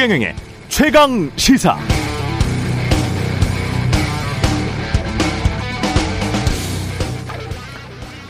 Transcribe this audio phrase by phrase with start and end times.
[0.00, 0.34] 최경영의
[0.68, 1.76] 최강 시사.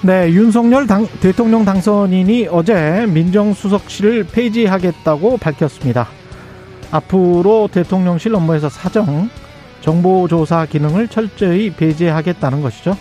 [0.02, 6.09] 네, 윤석열 당, 대통령 당선인이 어제 민정수석실을 폐지하겠다고 밝혔습니다.
[6.91, 9.30] 앞으로 대통령실 업무에서 사정,
[9.80, 12.96] 정보조사 기능을 철저히 배제하겠다는 것이죠.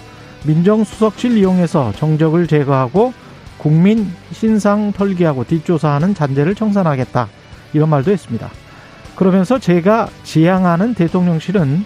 [0.45, 3.13] 민정수석실 이용해서 정적을 제거하고
[3.57, 7.29] 국민 신상 털기하고 뒷조사하는 잔재를 청산하겠다.
[7.73, 8.49] 이런 말도 했습니다.
[9.15, 11.85] 그러면서 제가 지향하는 대통령실은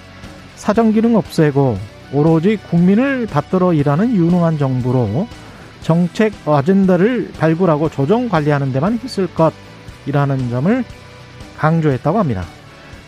[0.56, 1.78] 사정 기능 없애고
[2.14, 5.28] 오로지 국민을 받들어 일하는 유능한 정부로
[5.82, 10.84] 정책 아젠다를 발굴하고 조정 관리하는 데만 힘쓸 것이라는 점을
[11.58, 12.44] 강조했다고 합니다.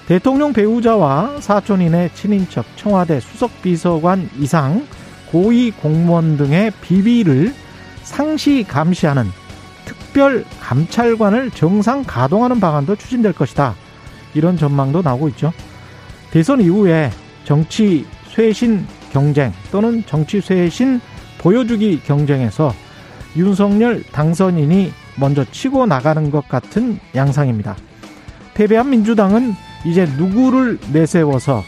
[0.07, 4.85] 대통령 배우자와 사촌인의 친인척, 청와대 수석비서관 이상
[5.31, 7.53] 고위 공무원 등의 비비를
[8.03, 9.25] 상시 감시하는
[10.15, 13.75] 특별 감찰관을 정상 가동하는 방안도 추진될 것이다.
[14.33, 15.51] 이런 전망도 나오고 있죠.
[16.31, 17.11] 대선 이후에
[17.43, 21.01] 정치 쇄신 경쟁 또는 정치 쇄신
[21.39, 22.73] 보여주기 경쟁에서
[23.35, 27.75] 윤석열 당선인이 먼저 치고 나가는 것 같은 양상입니다.
[28.53, 31.61] 패배한 민주당은 이제 누구를 내세워서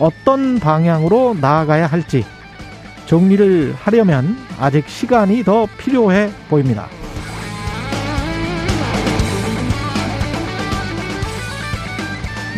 [0.00, 2.24] 어떤 방향으로 나아가야 할지
[3.06, 6.88] 정리를 하려면 아직 시간이 더 필요해 보입니다.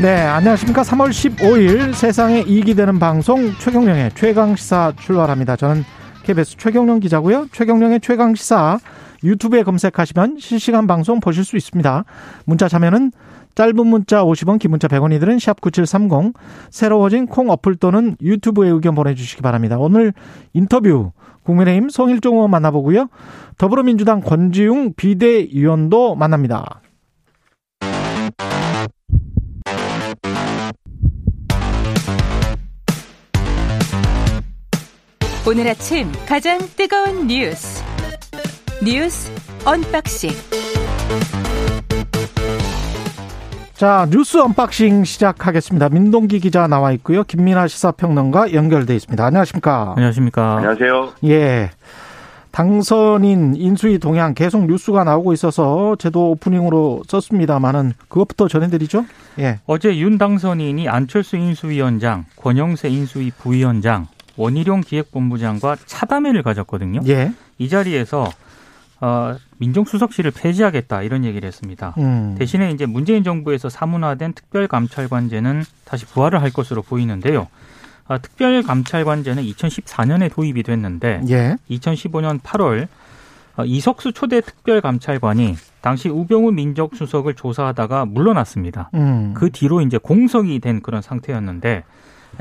[0.01, 0.83] 네, 안녕하십니까.
[0.83, 5.57] 3월 15일 세상에 이익이 되는 방송 최경령의 최강시사 출발합니다.
[5.57, 5.83] 저는
[6.23, 7.49] KBS 최경령 기자고요.
[7.51, 8.79] 최경령의 최강시사
[9.25, 12.05] 유튜브에 검색하시면 실시간 방송 보실 수 있습니다.
[12.45, 13.11] 문자 참여는
[13.57, 16.33] 짧은 문자 50원, 긴 문자 100원이들은 샵9730
[16.71, 19.79] 새로워진 콩 어플 또는 유튜브에 의견 보내주시기 바랍니다.
[19.81, 20.13] 오늘
[20.53, 21.11] 인터뷰
[21.43, 23.09] 국민의힘 성일종 의원 만나보고요.
[23.57, 26.83] 더불어민주당 권지웅 비대위원도 만납니다.
[35.49, 37.83] 오늘 아침 가장 뜨거운 뉴스
[38.85, 39.33] 뉴스
[39.65, 40.29] unboxing
[43.73, 45.89] 자 뉴스 unboxing 시작하겠습니다.
[45.89, 47.25] 민동기 기자 나와 있고요.
[47.25, 49.25] 김민하 시사평론가 연결돼 있습니다.
[49.25, 49.95] 안녕하십니까?
[49.97, 50.57] 안녕하십니까?
[50.57, 51.13] 안녕하세요.
[51.25, 51.71] 예.
[52.51, 59.07] 당선인 인수위 동향 계속 뉴스가 나오고 있어서 저도 오프닝으로 썼습니다만은 그것부터 전해드리죠.
[59.39, 59.61] 예.
[59.65, 64.09] 어제 윤 당선인이 안철수 인수위원장, 권영세 인수위 부위원장,
[64.39, 67.01] 원희룡 기획본부장과 차담회를 가졌거든요.
[67.09, 67.33] 예.
[67.59, 68.31] 이 자리에서
[69.01, 71.95] 어, 민정수석실을 폐지하겠다 이런 얘기를 했습니다.
[71.99, 72.35] 음.
[72.39, 77.49] 대신에 이제 문재인 정부에서 사문화된 특별감찰관제는 다시 부활을 할 것으로 보이는데요.
[78.07, 81.57] 아, 특별감찰관제는 2014년에 도입이 됐는데 예.
[81.71, 82.89] 2015년 8월
[83.57, 88.91] 어, 이석수 초대 특별감찰관이 당시 우병우 민정수석을 조사하다가 물러났습니다.
[88.95, 89.35] 음.
[89.35, 91.85] 그 뒤로 이제 공석이 된 그런 상태였는데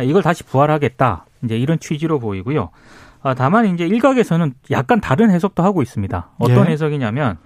[0.04, 1.26] 이걸 다시 부활하겠다.
[1.44, 2.70] 이제 이런 취지로 보이고요.
[3.24, 6.30] 아, 다만 이제 일각에서는 약간 다른 해석도 하고 있습니다.
[6.40, 6.72] 어떤 예.
[6.72, 7.38] 해석이냐면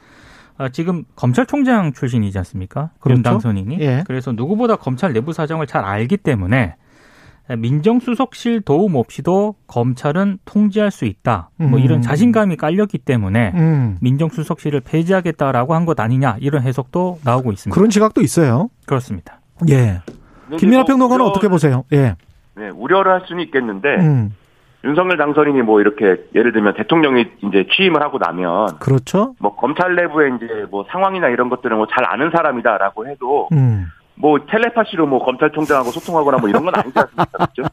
[0.57, 2.91] 아, 지금 검찰총장 출신이지 않습니까?
[2.99, 3.17] 그렇죠.
[3.17, 3.77] 윤 당선인이.
[3.79, 4.03] 예.
[4.05, 6.75] 그래서 누구보다 검찰 내부 사정을 잘 알기 때문에
[7.57, 11.49] 민정수석실 도움 없이도 검찰은 통제할 수 있다.
[11.57, 11.83] 뭐 음.
[11.83, 13.97] 이런 자신감이 깔렸기 때문에 음.
[14.01, 17.73] 민정수석실을 폐지하겠다라고 한 것 아니냐 이런 해석도 나오고 있습니다.
[17.73, 18.69] 그런 시각도 있어요.
[18.85, 19.41] 그렇습니다.
[19.69, 20.01] 예.
[20.47, 21.83] 뭐 평론가는 어떻게 보세요?
[21.91, 22.15] 예.
[22.61, 24.35] 네, 우려를 할 수는 있겠는데 음.
[24.83, 29.33] 윤석열 당선인이 뭐 이렇게 예를 들면 대통령이 이제 취임을 하고 나면 그렇죠.
[29.39, 33.87] 뭐 검찰 내부의 이제 뭐 상황이나 이런 것들은 뭐 잘 아는 사람이다라고 해도 음.
[34.13, 37.25] 뭐 텔레파시로 뭐 검찰총장하고 소통하거나 뭐 이런 건 아니지 않습니까?
[37.49, 37.63] 그렇죠?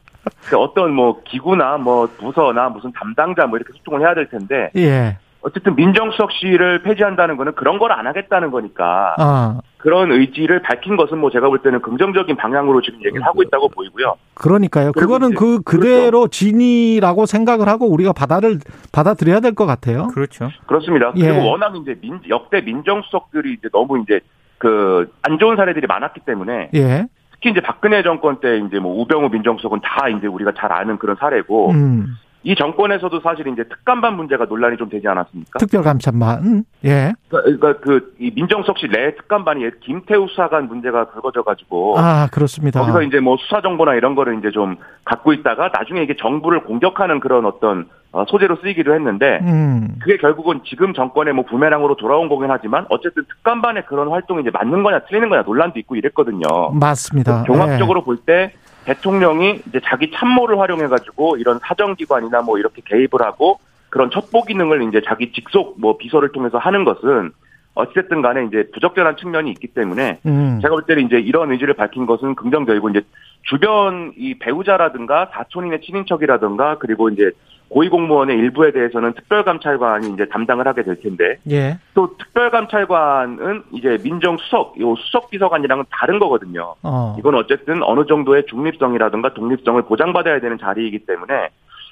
[0.47, 5.19] 그러니까 어떤 뭐 기구나 뭐 부서나 무슨 담당자 뭐 이렇게 소통을 해야 될 텐데 예.
[5.41, 11.31] 어쨌든 민정수석실을 폐지한다는 거는 그런 걸 안 하겠다는 거니까 아, 그런 의지를 밝힌 것은 뭐
[11.31, 14.15] 제가 볼 때는 긍정적인 방향으로 지금 얘기를 하고 있다고 보이고요.
[14.35, 14.93] 그러니까요.
[14.93, 18.59] 그거는 그 그대로 진이라고 생각을 하고 우리가 받아를
[18.93, 20.09] 받아들여야 될 것 같아요.
[20.09, 20.51] 그렇죠.
[20.67, 21.13] 그렇습니다.
[21.17, 21.29] 예.
[21.33, 24.21] 그리고 워낙 이제 민, 역대 민정수석들이 이제 너무 이제
[24.59, 27.07] 그 안 좋은 사례들이 많았기 때문에 예.
[27.33, 31.17] 특히 이제 박근혜 정권 때 이제 뭐 우병우 민정수석은 다 이제 우리가 잘 아는 그런
[31.17, 32.17] 사례고 음.
[32.45, 35.59] 이 정권에서도 사실 이제 특감반 문제가 논란이 좀 되지 않았습니까?
[35.59, 36.65] 특별감찰만.
[36.85, 37.13] 예.
[37.29, 42.81] 그러니까 그이 민정수석실 내 특감반이 김태우 수사관 문제가 불거져 가지고 아, 그렇습니다.
[42.81, 47.21] 거기서 이제 뭐 수사 정보나 이런 거를 이제 좀 갖고 있다가 나중에 이게 정부를 공격하는
[47.21, 49.97] 그런 어떤 어, 소재로 쓰이기도 했는데 음.
[50.01, 54.83] 그게 결국은 지금 정권의 뭐 부메랑으로 돌아온 거긴 하지만 어쨌든 특감반의 그런 활동이 이제 맞는
[54.83, 56.71] 거냐 틀리는 거냐 논란도 있고 이랬거든요.
[56.73, 57.43] 맞습니다.
[57.45, 58.53] 종합적으로 볼때
[58.89, 64.83] 대통령이 이제 자기 참모를 활용해 가지고 이런 사정기관이나 뭐 이렇게 개입을 하고 그런 첩보 기능을
[64.89, 67.33] 이제 자기 직속 뭐 비서를 통해서 하는 것은
[67.75, 70.59] 어쨌든 간에 이제 부적절한 측면이 있기 때문에 음.
[70.63, 73.03] 제가 볼 때는 이제 이런 의지를 밝힌 것은 긍정적이고 이제
[73.43, 77.31] 주변 이 배우자라든가 사촌인의 친인척이라든가 그리고 이제
[77.69, 81.79] 고위공무원의 일부에 대해서는 특별감찰관이 이제 담당을 하게 될 텐데 예.
[81.95, 86.75] 또 특별감찰관은 이제 민정수석, 요 수석 비서관이랑은 다른 거거든요.
[86.83, 87.17] 어.
[87.19, 91.51] 이건 어쨌든 어느 정도의 중립성이라든가 독립성을 보장받아야 되는 자리이기 때문에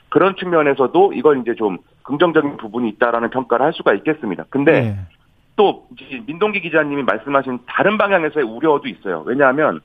[0.09, 4.45] 그런 측면에서도 이건 이제 좀 긍정적인 부분이 있다라는 평가를 할 수가 있겠습니다.
[4.49, 4.97] 근데 예.
[5.57, 9.23] 또 이제 민동기 기자님이 말씀하신 다른 방향에서의 우려도 있어요.
[9.27, 9.81] 왜냐하면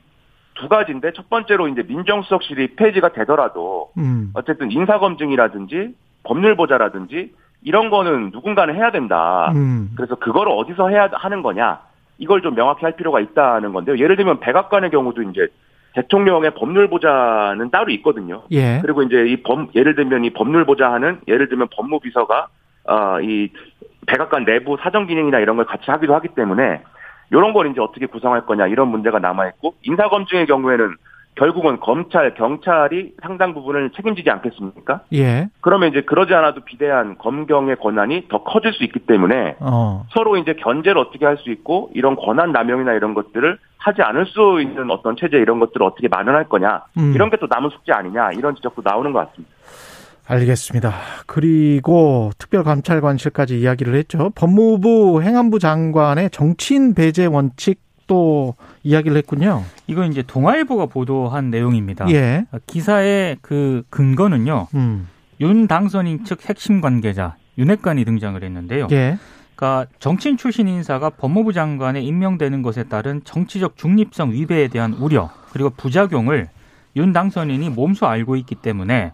[0.54, 4.30] 두 가지인데 첫 번째로 이제 민정수석실이 폐지가 되더라도 음.
[4.34, 5.94] 어쨌든 인사검증이라든지
[6.24, 7.32] 법률보좌라든지
[7.62, 9.52] 이런 거는 누군가는 해야 된다.
[9.54, 9.90] 음.
[9.96, 11.80] 그래서 그걸 어디서 해야 하는 거냐
[12.18, 13.98] 이걸 좀 명확히 할 필요가 있다는 건데요.
[13.98, 15.48] 예를 들면 백악관의 경우도 이제
[15.94, 18.42] 대통령의 법률 보좌는 따로 있거든요.
[18.50, 18.78] 예.
[18.80, 22.48] 그리고 이제 이 법, 예를 들면 이 법률 보좌하는 예를 들면 법무비서가
[22.84, 23.48] 어 이
[24.06, 26.82] 백악관 내부 사정 기능이나 이런 걸 같이 하기도 하기 때문에
[27.32, 30.96] 이런 걸 이제 어떻게 구성할 거냐 이런 문제가 남아 있고 인사 검증의 경우에는
[31.34, 35.00] 결국은 검찰 경찰이 상당 부분을 책임지지 않겠습니까?
[35.14, 35.48] 예.
[35.62, 40.04] 그러면 이제 그러지 않아도 비대한 검경의 권한이 더 커질 수 있기 때문에 어.
[40.10, 44.60] 서로 이제 견제를 어떻게 할 수 있고 이런 권한 남용이나 이런 것들을 하지 않을 수
[44.60, 47.12] 있는 어떤 체제 이런 것들을 어떻게 마련할 거냐 음.
[47.14, 49.50] 이런 게 또 남은 숙제 아니냐 이런 지적도 나오는 것 같습니다.
[50.32, 50.94] 알겠습니다.
[51.26, 54.30] 그리고 특별감찰관실까지 이야기를 했죠.
[54.34, 59.64] 법무부 행안부 장관의 정치인 배제 원칙 또 이야기를 했군요.
[59.86, 62.10] 이거 이제 동아일보가 보도한 내용입니다.
[62.10, 62.46] 예.
[62.66, 64.68] 기사의 그 근거는요.
[64.74, 65.08] 음.
[65.40, 68.88] 윤 당선인 측 핵심 관계자 윤핵관이 등장을 했는데요.
[68.92, 69.18] 예.
[69.54, 75.70] 그러니까 정치인 출신 인사가 법무부 장관에 임명되는 것에 따른 정치적 중립성 위배에 대한 우려 그리고
[75.70, 76.48] 부작용을
[76.96, 79.12] 윤 당선인이 몸소 알고 있기 때문에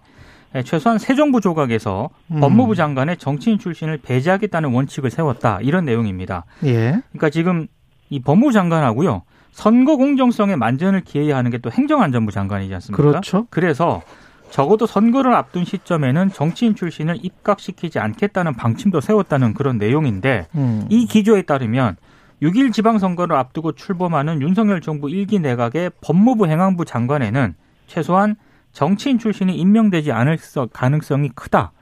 [0.64, 2.40] 최소한 새 정부 조각에서 음.
[2.40, 6.44] 법무부 장관의 정치인 출신을 배제하겠다는 원칙을 세웠다 이런 내용입니다.
[6.64, 7.00] 예.
[7.10, 7.66] 그러니까 지금
[8.10, 9.22] 이 법무부 장관하고요
[9.52, 13.02] 선거 공정성에 만전을 기해야 하는 게 또 행정안전부 장관이지 않습니까?
[13.02, 13.46] 그렇죠.
[13.50, 14.02] 그래서
[14.50, 20.86] 적어도 선거를 앞둔 시점에는 정치인 출신을 입각시키지 않겠다는 방침도 세웠다는 그런 내용인데 음.
[20.88, 21.96] 이 기조에 따르면
[22.42, 27.54] 6일 지방선거를 앞두고 출범하는 윤석열 정부 일기 내각의 법무부 행안부 장관에는
[27.88, 28.36] 최소한
[28.82, 31.72] 정치인 출신이 임명되지 않을 서- 가능성이 크다.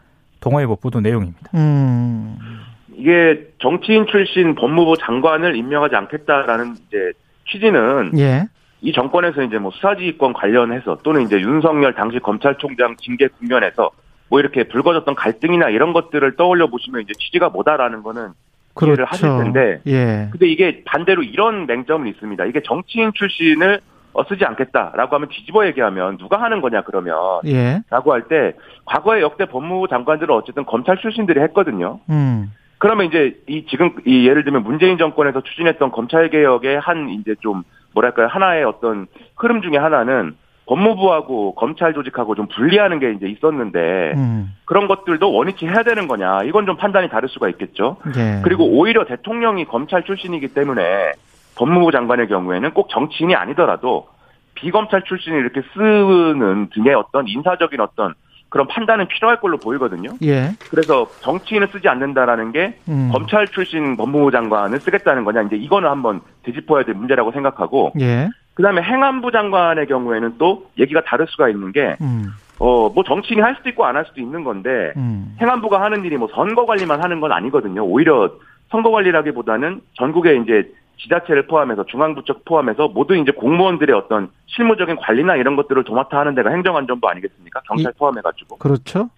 [0.41, 1.51] 동아일보 보도 내용입니다.
[1.55, 2.39] 음.
[2.95, 7.13] 이게 정치인 출신 법무부 장관을 임명하지 않겠다라는 이제
[7.51, 8.47] 취지는 예.
[8.81, 13.91] 이 정권에서 이제 뭐 수사지휘권 관련해서 또는 이제 윤석열 당시 검찰총장 징계 국면에서
[14.31, 18.29] 뭐 이렇게 불거졌던 갈등이나 이런 것들을 떠올려 보시면 이해를 취지가 뭐다라는 거는
[18.83, 19.45] 이해를 하실 그렇죠.
[19.45, 20.29] 텐데 예.
[20.31, 22.47] 근데 이게 반대로 이런 맹점은 있습니다.
[22.47, 23.81] 이게 정치인 출신을 어,
[24.25, 27.17] 쓰지 않겠다라고 하면 뒤집어 얘기하면 누가 하는 거냐 그러면
[27.47, 27.83] 예.
[27.91, 28.53] 라고 할 때
[28.85, 32.01] 과거에 역대 법무부 장관들은 어쨌든 검찰 출신들이 했거든요.
[32.11, 32.53] 음.
[32.79, 37.63] 그러면 이제 이 지금 이 예를 들면 문재인 정권에서 추진했던 검찰 개혁의 한 이제 좀
[37.95, 40.35] 뭐랄까요 하나의 어떤 흐름 중에 하나는
[40.67, 44.53] 법무부하고 검찰 조직하고 좀 분리하는 게 이제 있었는데 음.
[44.65, 47.97] 그런 것들도 원위치 해야 되는 거냐 이건 좀 판단이 다를 수가 있겠죠.
[48.17, 48.41] 예.
[48.43, 51.13] 그리고 오히려 대통령이 검찰 출신이기 때문에
[51.57, 54.09] 법무부 장관의 경우에는 꼭 정치인이 아니더라도
[54.55, 58.15] 비검찰 출신을 이렇게 쓰는 등의 어떤 인사적인 어떤
[58.49, 60.11] 그런 판단은 필요할 걸로 보이거든요.
[60.23, 60.51] 예.
[60.71, 63.11] 그래서 정치인을 쓰지 않는다라는 게 음.
[63.13, 68.29] 검찰 출신 법무부 장관을 쓰겠다는 거냐 이제 이거는 한번 되짚어야 될 문제라고 생각하고 예.
[68.55, 72.27] 그다음에 행안부 장관의 경우에는 또 얘기가 다를 수가 있는 게 음.
[72.59, 75.37] 어 뭐 정치인이 할 수도 있고 안 할 수도 있는 건데 음.
[75.41, 77.85] 행안부가 하는 일이 뭐 선거 관리만 하는 건 아니거든요.
[77.85, 78.31] 오히려
[78.71, 85.57] 선거 관리라기보다는 전국의 이제 지자체를 포함해서 중앙부처 포함해서 모든 이제 공무원들의 어떤 실무적인 관리나 이런
[85.57, 87.61] 것들을 도맡아 하는 데가 행정안전부 아니겠습니까?
[87.67, 88.57] 경찰 포함해가지고.
[88.57, 89.11] 그렇죠.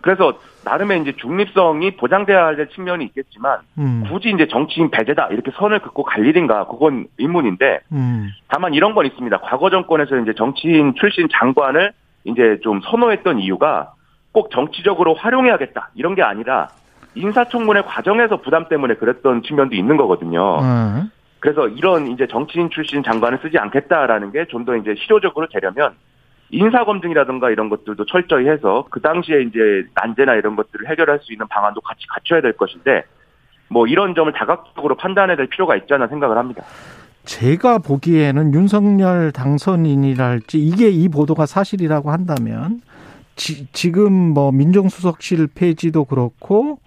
[0.00, 4.04] 그래서 나름의 이제 중립성이 보장돼야 할 측면이 있겠지만 음.
[4.08, 8.28] 굳이 이제 정치인 배제다 이렇게 선을 긋고 갈 일인가 그건 의문인데 음.
[8.46, 9.38] 다만 이런 건 있습니다.
[9.38, 11.92] 과거 정권에서 이제 정치인 출신 장관을
[12.24, 13.94] 이제 좀 선호했던 이유가
[14.30, 16.68] 꼭 정치적으로 활용해야겠다 이런 게 아니라
[17.16, 20.40] 인사청문회 과정에서 부담 때문에 그랬던 측면도 있는 거거든요.
[20.40, 21.02] 어.
[21.46, 25.94] 그래서 이런 이제 정치인 출신 장관을 쓰지 않겠다라는 게 좀 더 이제 실효적으로 되려면
[26.50, 31.46] 인사 검증이라든가 이런 것들도 철저히 해서 그 당시에 이제 난제나 이런 것들을 해결할 수 있는
[31.46, 33.04] 방안도 같이 갖춰야 될 것인데
[33.68, 36.64] 뭐 이런 점을 다각적으로 판단해야 될 필요가 있지 않나 생각을 합니다.
[37.24, 42.80] 제가 보기에는 윤석열 당선인이랄지 이게 이 보도가 사실이라고 한다면
[43.36, 46.80] 지, 지금 뭐 민정수석실 폐지도 그렇고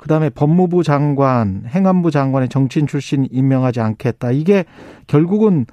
[0.00, 4.30] 그다음에 법무부 장관, 행안부 장관의 정치인 출신 임명하지 않겠다.
[4.30, 4.64] 이게
[5.06, 5.66] 결국은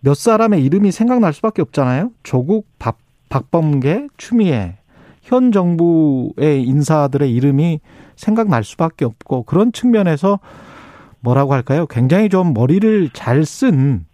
[0.00, 2.12] 몇 사람의 이름이 생각날 수밖에 없잖아요.
[2.22, 2.98] 조국, 박,
[3.30, 4.76] 박범계, 추미애
[5.22, 7.80] 현 정부의 인사들의 이름이
[8.14, 10.38] 생각날 수밖에 없고 그런 측면에서
[11.18, 11.86] 뭐라고 할까요?
[11.86, 14.04] 굉장히 좀 머리를 잘 쓴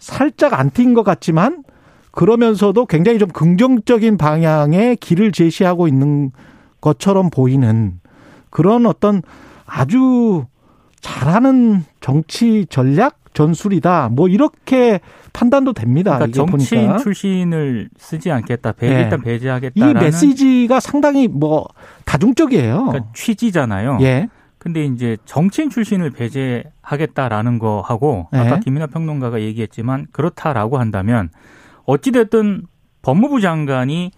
[0.00, 1.62] 살짝 안 튄 것 같지만
[2.10, 6.32] 그러면서도 굉장히 좀 긍정적인 방향의 길을 제시하고 있는
[6.80, 8.00] 것처럼 보이는
[8.50, 9.22] 그런 어떤
[9.66, 10.44] 아주
[11.00, 14.10] 잘하는 정치 전략 전술이다.
[14.10, 15.00] 뭐 이렇게
[15.32, 16.16] 판단도 됩니다.
[16.18, 16.98] 그러니까 정치인 보니까.
[16.98, 18.72] 출신을 쓰지 않겠다.
[18.72, 19.02] 배, 네.
[19.02, 21.66] 일단 배제하겠다라는 이 메시지가 상당히 뭐
[22.04, 22.86] 다중적이에요.
[22.86, 23.98] 그러니까 취지잖아요.
[24.02, 24.28] 예.
[24.58, 28.40] 근데 이제 정치인 출신을 배제하겠다라는 거 하고 네.
[28.40, 31.30] 아까 김민하 평론가가 얘기했지만 그렇다라고 한다면
[31.86, 32.66] 어찌 됐든
[33.02, 34.10] 법무부 장관이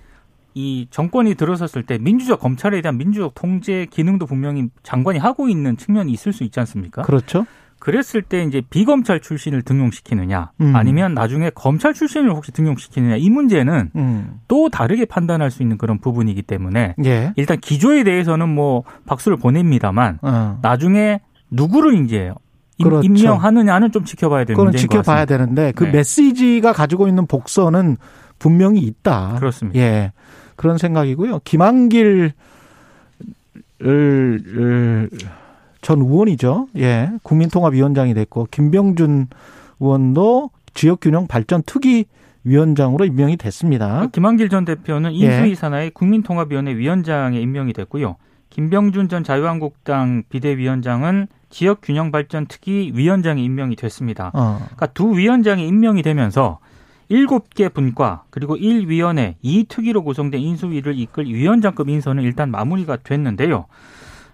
[0.54, 6.12] 이 정권이 들어섰을 때 민주적 검찰에 대한 민주적 통제 기능도 분명히 장관이 하고 있는 측면이
[6.12, 7.02] 있을 수 있지 않습니까?
[7.02, 7.46] 그렇죠.
[7.78, 10.76] 그랬을 때 이제 비검찰 출신을 등용시키느냐 음.
[10.76, 14.34] 아니면 나중에 검찰 출신을 혹시 등용시키느냐 이 문제는 음.
[14.46, 17.32] 또 다르게 판단할 수 있는 그런 부분이기 때문에 예.
[17.34, 20.58] 일단 기조에 대해서는 뭐 박수를 보냅니다만 어.
[20.62, 22.30] 나중에 누구를 이제
[22.78, 23.04] 임- 그렇죠.
[23.06, 25.24] 임명하느냐는 좀 지켜봐야 될 그건 문제인 것 지켜봐야.
[25.24, 25.90] 되는데 그 네.
[25.90, 27.96] 메시지가 가지고 있는 복선은
[28.38, 29.36] 분명히 있다.
[29.40, 29.78] 그렇습니다.
[29.80, 30.12] 예.
[30.62, 31.40] 그런 생각이고요.
[31.42, 32.32] 김한길
[35.80, 36.68] 전 의원이죠.
[36.78, 37.10] 예.
[37.24, 39.26] 국민통합위원장이 됐고 김병준
[39.80, 42.04] 의원도 지역균형 발전 특위
[42.44, 44.06] 위원장으로 임명이 됐습니다.
[44.12, 45.16] 김한길 전 대표는 예.
[45.16, 48.14] 인수위 산하의 국민통합위원회 위원장에 임명이 됐고요.
[48.50, 54.30] 김병준 전 자유한국당 비대위원장은 지역균형발전특위 위원장에 임명이 됐습니다.
[54.32, 54.58] 어.
[54.60, 56.60] 그러니까 두 위원장이 임명이 되면서
[57.12, 63.66] 일곱 개 분과 그리고 1위원회 2특위로 구성된 인수위를 이끌 위원장급 인선은 일단 마무리가 됐는데요.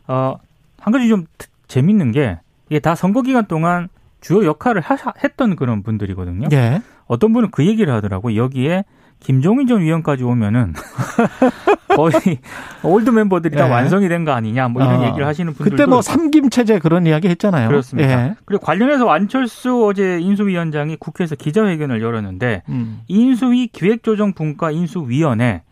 [0.06, 0.36] 어,
[0.78, 2.38] 한 가지 좀 특- 재밌는 게
[2.70, 3.88] 이게 다 선거 기간 동안
[4.20, 6.48] 주요 역할을 하, 했던 그런 분들이거든요.
[6.52, 6.80] 예.
[7.06, 8.36] 어떤 분은 그 얘기를 하더라고.
[8.36, 8.84] 여기에
[9.20, 10.74] 김종인 전 위원까지 오면은
[11.94, 12.38] 거의
[12.82, 13.70] old 멤버들이 다 예.
[13.70, 15.06] 완성이 된 거 아니냐 뭐 이런 어.
[15.08, 16.02] 얘기를 하시는 분들도 그때 뭐.
[16.02, 17.68] 삼김 체제 그런 이야기 했잖아요.
[17.68, 18.10] 그렇습니다.
[18.28, 18.34] 예.
[18.44, 23.00] 그리고 관련해서 안철수 어제 인수위원장이 국회에서 기자회견을 열었는데 음.
[23.08, 25.62] 인수위 기획조정분과 인수위원에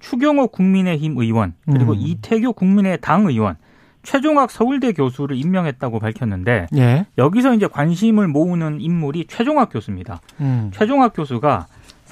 [0.00, 1.98] 추경호 국민의힘 의원 그리고 음.
[1.98, 3.56] 이태규 국민의당 의원
[4.02, 7.06] 최종학 서울대 교수를 임명했다고 밝혔는데 예.
[7.18, 10.20] 여기서 이제 관심을 모으는 인물이 최종학 교수입니다.
[10.40, 10.70] 음.
[10.72, 11.66] 최종학 교수가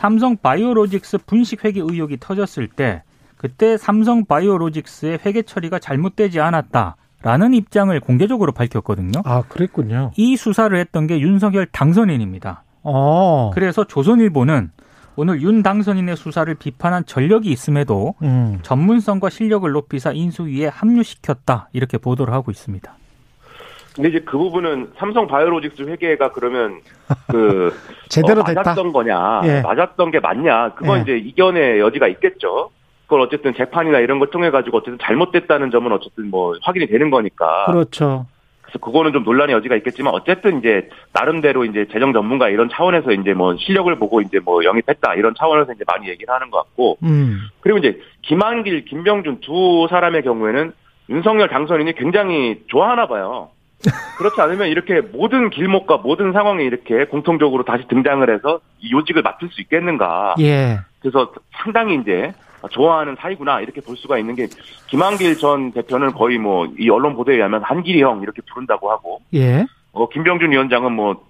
[0.04, 3.02] 삼성 바이오로직스 분식 회계 의혹이 터졌을 때
[3.38, 9.22] 그때 삼성 바이오로직스의 회계 처리가 잘못되지 않았다 라는 입장을 공개적으로 밝혔거든요.
[9.24, 10.10] 아, 그랬군요.
[10.16, 12.64] 이 수사를 했던 게 윤석열 당선인입니다.
[12.82, 13.50] 어.
[13.54, 14.72] 그래서 조선일보는
[15.16, 18.58] 오늘 윤 당선인의 수사를 비판한 전력이 있음에도 음.
[18.60, 22.94] 전문성과 실력을 높이사 인수위에 합류시켰다 이렇게 보도를 하고 있습니다.
[23.94, 26.80] 근데 이제 그 부분은 삼성 바이오로직스 회계가 그러면
[27.30, 27.72] 그
[28.08, 28.62] 제대로 어, 됐다.
[28.62, 29.60] 맞았던 거냐, 예.
[29.60, 31.02] 맞았던 게 맞냐, 그건 예.
[31.02, 32.70] 이제 이견의 여지가 있겠죠.
[33.04, 37.66] 그걸 어쨌든 재판이나 이런 걸 통해 가지고 어쨌든 잘못됐다는 점은 어쨌든 뭐 확인이 되는 거니까.
[37.66, 38.26] 그렇죠.
[38.62, 43.32] 그래서 그거는 좀 논란의 여지가 있겠지만 어쨌든 이제 나름대로 이제 재정 전문가 이런 차원에서 이제
[43.34, 47.42] 뭐 실력을 보고 이제 뭐 영입했다 이런 차원에서 이제 많이 얘기를 하는 것 같고 음.
[47.60, 50.72] 그리고 이제 김한길, 김병준 두 사람의 경우에는
[51.10, 53.50] 윤석열 당선인이 굉장히 좋아하나 봐요.
[54.18, 59.48] 그렇지 않으면 이렇게 모든 길목과 모든 상황에 이렇게 공통적으로 다시 등장을 해서 이 요직을 맡을
[59.50, 60.34] 수 있겠는가.
[60.40, 60.78] 예.
[61.00, 62.32] 그래서 상당히 이제
[62.70, 64.46] 좋아하는 사이구나 이렇게 볼 수가 있는 게
[64.88, 69.66] 김한길 전 대표는 거의 뭐 이 언론 보도에 의하면 한길이 형 이렇게 부른다고 하고 예.
[69.92, 71.24] 어 김병준 위원장은 뭐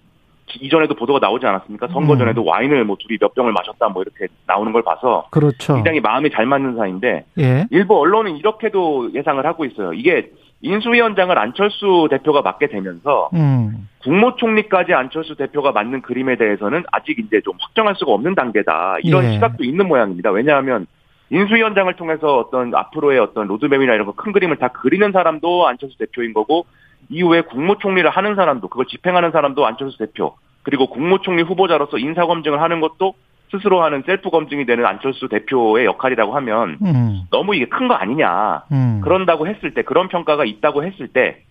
[0.61, 1.88] 이전에도 보도가 나오지 않았습니까?
[1.88, 2.18] 선거 음.
[2.18, 5.75] 전에도 와인을 뭐 둘이 몇 병을 마셨다 뭐 이렇게 나오는 걸 봐서 그렇죠.
[5.75, 7.66] 굉장히 마음이 잘 맞는 사이인데 예.
[7.70, 9.92] 일부 언론은 이렇게도 예상을 하고 있어요.
[9.92, 10.30] 이게
[10.64, 13.87] 인수위원장을 안철수 대표가 맡게 되면서 음.
[14.02, 18.97] 국무총리까지 안철수 대표가 맡는 그림에 대해서는 아직 이제 좀 확정할 수가 없는 단계다.
[19.02, 19.33] 이런 예.
[19.33, 20.30] 시각도 있는 모양입니다.
[20.30, 20.87] 왜냐하면
[21.28, 26.64] 인수위원장을 통해서 어떤 앞으로의 어떤 로드맵이나 이런 거큰 그림을 다 그리는 사람도 안철수 대표인 거고
[27.11, 33.14] 이후에 국무총리를 하는 사람도 그걸 집행하는 사람도 안철수 대표 그리고 국무총리 후보자로서 인사검증을 하는 것도
[33.56, 37.20] 스스로 하는 셀프 검증이 되는 안철수 대표의 역할이라고 하면 음.
[37.30, 38.62] 너무 이게 큰 거 아니냐.
[38.73, 39.00] 음.
[39.02, 41.42] 그런다고 했을 때 그런 평가가 있다고 했을 때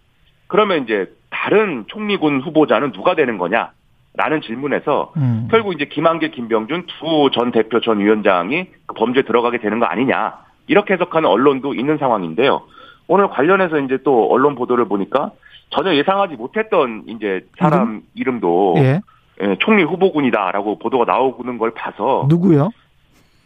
[0.47, 3.71] 그러면 이제 다른 총리군 후보자는 누가 되는 거냐
[4.15, 5.47] 라는 질문에서 음.
[5.49, 10.35] 결국 이제 김한길, 김병준 두 전 대표 전 위원장이 그 범죄에 들어가게 되는 거 아니냐
[10.67, 12.61] 이렇게 해석하는 언론도 있는 상황인데요.
[13.07, 15.31] 오늘 관련해서 이제 또 언론 보도를 보니까
[15.69, 19.01] 전혀 예상하지 못했던 이제 사람 이름도 예.
[19.43, 22.71] 예, 총리 후보군이다라고 보도가 나오는 걸 봐서 누구요?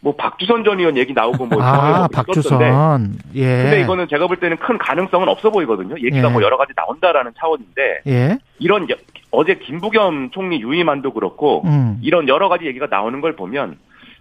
[0.00, 3.18] 뭐 박주선 전 의원 얘기 나오고 뭐 아, 있었던데 박주선.
[3.34, 3.62] 예.
[3.62, 5.96] 근데 이거는 제가 볼 때는 큰 가능성은 없어 보이거든요.
[5.96, 6.32] 얘기가 예.
[6.32, 8.38] 뭐 여러 가지 나온다라는 차원인데 예.
[8.60, 8.96] 이런 여-
[9.32, 11.98] 어제 김부겸 총리 유임안도 그렇고 음.
[12.00, 13.76] 이런 여러 가지 얘기가 나오는 걸 보면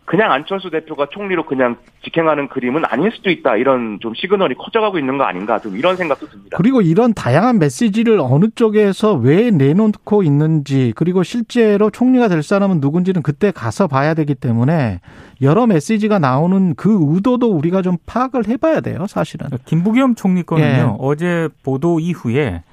[0.08, 3.58] 그냥 안철수 대표가 총리로 그냥 직행하는 그림은 아닐 수도 있다.
[3.58, 5.60] 이런 좀 시그널이 커져가고 있는 거 아닌가.
[5.60, 6.56] 좀 이런 생각도 듭니다.
[6.56, 13.22] 그리고 이런 다양한 메시지를 어느 쪽에서 왜 내놓고 있는지 그리고 실제로 총리가 될 사람은 누군지는
[13.22, 15.02] 그때 가서 봐야 되기 때문에
[15.42, 19.08] 여러 메시지가 나오는 그 의도도 우리가 좀 파악을 해봐야 돼요.
[19.10, 19.50] 사실은.
[19.66, 20.66] 김부겸 총리 거는요.
[20.68, 20.96] 예.
[21.00, 22.64] 어제 보도 이후에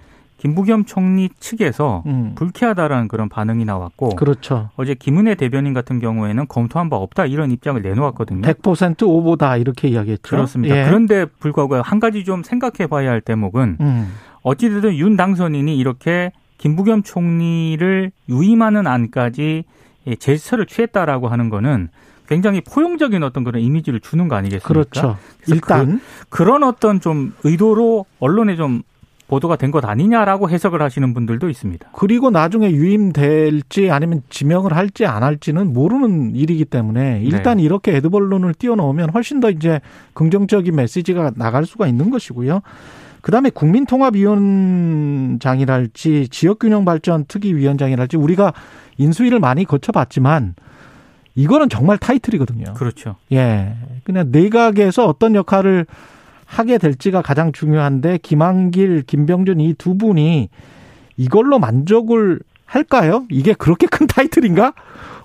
[0.45, 2.33] 김부겸 총리 측에서 음.
[2.35, 4.69] 불쾌하다라는 그런 반응이 나왔고 그렇죠.
[4.77, 8.43] 어제 김은혜 대변인 같은 경우에는 검토한 바 없다 이런 입장을 내놓았거든요.
[8.43, 10.29] 100% 오보다 이렇게 이야기했죠.
[10.37, 10.77] 그렇습니다.
[10.77, 10.85] 예.
[10.85, 14.13] 그런데 불구하고 한 가지 좀 생각해 봐야 할 대목은 음.
[14.43, 19.65] 어찌됐든 윤 당선인이 이렇게 김부겸 총리를 유임하는 안까지
[20.07, 21.89] 예, 제스처를 취했다라고 하는 거는
[22.29, 24.69] 굉장히 포용적인 어떤 그런 이미지를 주는 거 아니겠습니까?
[24.69, 25.17] 그렇죠.
[25.39, 28.83] 그래서 일단 그 런 어떤 좀 의도로 언론에 좀
[29.35, 31.89] 보도가 된 것 아니냐라고 해석을 하시는 분들도 있습니다.
[31.93, 37.65] 그리고 나중에 유임될지 아니면 지명을 할지 안 할지는 모르는 일이기 때문에 일단 네.
[37.65, 39.81] 이렇게 에드벌론을 띄워놓으면 훨씬 더 이제
[40.13, 42.61] 긍정적인 메시지가 나갈 수가 있는 것이고요.
[43.23, 48.53] 그다음에 국민통합위원장이랄지 지역균형발전 특위위원장이랄지 우리가
[48.99, 50.55] 인수위를 많이 거쳐봤지만
[51.35, 52.75] 이거는 정말 타이틀이거든요.
[52.75, 53.17] 그렇죠.
[53.33, 53.75] 예.
[54.05, 55.87] 그냥 내각에서 어떤 역할을
[56.55, 60.49] 하게 될지가 가장 중요한데 김한길, 김병준 이 두 분이
[61.17, 63.25] 이걸로 만족을 할까요?
[63.31, 64.73] 이게 그렇게 큰 타이틀인가?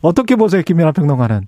[0.02, 1.42] 어떻게 보세요, 김연아 평론가는?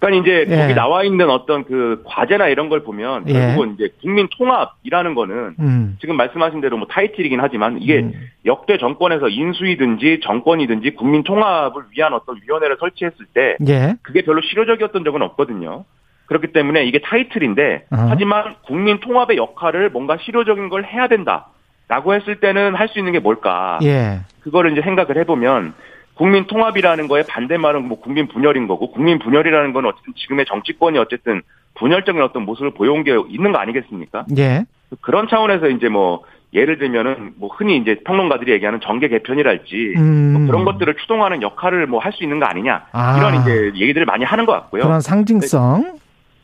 [0.00, 0.56] 그러니까 이제 예.
[0.62, 3.32] 거기 나와 있는 어떤 그 과제나 이런 걸 보면 예.
[3.32, 5.96] 결국은 이제 국민 통합이라는 거는 음.
[6.00, 8.12] 지금 말씀하신 대로 뭐 타이틀이긴 하지만 이게 음.
[8.46, 13.96] 역대 정권에서 인수위든지 정권이든지 국민 통합을 위한 어떤 위원회를 설치했을 때 예.
[14.02, 15.84] 그게 별로 실효적이었던 적은 없거든요.
[16.28, 18.06] 그렇기 때문에 이게 타이틀인데 어허.
[18.10, 23.18] 하지만 국민 통합의 역할을 뭔가 실효적인 걸 해야 된다라고 했을 때는 할 수 있는 게
[23.18, 23.78] 뭘까?
[23.82, 24.20] 예.
[24.40, 25.74] 그거를 이제 생각을 해보면
[26.14, 31.42] 국민 통합이라는 거에 반대말은 뭐 국민 분열인 거고 국민 분열이라는 건 어쨌든 지금의 정치권이 어쨌든
[31.76, 34.26] 분열적인 어떤 모습을 보여온 게 있는 거 아니겠습니까?
[34.36, 34.64] 예.
[35.00, 40.32] 그런 차원에서 이제 뭐 예를 들면은 뭐 흔히 이제 평론가들이 얘기하는 정계 개편이랄지 음.
[40.32, 43.18] 뭐 그런 것들을 추동하는 역할을 뭐 할 수 있는 거 아니냐 아.
[43.18, 44.82] 이런 이제 얘기들을 많이 하는 것 같고요.
[44.84, 45.98] 그런 상징성.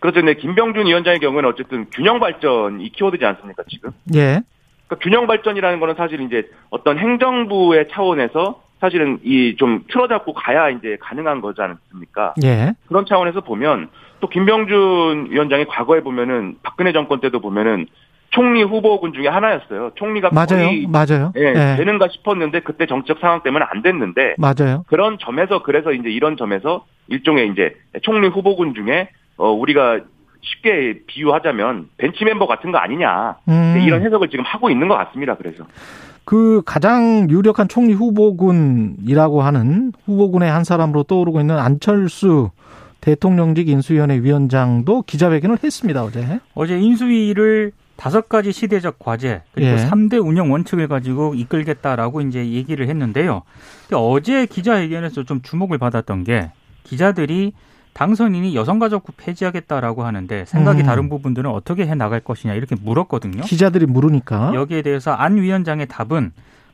[0.05, 0.21] 그렇죠.
[0.21, 3.91] 근데 김병준 위원장의 경우는 어쨌든 균형 발전 이 키워드지 않습니까 지금?
[4.15, 4.43] 예.
[4.87, 10.99] 그러니까 균형 발전이라는 거는 사실 이제 어떤 행정부의 차원에서 사실은 이 좀 틀어잡고 가야 이제
[11.01, 12.35] 가능한 거지 않습니까?
[12.45, 12.75] 예.
[12.87, 13.89] 그런 차원에서 보면
[14.21, 17.87] 또 김병준 위원장이 과거에 보면은 박근혜 정권 때도 보면은
[18.29, 19.93] 총리 후보군 중에 하나였어요.
[19.95, 20.69] 총리가 맞아요.
[20.89, 21.33] 맞아요.
[21.39, 21.77] 예, 예.
[21.79, 24.85] 되는가 싶었는데 그때 정책 상황 때문에 안 됐는데 맞아요.
[24.87, 30.01] 그런 점에서 그래서 이제 이런 점에서 일종의 이제 총리 후보군 중에 어 우리가
[30.41, 33.81] 쉽게 비유하자면 벤치 멤버 같은 거 아니냐 음.
[33.81, 35.35] 이런 해석을 지금 하고 있는 것 같습니다.
[35.37, 35.65] 그래서
[36.25, 42.51] 그 가장 유력한 총리 후보군이라고 하는 후보군의 한 사람으로 떠오르고 있는 안철수
[43.01, 46.41] 대통령직 인수위원회 위원장도 기자회견을 했습니다 어제.
[46.55, 49.77] 어제 인수위를 다섯 가지 시대적 과제 그리고 예.
[49.77, 53.43] 삼 3대 운영 원칙을 가지고 이끌겠다라고 이제 얘기를 했는데요.
[53.83, 56.51] 근데 어제 기자회견에서 좀 주목을 받았던 게
[56.85, 57.53] 기자들이
[57.95, 60.87] 당선인이 여성가족부 폐지하겠다라고 하는데 생각이 음.
[60.87, 63.43] 다른 부분들은 어떻게 해 나갈 것이냐 이렇게 물었거든요.
[63.43, 64.53] 기자들이 물으니까.
[64.55, 66.33] 여기에 대해서 안 위원장의 답은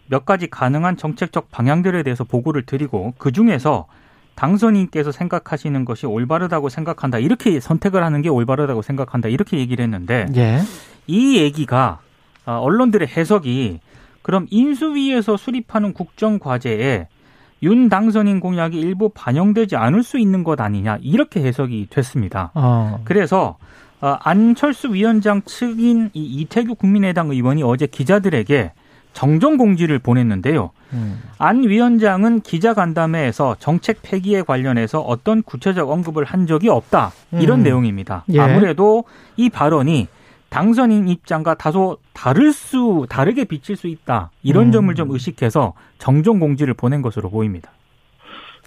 [0.08, 3.86] 몇 가지 가능한 정책적 방향들에 대해서 보고를 드리고 그 중에서
[4.34, 10.60] 당선인께서 생각하시는 것이 올바르다고 생각한다 이렇게 선택을 하는 게 올바르다고 생각한다 이렇게 얘기를 했는데 예.
[11.06, 12.00] 이 얘기가
[12.46, 13.80] 아, 언론들의 해석이
[14.22, 17.08] 그럼 인수위에서 수립하는 국정 과제에
[17.62, 22.50] 윤 당선인 공약이 일부 반영되지 않을 수 있는 것 아니냐 이렇게 해석이 됐습니다.
[22.54, 23.00] 어.
[23.04, 23.56] 그래서
[24.00, 28.72] 어, 안철수 위원장 측인 이 이태규 국민의당 의원이 어제 기자들에게
[29.12, 30.70] 정정 공지를 보냈는데요.
[30.92, 31.20] 음.
[31.36, 37.12] 안 위원장은 기자 간담회에서 정책 폐기에 관련해서 어떤 구체적 언급을 한 적이 없다.
[37.32, 37.64] 이런 음.
[37.64, 38.24] 내용입니다.
[38.32, 38.40] 예.
[38.40, 39.04] 아무래도
[39.36, 40.08] 이 발언이
[40.50, 44.30] 당선인 입장과 다소 다를 수 다르게 비칠 수 있다.
[44.42, 44.72] 이런 음.
[44.72, 47.70] 점을 좀 의식해서 정정 공지를 보낸 것으로 보입니다.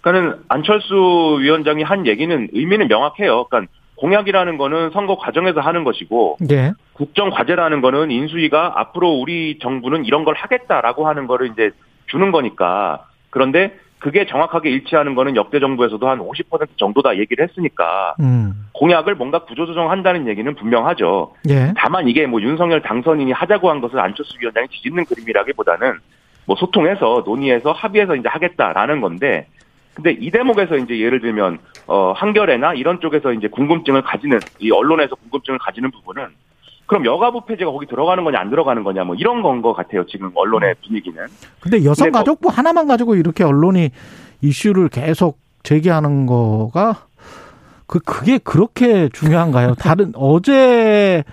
[0.02, 3.46] 그러니까는 안철수 위원장이 한 얘기는 의미는 명확해요.
[3.46, 6.74] 그러니까 공약이라는 거는 선거 과정에서 하는 것이고 예.
[6.94, 11.72] 국정 과제라는 거는 인수위가 앞으로 우리 정부는 이런 걸 하겠다라고 하는 거를 이제
[12.08, 18.68] 주는 거니까 그런데 그게 정확하게 일치하는 거는 역대 정부에서도 한 50% 정도다 얘기를 했으니까 음.
[18.74, 21.34] 공약을 뭔가 구조조정한다는 얘기는 분명하죠.
[21.50, 21.74] 예.
[21.78, 26.00] 다만 이게 뭐 윤석열 당선인이 하자고 한 것을 안철수 위원장이 뒤집는 그림이라기보다는
[26.46, 29.48] 뭐 소통해서 논의해서 합의해서 이제 하겠다라는 건데
[29.94, 35.16] 근데 이 대목에서 이제 예를 들면 어 한겨레나 이런 쪽에서 이제 궁금증을 가지는 이 언론에서
[35.16, 36.28] 궁금증을 가지는 부분은
[36.86, 40.32] 그럼 여가부 폐지가 거기 들어가는 거냐 안 들어가는 거냐 뭐 이런 건 것 같아요 지금
[40.36, 43.90] 언론의 분위기는 근데 근데 뭐- 여성가족부 하나만 가지고 이렇게 언론이
[44.42, 47.06] 이슈를 계속 제기하는 거가
[47.88, 49.76] 그 그게 그렇게 중요한가요?
[49.80, 51.24] 다른 어제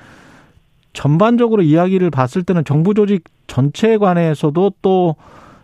[0.93, 5.17] 전반적으로 이야기를 봤을 때는 정부 조직 전체에 관해서도 또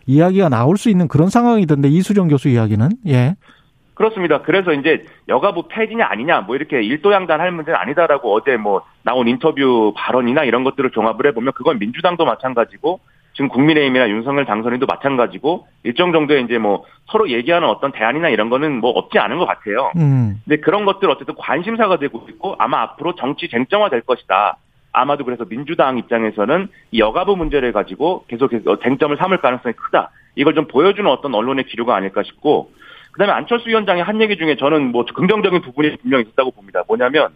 [0.05, 3.35] 이야기가 나올 수 있는 그런 상황이던데 이수정 교수 이야기는 예.
[3.97, 4.43] 그렇습니다.
[4.43, 9.91] 그래서 이제 여가부 폐지냐 아니냐 뭐 이렇게 일도양단 할 문제는 아니다라고 어제 뭐 나온 인터뷰
[9.97, 12.99] 발언이나 이런 것들을 종합을 해보면 그건 민주당도 마찬가지고
[13.33, 18.79] 지금 국민의힘이나 윤석열 당선인도 마찬가지고 일정 정도의 이제 뭐 서로 얘기하는 어떤 대안이나 이런 거는
[18.79, 19.91] 뭐 없지 않은 것 같아요.
[19.95, 20.41] 음.
[20.45, 24.57] 근데 그런 것들 어쨌든 관심사가 되고 있고 아마 앞으로 정치 쟁점화 될 것이다.
[24.91, 28.51] 아마도 그래서 민주당 입장에서는 이 여가부 문제를 가지고 계속
[28.83, 30.11] 쟁점을 삼을 가능성이 크다.
[30.35, 32.71] 이걸 좀 보여주는 어떤 언론의 기류가 아닐까 싶고
[33.17, 36.83] 그다음에 안철수 위원장이 한 얘기 중에 저는 뭐 긍정적인 부분이 분명히 있었다고 봅니다.
[36.87, 37.29] 뭐냐면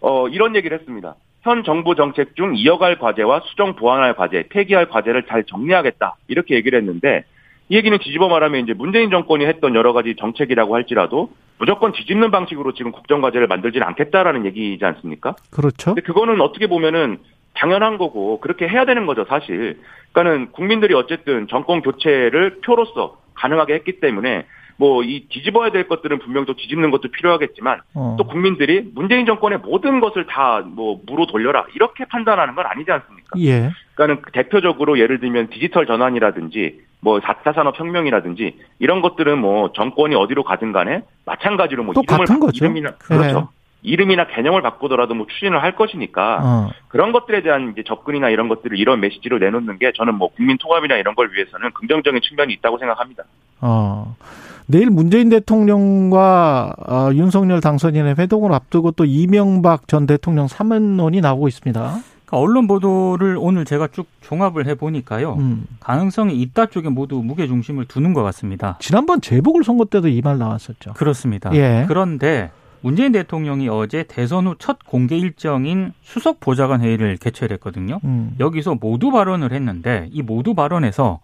[0.00, 1.14] 어 이런 얘기를 했습니다.
[1.42, 6.16] 현 정부 정책 중 이어갈 과제와 수정 보완할 과제, 폐기할 과제를 잘 정리하겠다.
[6.26, 7.24] 이렇게 얘기를 했는데
[7.68, 12.74] 이 얘기는 뒤집어 말하면 이제 문재인 정권이 했던 여러 가지 정책이라고 할지라도 무조건 뒤집는 방식으로
[12.74, 15.36] 지금 국정 과제를 만들지는 않겠다라는 얘기이지 않습니까?
[15.52, 15.94] 그렇죠.
[15.94, 17.18] 근데 그거는 어떻게 보면은
[17.54, 19.78] 당연한 거고 그렇게 해야 되는 거죠, 사실.
[20.10, 24.44] 그러니까는 국민들이 어쨌든 정권 교체를 표로서 가능하게 했기 때문에
[24.76, 28.16] 뭐 이 뒤집어야 될 것들은 분명 또 뒤집는 것도 필요하겠지만 어.
[28.18, 33.38] 또 국민들이 문재인 정권의 모든 것을 다 뭐 무로 돌려라 이렇게 판단하는 건 아니지 않습니까?
[33.38, 33.70] 예.
[33.94, 40.42] 그러니까는 대표적으로 예를 들면 디지털 전환이라든지 뭐 4차 산업 혁명이라든지 이런 것들은 뭐 정권이 어디로
[40.42, 42.64] 가든 간에 마찬가지로 뭐 이름을 같은 거죠.
[42.64, 43.38] 이름이나 그렇죠.
[43.40, 43.44] 네.
[43.84, 46.70] 이름이나 개념을 바꾸더라도 뭐 추진을 할 것이니까 어.
[46.88, 50.96] 그런 것들에 대한 이제 접근이나 이런 것들을 이런 메시지로 내놓는 게 저는 뭐 국민 통합이나
[50.96, 53.24] 이런 걸 위해서는 긍정적인 측면이 있다고 생각합니다.
[53.60, 54.16] 어.
[54.66, 61.80] 내일 문재인 대통령과 어, 윤석열 당선인의 회동을 앞두고 또 이명박 전 대통령 사면론이 나오고 있습니다.
[61.80, 65.34] 그러니까 언론 보도를 오늘 제가 쭉 종합을 해 보니까요.
[65.34, 65.66] 음.
[65.80, 68.78] 가능성이 있다 쪽에 모두 무게 중심을 두는 것 같습니다.
[68.80, 70.94] 지난번 재보궐 선거 때도 이 말 나왔었죠.
[70.94, 71.54] 그렇습니다.
[71.54, 71.84] 예.
[71.86, 72.50] 그런데
[72.84, 77.98] 문재인 대통령이 어제 대선 후 첫 공개 일정인 수석 보좌관 회의를 개최를 했거든요.
[78.04, 78.36] 음.
[78.38, 81.18] 여기서 모두 발언을 했는데 이 모두 발언에서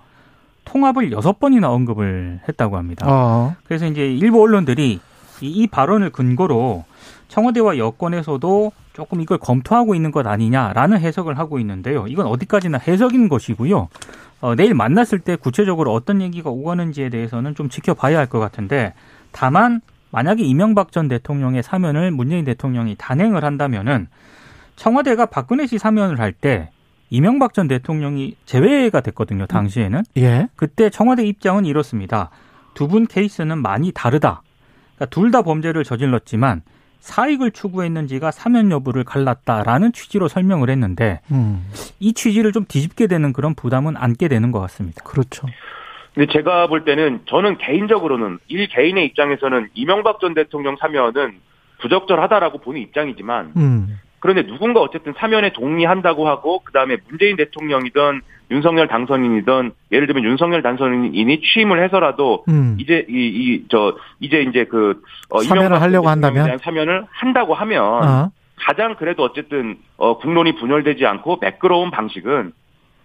[0.64, 3.06] 통합을 여섯 번이나 언급을 했다고 합니다.
[3.08, 3.54] 어.
[3.64, 5.00] 그래서 이제 일부 언론들이
[5.42, 6.84] 이, 이 발언을 근거로
[7.28, 12.06] 청와대와 여권에서도 조금 이걸 검토하고 있는 것 아니냐라는 해석을 하고 있는데요.
[12.08, 13.88] 이건 어디까지나 해석인 것이고요.
[14.40, 18.94] 어, 내일 만났을 때 구체적으로 어떤 얘기가 오가는지에 대해서는 좀 지켜봐야 할 것 같은데
[19.32, 24.08] 다만 만약에 이명박 전 대통령의 사면을 문재인 대통령이 단행을 한다면은
[24.76, 26.70] 청와대가 박근혜 씨 사면을 할 때
[27.10, 29.46] 이명박 전 대통령이 제외가 됐거든요.
[29.46, 30.02] 당시에는.
[30.16, 30.48] 예.
[30.56, 32.30] 그때 청와대 입장은 이렇습니다.
[32.74, 34.42] 두 분 케이스는 많이 다르다.
[34.94, 36.62] 그러니까 둘 다 범죄를 저질렀지만
[37.00, 41.66] 사익을 추구했는지가 사면 여부를 갈랐다라는 취지로 설명을 했는데 음.
[41.98, 45.02] 이 취지를 좀 뒤집게 되는 그런 부담은 안게 되는 것 같습니다.
[45.02, 45.46] 그렇죠.
[46.20, 51.32] 근데 제가 볼 때는 저는 개인적으로는 일 개인의 입장에서는 이명박 전 대통령 사면은
[51.78, 53.98] 부적절하다라고 보는 입장이지만 음.
[54.18, 61.40] 그런데 누군가 어쨌든 사면에 동의한다고 하고 그다음에 문재인 대통령이든 윤석열 당선인이든 예를 들면 윤석열 당선인이
[61.40, 62.76] 취임을 해서라도 음.
[62.78, 68.30] 이제 이 이 저 이제 이제 그 어, 사면을 하려고 한다면 사면을 한다고 하면 어.
[68.56, 72.52] 가장 그래도 어쨌든 어 국론이 분열되지 않고 매끄러운 방식은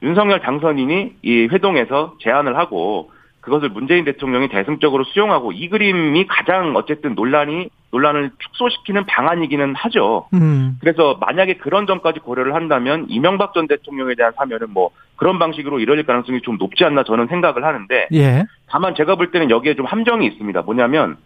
[0.01, 3.11] 윤석열 당선인이 이 회동에서 제안을 하고
[3.45, 10.27] 그것을 문재인 대통령이 대승적으로 수용하고 이 그림이 가장 어쨌든 논란이 논란을 축소시키는 방안이기는 하죠.
[10.33, 10.77] 음.
[10.81, 16.05] 그래서 만약에 그런 점까지 고려를 한다면 이명박 전 대통령에 대한 사면은 뭐 그런 방식으로 이뤄질
[16.05, 18.43] 가능성이 좀 높지 않나 저는 생각을 하는데 예.
[18.67, 20.63] 다만 제가 볼 때는 여기에 좀 함정이 있습니다.
[20.63, 21.17] 뭐냐면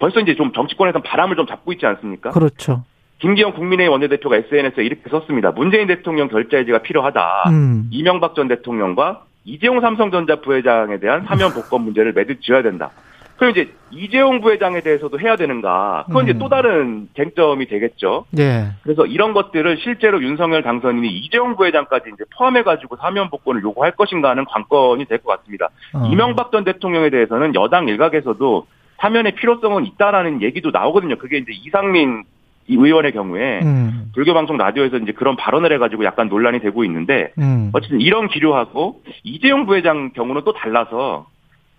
[0.00, 2.30] 벌써 이제 좀 정치권에서 바람을 좀 잡고 있지 않습니까?
[2.30, 2.84] 그렇죠.
[3.22, 5.52] 김기현 국민의힘 원내대표가 SNS에 이렇게 썼습니다.
[5.52, 7.44] 문재인 대통령 결자해지가 필요하다.
[7.50, 7.88] 음.
[7.92, 12.90] 이명박 전 대통령과 이재용 삼성전자 부회장에 대한 사면 복권 문제를 매듭 지어야 된다.
[13.36, 16.04] 그럼 이제 이재용 부회장에 대해서도 해야 되는가?
[16.08, 16.28] 그건 음.
[16.30, 18.24] 이제 또 다른 쟁점이 되겠죠.
[18.30, 18.70] 네.
[18.82, 24.44] 그래서 이런 것들을 실제로 윤석열 당선인이 이재용 부회장까지 이제 포함해가지고 사면 복권을 요구할 것인가 하는
[24.46, 25.68] 관건이 될 것 같습니다.
[25.94, 26.08] 어.
[26.10, 28.66] 이명박 전 대통령에 대해서는 여당 일각에서도
[28.98, 31.16] 사면의 필요성은 있다라는 얘기도 나오거든요.
[31.18, 32.24] 그게 이제 이상민
[32.68, 34.10] 이 의원의 경우에 음.
[34.14, 37.70] 불교 방송 라디오에서 이제 그런 발언을 해가지고 약간 논란이 되고 있는데 음.
[37.72, 41.26] 어쨌든 이런 기류하고 이재용 부회장 경우는 또 달라서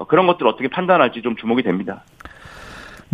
[0.08, 2.04] 그런 것들 을 어떻게 판단할지 좀 주목이 됩니다.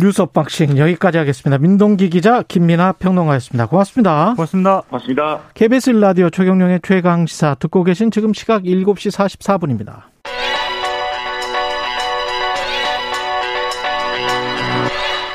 [0.00, 1.58] 뉴스 unboxing 여기까지 하겠습니다.
[1.58, 3.66] 민동기 기자 김민하 평론가였습니다.
[3.66, 4.32] 고맙습니다.
[4.34, 4.82] 고맙습니다.
[4.88, 5.40] 고맙습니다.
[5.54, 10.04] KBS 라디오 최경영의 최강 시사 듣고 계신 지금 시각 7시 44분입니다.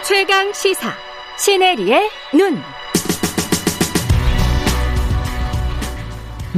[0.03, 2.57] 최강 시사 시네리의 눈.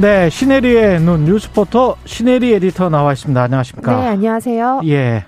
[0.00, 3.42] 네, 시네리의 눈 뉴스포터 시네리 에디터 나와 있습니다.
[3.42, 4.00] 안녕하십니까?
[4.00, 4.82] 네, 안녕하세요.
[4.86, 5.24] 예.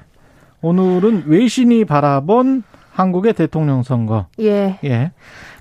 [0.63, 4.27] 오늘은 외신이 바라본 한국의 대통령 선거.
[4.39, 4.79] 예.
[4.85, 5.11] 예.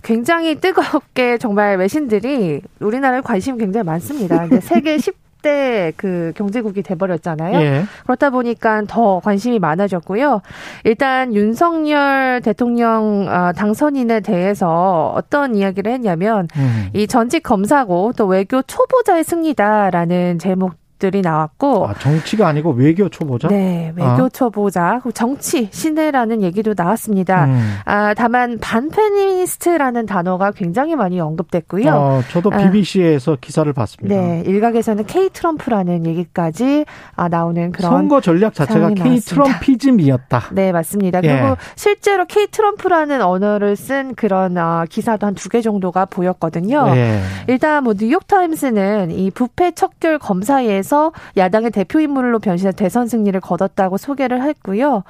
[0.04, 4.47] 굉장히 뜨겁게 정말 외신들이 우리나라에 관심이 굉장히 많습니다.
[4.62, 7.60] 세계 10 대 그 경제국이 돼버렸잖아요.
[7.60, 7.84] 예.
[8.04, 10.41] 그렇다 보니까 더 관심이 많아졌고요.
[10.84, 16.89] 일단 윤석열 대통령 아, 당선인에 대해서 어떤 이야기를 했냐면 음.
[16.93, 23.47] 이 전직 검사고 또 외교 초보자의 승리다라는 제목 들이 나왔고 아, 정치가 아니고 외교 초보자?
[23.47, 27.45] 네, 외교 초보자, 그리고 정치 신뢰라는 얘기도 나왔습니다.
[27.45, 27.75] 음.
[27.85, 31.89] 아, 다만 반페미니스트라는 단어가 굉장히 많이 언급됐고요.
[31.91, 32.57] 어, 저도 아.
[32.57, 34.15] BBC에서 기사를 봤습니다.
[34.15, 36.85] 네, 일각에서는 K 트럼프라는 얘기까지
[37.15, 39.19] 아, 나오는 그런 선거 전략 자체가 K.
[39.21, 40.43] 트럼피즘이었다.
[40.51, 41.21] 네, 맞습니다.
[41.23, 41.27] 예.
[41.39, 46.91] 그리고 실제로 K 트럼프라는 언어를 쓴 그런 어, 기사도 한 두 개 정도가 보였거든요.
[46.95, 47.21] 예.
[47.47, 53.39] 일단 뭐 뉴욕 타임스는 이 부패 척결 검사에 서 야당의 대표 인물로 변신해 대선 승리를
[53.41, 55.04] 거뒀다고 소개를 했고요.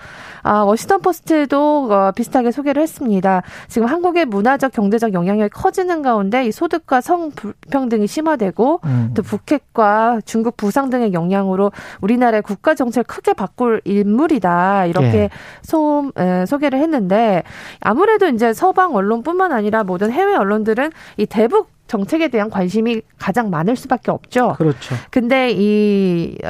[0.43, 3.43] 아, 워싱턴 포스트도 어, 비슷하게 소개를 했습니다.
[3.69, 9.11] 지금 한국의 문화적 경제적 영향력이 커지는 가운데 이 소득과 성 불평등이 심화되고 음.
[9.15, 15.29] 또 북핵과 중국 부상 등의 영향으로 우리나라의 국가 정책을 크게 바꿀 인물이다 이렇게 예.
[15.61, 17.43] 소, 에, 소개를 했는데
[17.79, 23.75] 아무래도 이제 서방 언론뿐만 아니라 모든 해외 언론들은 이 대북 정책에 대한 관심이 가장 많을
[23.75, 24.53] 수밖에 없죠.
[24.57, 24.95] 그렇죠.
[25.09, 26.43] 근데 이윤윤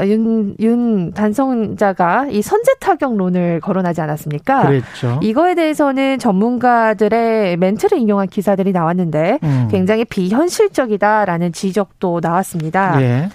[1.13, 4.67] 단성자가 이 선제 타격론을 거론하지 않았습니까?
[4.67, 5.19] 그랬죠.
[5.23, 9.69] 이거에 대해서는 전문가들의 멘트를 인용한 기사들이 나왔는데 음.
[9.71, 13.01] 굉장히 비현실적이다라는 지적도 나왔습니다.
[13.01, 13.29] 예.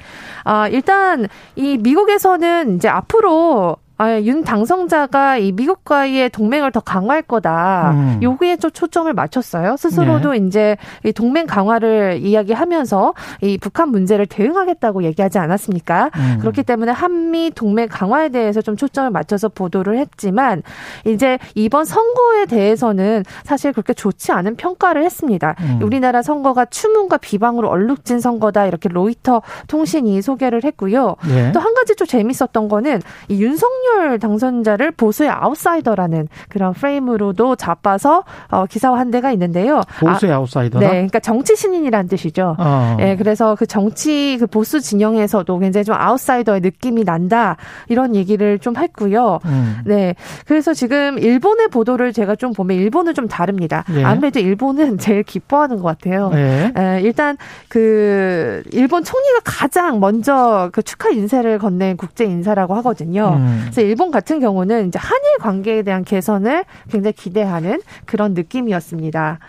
[0.45, 7.93] 아, 일단 이 미국에서는 이제 앞으로 아, 윤 당성자가 이 미국과의 동맹을 더 강화할 거다.
[7.93, 8.19] 음.
[8.23, 9.77] 여기에 좀 초점을 맞췄어요.
[9.77, 16.11] 스스로도 이제 이 동맹 강화를 이야기하면서 이 북한 문제를 대응하겠다고 얘기하지 않았습니까?
[16.17, 16.39] 음.
[16.41, 20.65] 그렇기 때문에 한미 동맹 강화에 대해서 좀 초점을 맞춰서 보도를 했지만
[21.05, 25.55] 이제 이번 선거에 대해서는 사실 그렇게 좋지 않은 평가를 했습니다.
[25.61, 25.79] 음.
[25.83, 31.15] 우리나라 선거가 추문과 비방으로 얼룩진 선거다 이렇게 로이터 통신이 소개를 했고요.
[31.29, 31.53] 예.
[31.53, 33.84] 또한 가지 좀 재밌었던 거는 이 윤석열
[34.21, 39.83] 당선자를 보수의 아웃사이더라는 그런 프레임으로도 잡아서 어, 기사화 한 데가 있는데요.
[40.01, 40.81] 보수의 아, 아웃사이더다.
[40.81, 42.57] 네, 그러니까 정치 신인이란 뜻이죠.
[42.59, 42.97] 어.
[43.01, 47.57] 예, 그래서 그 정치 그 보수 진영에서도 굉장히 좀 아웃사이더의 느낌이 난다
[47.89, 49.41] 이런 얘기를 좀 했고요.
[49.45, 49.79] 음.
[49.85, 50.15] 네,
[50.47, 53.85] 그래서 지금 일본의 보도를 제가 좀 보면 일본은 좀 다릅니다.
[53.95, 54.05] 예.
[54.05, 56.31] 아무래도 일본은 제일 기뻐하는 것 같아요.
[56.35, 56.73] 예.
[56.77, 57.37] 에, 일단
[57.69, 63.35] 그 일본 총리가 가장 먼저 그 축하 인사를 건넨 국제 인사라고 하거든요.
[63.39, 63.69] 음.
[63.75, 69.41] 그래서 일본 같은 경우는 이제 한일 관계에 대한 개선을 굉장히 기대하는 그런 느낌이었습니다.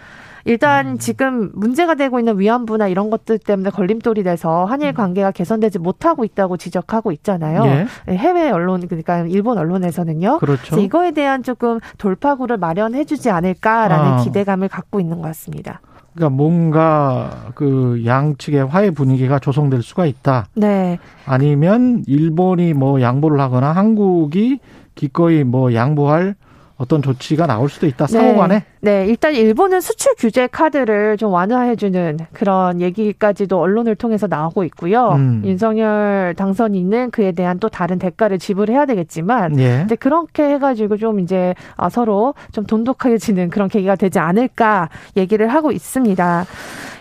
[0.46, 0.98] 일단 음.
[0.98, 6.58] 지금 문제가 되고 있는 위안부나 이런 것들 때문에 걸림돌이 돼서 한일 관계가 개선되지 못하고 있다고
[6.58, 7.66] 지적하고 있잖아요.
[7.66, 8.16] 예.
[8.16, 10.40] 해외 언론 그러니까 일본 언론에서는요.
[10.40, 10.62] 그렇죠.
[10.64, 14.24] 그래서 이거에 대한 조금 돌파구를 마련해주지 않을까라는 아.
[14.24, 15.82] 기대감을 갖고 있는 것 같습니다.
[16.15, 20.47] 그러니까 뭔가 그 양측의 화해 분위기가 조성될 수가 있다.
[20.56, 20.97] 네.
[21.25, 24.60] 아니면 일본이 뭐 양보를 하거나 한국이
[24.95, 26.36] 기꺼이 뭐 양보할
[26.78, 28.08] 어떤 조치가 나올 수도 있다.
[28.08, 28.64] 상호간에.
[28.82, 35.14] 네, 일단 일본은 수출 규제 카드를 좀 완화해주는 그런 얘기까지도 언론을 통해서 나오고 있고요.
[35.14, 35.42] 음.
[35.46, 39.84] 윤석열 당선인은 그에 대한 또 다른 대가를 지불해야 되겠지만, 예.
[39.86, 45.72] 이제 그렇게 해가지고 좀 이제 아, 서로 좀 돈독해지는 그런 계기가 되지 않을까 얘기를 하고
[45.72, 46.46] 있습니다.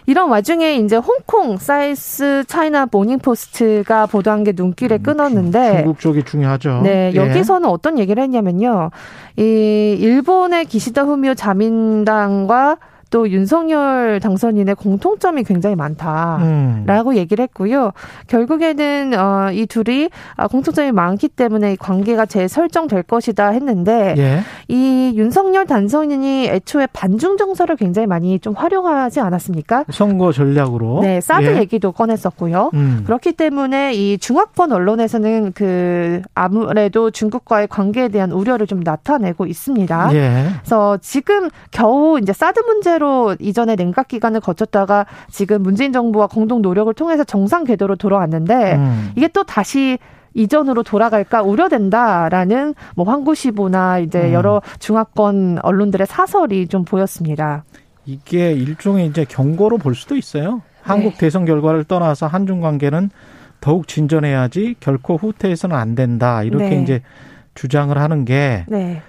[0.07, 6.81] 이런 와중에 이제 홍콩 사우스 차이나 모닝포스트가 보도한 게 눈길을 끌었는데, 음, 중국 쪽이 중요하죠.
[6.83, 7.17] 네, 예.
[7.17, 8.90] 여기서는 어떤 얘기를 했냐면요.
[9.37, 12.77] 이 일본의 기시다 후미오 자민당과
[13.14, 16.38] 또 윤석열 당선인의 공통점이 굉장히 많다.
[16.40, 16.83] 음.
[16.85, 17.92] 라고 얘기를 했고요.
[18.27, 24.40] 결국에는 어, 이 둘이 아, 공통점이 많기 때문에 이 관계가 재설정될 것이다 했는데 예.
[24.66, 29.85] 이 윤석열 당선인이 애초에 반중 정서를 굉장히 많이 좀 활용하지 않았습니까?
[29.90, 30.98] 선거 전략으로.
[31.03, 31.59] 네, 사드 예.
[31.59, 32.72] 얘기도 꺼냈었고요.
[32.74, 33.03] 음.
[33.07, 40.11] 그렇기 때문에 이 중화권 언론에서는 그 아무래도 중국과의 관계에 대한 우려를 좀 나타내고 있습니다.
[40.14, 40.46] 예.
[40.59, 43.04] 그래서 지금 겨우 이제 사드 문제로
[43.38, 49.12] 이전에 냉각 기간을 거쳤다가 지금 문재인 정부와 공동 노력을 통해서 정상 궤도로 돌아왔는데 음.
[49.17, 49.99] 이게 또 다시
[50.35, 54.33] 이전으로 돌아갈까 우려된다라는 뭐 환구시보나 이제 음.
[54.33, 57.64] 여러 중화권 언론들의 사설이 좀 보였습니다.
[58.05, 60.62] 이게 일종의 이제 경고로 볼 수도 있어요.
[60.83, 61.19] 한국 네.
[61.19, 63.11] 대선 결과를 떠나서 한중 관계는
[63.61, 66.43] 더욱 진전해야지 결코 후퇴해서는 안 된다.
[66.43, 66.83] 이렇게 네.
[66.83, 67.03] 이제
[67.55, 69.01] 주장을 하는 게 네,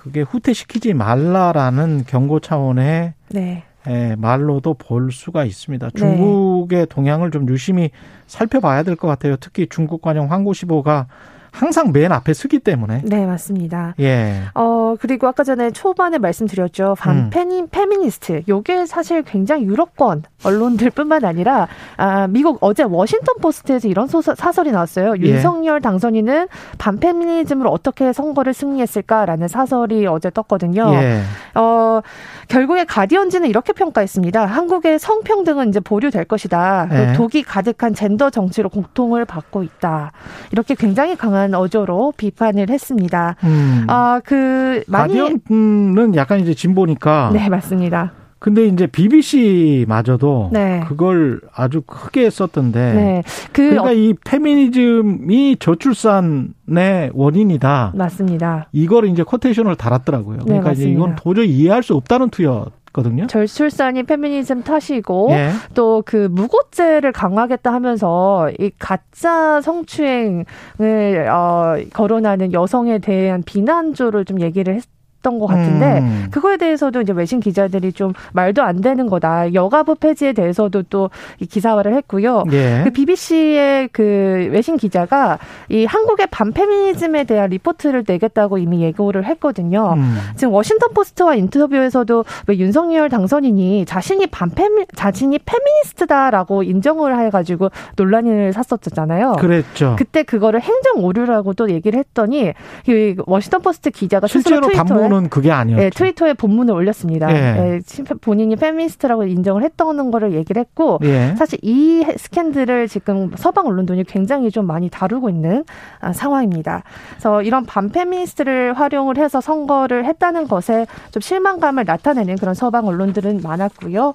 [0.00, 5.90] 그게 후퇴시키지 말라라는 경고 차원의 네, 예, 말로도 볼 수가 있습니다.
[5.90, 5.98] 네.
[5.98, 7.90] 중국의 동향을 좀 유심히
[8.26, 9.36] 살펴봐야 될 것 같아요.
[9.36, 11.06] 특히 중국 관영 환구시보가
[11.52, 13.02] 항상 맨 앞에 서기 때문에.
[13.04, 13.94] 네, 맞습니다.
[14.00, 14.42] 예.
[14.54, 16.94] 어, 그리고 아까 전에 초반에 말씀드렸죠.
[16.98, 17.68] 반페미, 음.
[17.70, 18.42] 페미니스트.
[18.48, 24.70] 요게 사실 굉장히 유럽권 언론들 뿐만 아니라, 아, 미국 어제 워싱턴 포스트에서 이런 소설, 사설이
[24.70, 25.14] 나왔어요.
[25.20, 25.22] 예.
[25.22, 30.90] 윤석열 당선인은 반페미니즘으로 어떻게 선거를 승리했을까라는 사설이 어제 떴거든요.
[30.94, 31.22] 예.
[31.54, 32.00] 어,
[32.48, 34.46] 결국에 가디언지는 이렇게 평가했습니다.
[34.46, 36.88] 한국의 성평등은 이제 보류될 것이다.
[36.90, 37.12] 예.
[37.14, 40.12] 독이 가득한 젠더 정치로 고통을 받고 있다.
[40.52, 43.36] 이렇게 굉장히 강한 어조로 비판을 했습니다.
[43.44, 43.86] 음.
[43.88, 48.12] 아, 그 많이 가디언은 약간 이제 진보니까 네, 맞습니다.
[48.40, 50.82] 근데 이제 BBC마저도 네.
[50.88, 52.92] 그걸 아주 크게 썼던데.
[52.94, 53.22] 네.
[53.52, 53.92] 그 그러니까 어...
[53.92, 57.92] 이 페미니즘이 저출산의 원인이다.
[57.94, 58.68] 맞습니다.
[58.72, 60.38] 이걸 이제 코테이션을 달았더라고요.
[60.38, 62.66] 네, 그러니까 네, 이제 이건 도저히 이해할 수 없다는 투여.
[62.92, 63.26] 거든요.
[63.26, 65.50] 절출산이 페미니즘 탓이고 예.
[65.74, 74.84] 또그 무고죄를 강화하겠다 하면서 이 가짜 성추행을 어 거론하는 여성에 대한 비난조를 좀 얘기를 했.
[75.20, 76.26] 했던 것 같은데 음.
[76.30, 79.54] 그거에 대해서도 이제 외신 기자들이 좀 말도 안 되는 거다.
[79.54, 81.10] 여가부 폐지에 대해서도 또
[81.48, 82.44] 기사화를 했고요.
[82.52, 82.80] 예.
[82.84, 89.94] 그 BBC의 그 외신 기자가 이 한국의 반페미니즘에 대한 리포트를 내겠다고 이미 예고를 했거든요.
[89.96, 90.18] 음.
[90.36, 99.36] 지금 워싱턴 포스트와 인터뷰에서도 왜 윤석열 당선인이 자신이 반페미 자신이 페미니스트다라고 인정을 해가지고 논란을 샀었잖아요.
[99.38, 99.96] 그랬죠.
[99.98, 102.52] 그때 그거를 행정 오류라고 또 얘기를 했더니
[102.86, 105.82] 그 워싱턴 포스트 기자가 실제로 트위터에 본문은 그게 아니었죠.
[105.82, 107.30] 네, 트위터에 본문을 올렸습니다.
[107.30, 107.80] 예.
[107.80, 107.80] 네,
[108.20, 111.34] 본인이 페미니스트라고 인정을 했던 거를 얘기를 했고 예.
[111.36, 115.64] 사실 이 스캔들을 지금 서방 언론들이 굉장히 좀 많이 다루고 있는
[116.00, 116.84] 아, 상황입니다.
[117.10, 124.14] 그래서 이런 반페미니스트를 활용을 해서 선거를 했다는 것에 좀 실망감을 나타내는 그런 서방 언론들은 많았고요.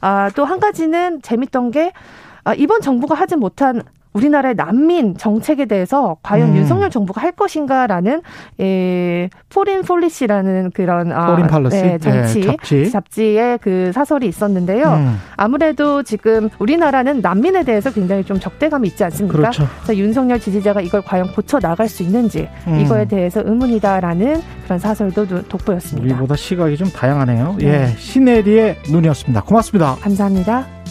[0.00, 1.90] 아, 또 한 가지는 재밌던 게
[2.44, 3.82] 아, 이번 정부가 하지 못한
[4.16, 6.56] 우리나라의 난민 정책에 대해서 과연 음.
[6.56, 8.22] 윤석열 정부가 할 것인가라는
[8.60, 12.90] 예, Foreign Policy라는 그런 아, Foreign Policy 네, 정치 네, 잡지.
[12.90, 14.86] 잡지의 그 사설이 있었는데요.
[14.86, 15.18] 음.
[15.36, 19.36] 아무래도 지금 우리나라는 난민에 대해서 굉장히 좀 적대감이 있지 않습니까?
[19.36, 19.66] 그렇죠.
[19.82, 22.80] 그래서 윤석열 지지자가 이걸 과연 고쳐 나갈 수 있는지 음.
[22.80, 26.14] 이거에 대해서 의문이다라는 그런 사설도 돋보였습니다.
[26.14, 27.56] 우리보다 시각이 좀 다양하네요.
[27.58, 27.66] 네.
[27.66, 29.42] 예, 신혜리의 눈이었습니다.
[29.42, 29.96] 고맙습니다.
[30.00, 30.85] 감사합니다.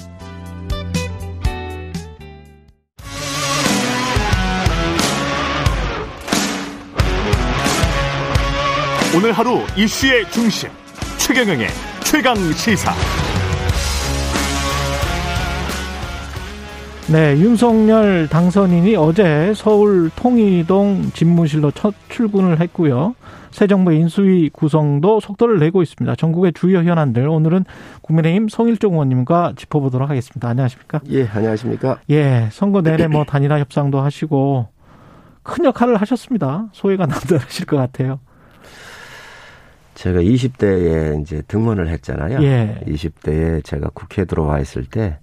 [9.16, 10.70] 오늘 하루 이슈의 중심
[11.18, 11.68] 최경영의
[12.04, 12.92] 최강 시사.
[17.10, 23.16] 네, 윤석열 당선인이 어제 서울 통이동 집무실로 첫 출근을 했고요.
[23.52, 26.14] 새 정부 인수위 구성도 속도를 내고 있습니다.
[26.16, 27.64] 전국의 주요 현안들 오늘은
[28.02, 30.50] 국민의힘 송일종 의원님과 짚어보도록 하겠습니다.
[30.50, 31.00] 안녕하십니까?
[31.12, 32.00] 예, 안녕하십니까?
[32.10, 34.68] 예, 선거 내내 뭐 단일화 협상도 하시고
[35.42, 36.68] 큰 역할을 하셨습니다.
[36.74, 38.20] 소외가 남다르실 것 같아요.
[39.96, 42.44] 제가 20대에 이제 등원을 했잖아요.
[42.44, 42.80] 예.
[42.86, 45.18] 20대에 제가 국회에 들어와 있을 때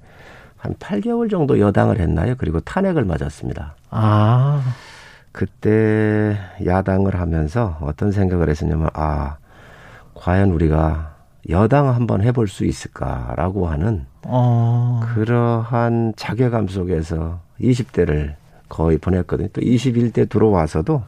[0.63, 2.37] 한 8개월 정도 여당을 했나요?
[2.39, 3.75] 그리고 탄핵을 맞았습니다.
[3.91, 4.63] 아.
[5.33, 9.39] 그때 야당을 하면서 어떤 생각을 했었냐면, 아,
[10.15, 11.17] 과연 우리가
[11.51, 15.01] 여당 한번 해볼 수 있을까라고 하는 어.
[15.15, 18.37] 그러한 자괴감 속에서 20대를
[18.69, 19.49] 거의 보냈거든요.
[19.53, 21.03] 또 21대 들어와서도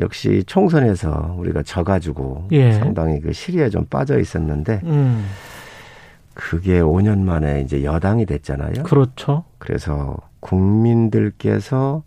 [0.00, 2.72] 역시 총선에서 우리가 져가지고 예.
[2.72, 5.26] 상당히 그 시리에 좀 빠져 있었는데 음.
[6.34, 8.82] 그게 5년 만에 이제 여당이 됐잖아요.
[8.84, 9.44] 그렇죠.
[9.58, 12.02] 그래서 국민들께서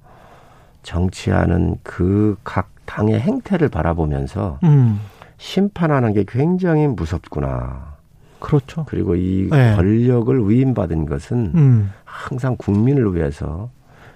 [0.84, 4.99] 정치하는 그 각 당의 행태를 바라보면서 음.
[5.38, 7.93] 심판하는 게 굉장히 무섭구나.
[8.39, 8.86] 그렇죠.
[8.88, 9.75] 그리고 이 네.
[9.75, 11.91] 권력을 위임받은 것은 음.
[12.03, 13.69] 항상 국민을 위해서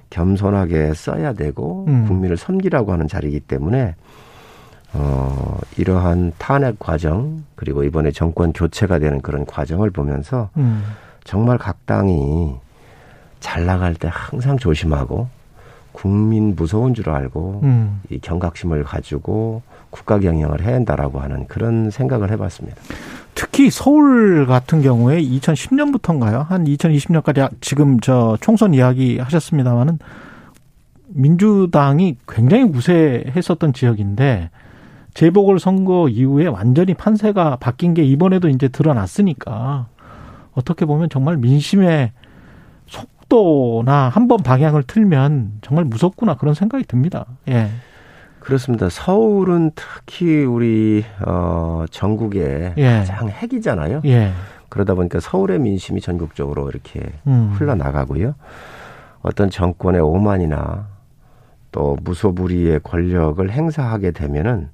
[0.10, 2.06] 겸손하게 써야 되고 음.
[2.08, 3.96] 국민을 섬기라고 하는 자리이기 때문에
[4.94, 10.84] 어 이러한 탄핵 과정 그리고 이번에 정권 교체가 되는 그런 과정을 보면서 음.
[11.24, 12.56] 정말 각 당이
[13.40, 15.28] 잘 나갈 때 항상 조심하고
[15.92, 18.02] 국민 무서운 줄 알고 음.
[18.10, 22.78] 이 경각심을 가지고 국가 경영을 해야 한다라고 하는 그런 생각을 해봤습니다.
[23.36, 26.48] 특히 서울 같은 경우에 2010년부터인가요?
[26.48, 30.00] 한 2020년까지 지금 저 총선 이야기 하셨습니다마는
[31.10, 34.50] 민주당이 굉장히 우세했었던 지역인데
[35.14, 39.88] 재보궐 선거 이후에 완전히 판세가 바뀐 게 이번에도 이제 드러났으니까
[40.54, 42.12] 어떻게 보면 정말 민심의
[42.88, 47.26] 속도나 한 번 방향을 틀면 정말 무섭구나 그런 생각이 듭니다.
[47.50, 47.70] 예.
[48.48, 48.88] 그렇습니다.
[48.88, 53.00] 서울은 특히 우리 어 전국의 예.
[53.00, 54.02] 가장 핵이잖아요.
[54.06, 54.32] 예.
[54.70, 57.54] 그러다 보니까 서울의 민심이 전국적으로 이렇게 음.
[57.58, 58.36] 흘러나가고요.
[59.22, 60.88] 어떤 정권의 오만이나
[61.74, 64.70] 또 무소불위의 권력을 행사하게 되면은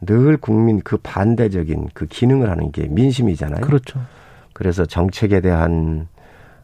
[0.00, 3.60] 늘 국민 그 반대적인 그 기능을 하는 게 민심이잖아요.
[3.60, 4.00] 그렇죠.
[4.54, 6.08] 그래서 정책에 대한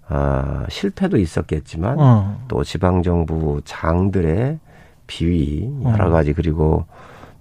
[0.08, 2.44] 어, 실패도 있었겠지만 어.
[2.48, 4.58] 또 지방 정부 장들의
[5.06, 6.10] 비위 여러 어.
[6.10, 6.84] 가지 그리고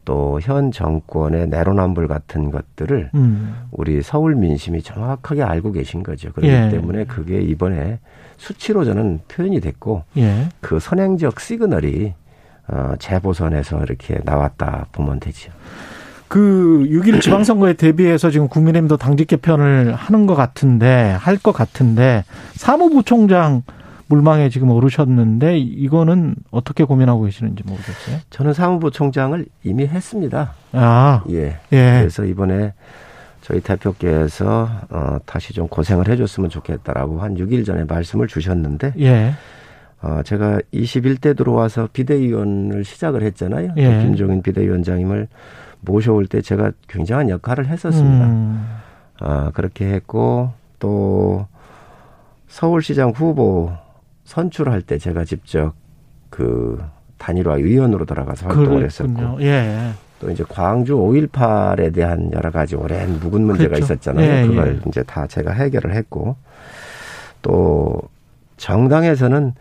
[0.06, 3.56] 또 현 정권의 내로남불 같은 것들을 음.
[3.72, 6.32] 우리 서울 민심이 정확하게 알고 계신 거죠.
[6.32, 6.70] 그렇기 예.
[6.70, 7.98] 때문에 그게 이번에
[8.38, 10.50] 수치로 저는 표현이 됐고 예.
[10.62, 12.14] 그 선행적 시그널이
[12.68, 15.52] 어, 재보선에서 이렇게 나왔다 보면 되죠.
[16.28, 23.64] 그 6일 지방선거에 대비해서 지금 국민의힘도 당직 개편을 하는 것 같은데 할 것 같은데 사무부총장
[24.08, 28.20] 물망에 지금 오르셨는데 이거는 어떻게 고민하고 계시는지 모르겠어요.
[28.30, 30.54] 저는 사무부총장을 이미 했습니다.
[30.74, 31.58] 아, 예.
[31.72, 32.00] 예.
[32.00, 32.74] 그래서 이번에
[33.42, 39.34] 저희 대표께서 어, 다시 좀 고생을 해줬으면 좋겠다라고 한 6일 전에 말씀을 주셨는데, 예.
[40.02, 43.74] 어, 제가 21대 들어와서 비대위원을 시작을 했잖아요.
[43.78, 44.02] 예.
[44.02, 45.28] 김종인 비대위원장님을
[45.82, 48.26] 모셔올 때 제가 굉장한 역할을 했었습니다.
[48.26, 48.68] 음.
[49.20, 51.48] 아, 그렇게 했고 또
[52.48, 53.72] 서울시장 후보
[54.26, 55.74] 선출할 때 제가 직접
[56.30, 56.82] 그
[57.18, 58.86] 단일화 위원으로 들어가서 활동을 그랬군요.
[59.20, 59.92] 했었고 예.
[60.20, 63.86] 또 이제 광주 5.18에 대한 여러 가지 오랜 묵은 문제가 그렇죠.
[63.94, 64.44] 있었잖아요.
[64.44, 64.90] 예, 그걸 예.
[64.90, 66.36] 이제 다 제가 해결을 했고
[67.42, 68.02] 또
[68.58, 69.54] 정당에서는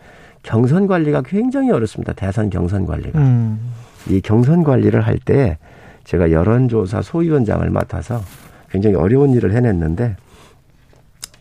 [0.43, 2.13] 경선 관리가 굉장히 어렵습니다.
[2.13, 3.19] 대선 경선 관리가.
[3.19, 3.59] 음.
[4.07, 5.57] 이 경선 관리를 할 때
[6.03, 8.21] 제가 여론조사 소위원장을 맡아서
[8.69, 10.15] 굉장히 어려운 일을 해냈는데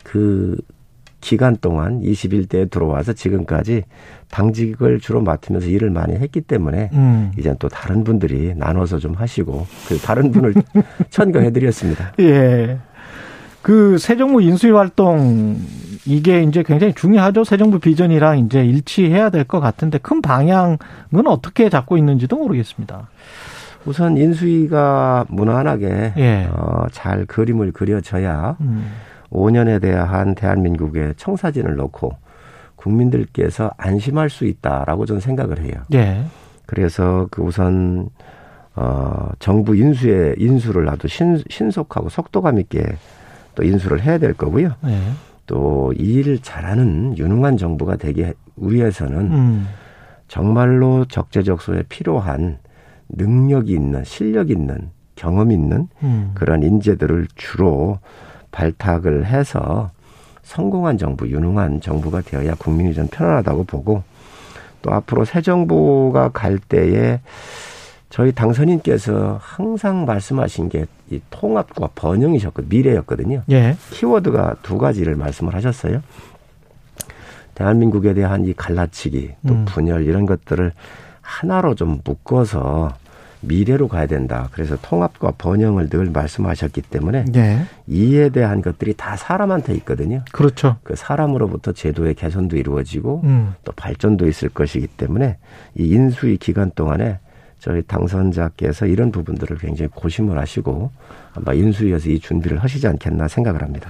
[0.02, 0.56] 그
[1.24, 3.84] 기간 동안 21대에 들어와서 지금까지
[4.30, 7.32] 당직을 주로 맡으면서 일을 많이 했기 때문에 음.
[7.38, 10.52] 이제 또 다른 분들이 나눠서 좀 하시고 그 다른 분을
[11.08, 12.12] 천거해드렸습니다.
[12.20, 12.78] 예.
[13.62, 15.56] 그 새 정부 인수위 활동
[16.04, 17.44] 이게 이제 굉장히 중요하죠.
[17.44, 20.76] 새 정부 비전이랑 이제 일치해야 될 것 같은데 큰 방향은
[21.26, 23.08] 어떻게 잡고 있는지도 모르겠습니다.
[23.86, 26.48] 우선 인수위가 무난하게 예.
[26.52, 28.92] 어, 잘 그림을 그려져야 음.
[29.34, 32.12] 5년에 대한 대한민국의 청사진을 놓고
[32.76, 35.74] 국민들께서 안심할 수 있다라고 저는 생각을 해요.
[35.92, 36.24] 예.
[36.66, 38.08] 그래서 그 우선
[38.76, 42.84] 어 정부 인수에 인수를 나도 신, 신속하고 속도감 있게
[43.54, 44.72] 또 인수를 해야 될 거고요.
[44.86, 44.98] 예.
[45.46, 49.68] 또일 잘하는 유능한 정부가 되기 위해서는 음.
[50.28, 52.58] 정말로 적재적소에 필요한
[53.10, 56.30] 능력이 있는 실력 있는 경험 있는 음.
[56.34, 57.98] 그런 인재들을 주로
[58.54, 59.90] 발탁을 해서
[60.42, 64.02] 성공한 정부, 유능한 정부가 되어야 국민이 좀 편안하다고 보고
[64.82, 67.20] 또 앞으로 새 정부가 갈 때에
[68.10, 73.42] 저희 당선인께서 항상 말씀하신 게 이 통합과 번영이셨고 미래였거든요.
[73.50, 73.76] 예.
[73.90, 76.02] 키워드가 두 가지를 말씀을 하셨어요.
[77.54, 79.64] 대한민국에 대한 이 갈라치기 또 음.
[79.66, 80.72] 분열 이런 것들을
[81.20, 82.94] 하나로 좀 묶어서
[83.46, 84.48] 미래로 가야 된다.
[84.52, 87.64] 그래서 통합과 번영을 늘 말씀하셨기 때문에 네.
[87.86, 90.22] 이에 대한 것들이 다 사람한테 있거든요.
[90.32, 90.76] 그렇죠.
[90.82, 93.54] 그 사람으로부터 제도의 개선도 이루어지고 음.
[93.64, 95.36] 또 발전도 있을 것이기 때문에
[95.76, 97.18] 이 인수위 기간 동안에
[97.60, 100.90] 저희 당선자께서 이런 부분들을 굉장히 고심을 하시고
[101.34, 103.88] 아마 인수위에서 이 준비를 하시지 않겠나 생각을 합니다.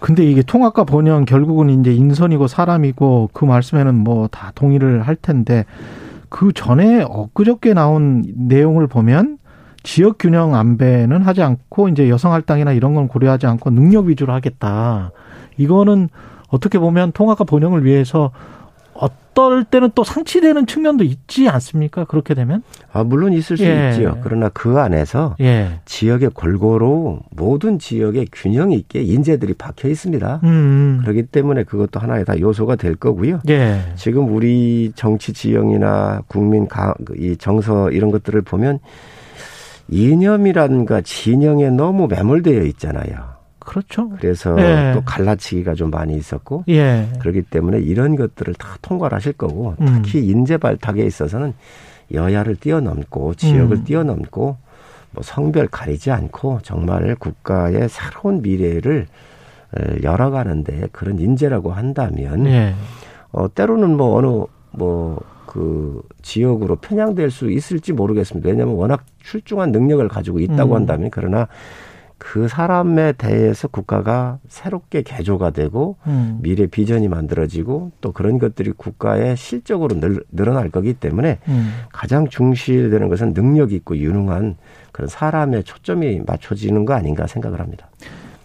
[0.00, 5.64] 근데 이게 통합과 번영 결국은 이제 인선이고 사람이고 그 말씀에는 뭐 다 동의를 할 텐데
[6.34, 9.38] 그 전에 엊그저께 나온 내용을 보면
[9.84, 15.12] 지역 균형 안배는 하지 않고 이제 여성 할당이나 이런 건 고려하지 않고 능력 위주로 하겠다.
[15.58, 16.08] 이거는
[16.48, 18.32] 어떻게 보면 통합과 번영을 위해서
[18.94, 22.04] 어떨 때는 또 상치되는 측면도 있지 않습니까?
[22.04, 22.62] 그렇게 되면?
[22.92, 23.90] 아, 물론 있을 수 예.
[23.90, 24.18] 있지요.
[24.22, 25.80] 그러나 그 안에서 예.
[25.84, 30.40] 지역의 골고루 모든 지역에 균형 있게 인재들이 박혀 있습니다.
[30.44, 31.00] 음.
[31.02, 33.40] 그렇기 때문에 그것도 하나의 다 요소가 될 거고요.
[33.48, 33.80] 예.
[33.96, 38.78] 지금 우리 정치 지형이나 국민 가, 이 정서 이런 것들을 보면
[39.88, 43.33] 이념이란가 진영에 너무 매몰되어 있잖아요.
[43.64, 44.10] 그렇죠.
[44.10, 44.92] 그래서 예.
[44.94, 47.08] 또 갈라치기가 좀 많이 있었고 예.
[47.20, 50.02] 그렇기 때문에 이런 것들을 다 통과를 하실 거고 음.
[50.02, 51.54] 특히 인재 발탁에 있어서는
[52.12, 53.84] 여야를 뛰어넘고 지역을 음.
[53.84, 54.56] 뛰어넘고
[55.10, 59.06] 뭐 성별 가리지 않고 정말 국가의 새로운 미래를
[60.02, 62.74] 열어가는데 그런 인재라고 한다면 예.
[63.32, 68.48] 어 때로는 뭐 어느 뭐 그 지역으로 편향될 수 있을지 모르겠습니다.
[68.48, 70.76] 왜냐하면 워낙 출중한 능력을 가지고 있다고 음.
[70.78, 71.46] 한다면 그러나
[72.24, 76.38] 그 사람에 대해서 국가가 새롭게 개조가 되고 음.
[76.40, 81.74] 미래 비전이 만들어지고 또 그런 것들이 국가의 실적으로 늘, 늘어날 거기 때문에 음.
[81.92, 84.56] 가장 중시되는 것은 능력 있고 유능한
[84.90, 87.90] 그런 사람의 초점이 맞춰지는 거 아닌가 생각을 합니다.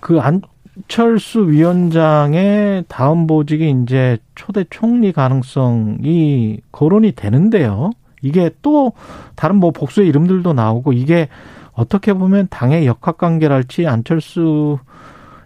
[0.02, 7.92] 그 안철수 위원장의 다음 보직이 이제 초대 총리 가능성이 거론이 되는데요.
[8.22, 8.92] 이게 또
[9.36, 11.30] 다른 뭐 복수의 이름들도 나오고 이게
[11.80, 14.80] 어떻게 보면 당의 역학관계랄지 안철수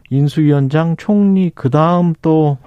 [0.10, 2.58] 인수위원장 총리 그다음 또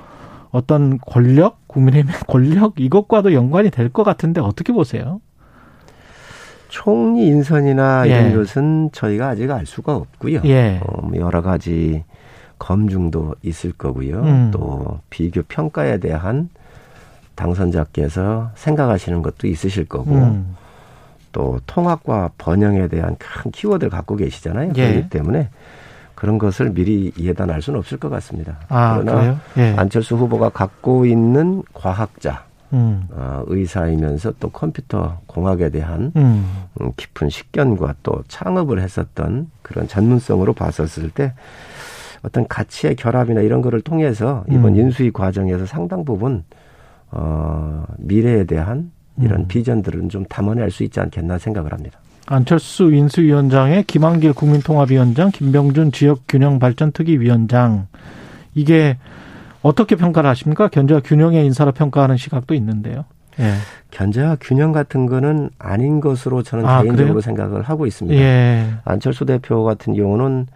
[0.50, 5.20] 어떤 권력 국민의힘 권력 이것과도 연관이 될 것 같은데 어떻게 보세요?
[6.68, 8.10] 총리 인선이나 예.
[8.10, 10.42] 이런 것은 저희가 아직 알 수가 없고요.
[10.44, 10.80] 예.
[10.84, 12.04] 어, 뭐 여러 가지
[12.58, 14.20] 검증도 있을 거고요.
[14.22, 14.50] 음.
[14.52, 16.50] 또 비교 평가에 대한
[17.34, 20.54] 당선자께서 생각하시는 것도 있으실 거고 음.
[21.36, 24.72] 또 통합과 번영에 대한 큰 키워드를 갖고 계시잖아요.
[24.76, 24.90] 예.
[24.90, 25.50] 그렇기 때문에
[26.14, 28.56] 그런 것을 미리 예단할 수는 없을 것 같습니다.
[28.70, 29.74] 아, 그러나 예.
[29.76, 33.06] 안철수 후보가 갖고 있는 과학자, 음.
[33.10, 36.64] 어, 의사이면서 또 컴퓨터 공학에 대한 음.
[36.80, 36.92] 음.
[36.96, 41.34] 깊은 식견과 또 창업을 했었던 그런 전문성으로 봤었을 때
[42.22, 44.76] 어떤 가치의 결합이나 이런 거를 통해서 이번 음.
[44.76, 46.44] 인수위 과정에서 상당 부분
[47.10, 49.48] 어, 미래에 대한 이런 음.
[49.48, 51.98] 비전들은 좀 담아낼 수 있지 않겠나 생각을 합니다.
[52.26, 57.86] 안철수 인수위원장의 김한길 국민통합위원장, 김병준 지역균형발전특위위원장
[58.54, 58.98] 이게
[59.62, 60.68] 어떻게 평가를 하십니까?
[60.68, 63.04] 견제와 균형의 인사로 평가하는 시각도 있는데요.
[63.38, 63.52] 예.
[63.90, 67.20] 견제와 균형 같은 거는 아닌 것으로 저는 아, 개인적으로 그래요?
[67.20, 68.18] 생각을 하고 있습니다.
[68.20, 68.74] 예.
[68.84, 70.46] 안철수 대표 같은 경우는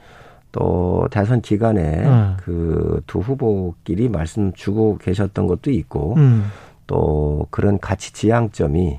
[0.52, 2.36] 또 대선 기간에 음.
[2.42, 6.46] 그두 후보끼리 말씀 주고 계셨던 것도 있고 음.
[6.90, 8.98] 또 그런 가치 지향점이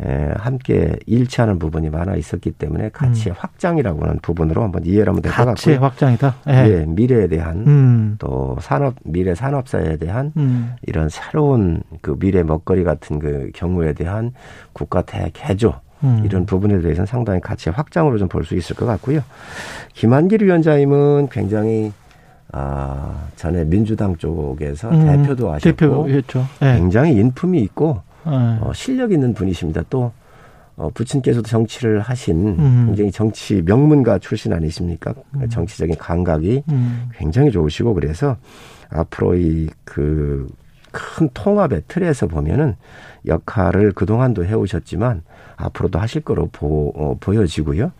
[0.00, 3.36] 에, 함께 일치하는 부분이 많아 있었기 때문에 가치의 음.
[3.36, 5.54] 확장이라고 하는 부분으로 한번 이해를 하면 될 것 같고요.
[5.54, 6.34] 가치의 확장이다.
[6.48, 6.52] 예.
[6.68, 8.16] 예 미래에 대한 음.
[8.20, 10.74] 또 산업 미래 산업사에 대한 음.
[10.86, 14.32] 이런 새로운 그 미래 먹거리 같은 그 경우에 대한
[14.72, 15.74] 국가 대개조
[16.04, 16.22] 음.
[16.24, 19.20] 이런 부분에 대해서는 상당히 가치의 확장으로 좀 볼 수 있을 것 같고요.
[19.94, 21.92] 김한길 위원장님은 굉장히
[22.56, 26.46] 아, 전에 민주당 쪽에서 음, 대표도 하셨고 대표였죠.
[26.60, 26.78] 네.
[26.78, 28.58] 굉장히 인품이 있고 네.
[28.60, 29.82] 어, 실력 있는 분이십니다.
[29.90, 30.12] 또
[30.76, 32.84] 어, 부친께서도 정치를 하신 음.
[32.86, 35.14] 굉장히 정치 명문가 출신 아니십니까?
[35.34, 35.48] 음.
[35.48, 37.08] 정치적인 감각이 음.
[37.16, 38.36] 굉장히 좋으시고 그래서
[38.90, 40.46] 앞으로 이 그
[40.94, 42.76] 큰 통합의 틀에서 보면은
[43.26, 45.22] 역할을 그동안도 해오셨지만
[45.56, 47.90] 앞으로도 하실 거로 보, 어, 보여지고요.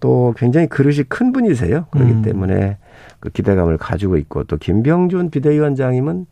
[0.00, 1.86] 또 굉장히 그릇이 큰 분이세요.
[1.90, 2.22] 그렇기 음.
[2.22, 2.76] 때문에
[3.20, 6.26] 그 기대감을 가지고 있고 또 김병준 비대위원장님은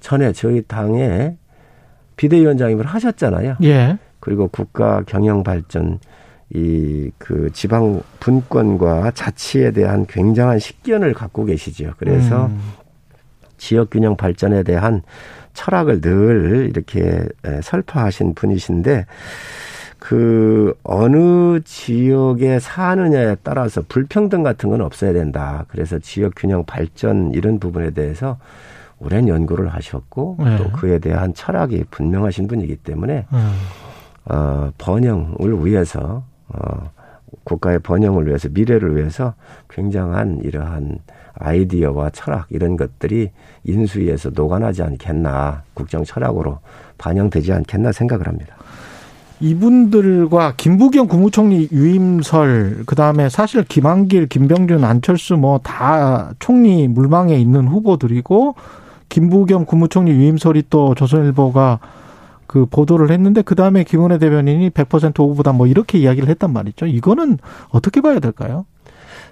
[0.00, 1.36] 전에 저희 당에
[2.16, 3.56] 비대위원장님을 하셨잖아요.
[3.62, 3.98] 예.
[4.20, 5.98] 그리고 국가 경영 발전
[6.50, 11.94] 이 그 지방 분권과 자치에 대한 굉장한 식견을 갖고 계시죠.
[11.96, 12.60] 그래서 음.
[13.56, 15.00] 지역 균형 발전에 대한
[15.54, 17.26] 철학을 늘 이렇게
[17.62, 19.06] 설파하신 분이신데
[20.04, 25.64] 그 어느 지역에 사느냐에 따라서 불평등 같은 건 없어야 된다.
[25.68, 28.36] 그래서 지역 균형 발전 이런 부분에 대해서
[28.98, 30.58] 오랜 연구를 하셨고 네.
[30.58, 33.52] 또 그에 대한 철학이 분명하신 분이기 때문에 음.
[34.26, 36.90] 어, 번영을 위해서 어,
[37.44, 39.32] 국가의 번영을 위해서 미래를 위해서
[39.70, 40.98] 굉장한 이러한
[41.32, 43.30] 아이디어와 철학 이런 것들이
[43.64, 46.58] 인수위에서 녹아나지 않겠나 국정 철학으로
[46.98, 48.54] 반영되지 않겠나 생각을 합니다.
[49.40, 58.54] 이분들과 김부겸 국무총리 유임설 그다음에 사실 김한길, 김병준, 안철수 뭐 다 총리 물망에 있는 후보들이고
[59.08, 61.78] 김부겸 국무총리 유임설이 또 조선일보가
[62.46, 66.86] 그 보도를 했는데 그다음에 김은혜 대변인이 100% 오보다 뭐 이렇게 이야기를 했단 말이죠.
[66.86, 67.38] 이거는
[67.70, 68.64] 어떻게 봐야 될까요?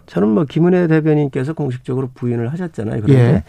[0.07, 3.03] 저는 뭐 김은혜 대변인께서 공식적으로 부인을 하셨잖아요.
[3.03, 3.45] 그런데 예.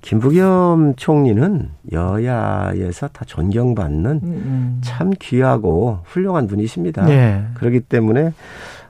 [0.00, 4.80] 김부겸 총리는 여야에서 다 존경받는 음, 음.
[4.82, 7.08] 참 귀하고 훌륭한 분이십니다.
[7.10, 7.44] 예.
[7.54, 8.32] 그렇기 때문에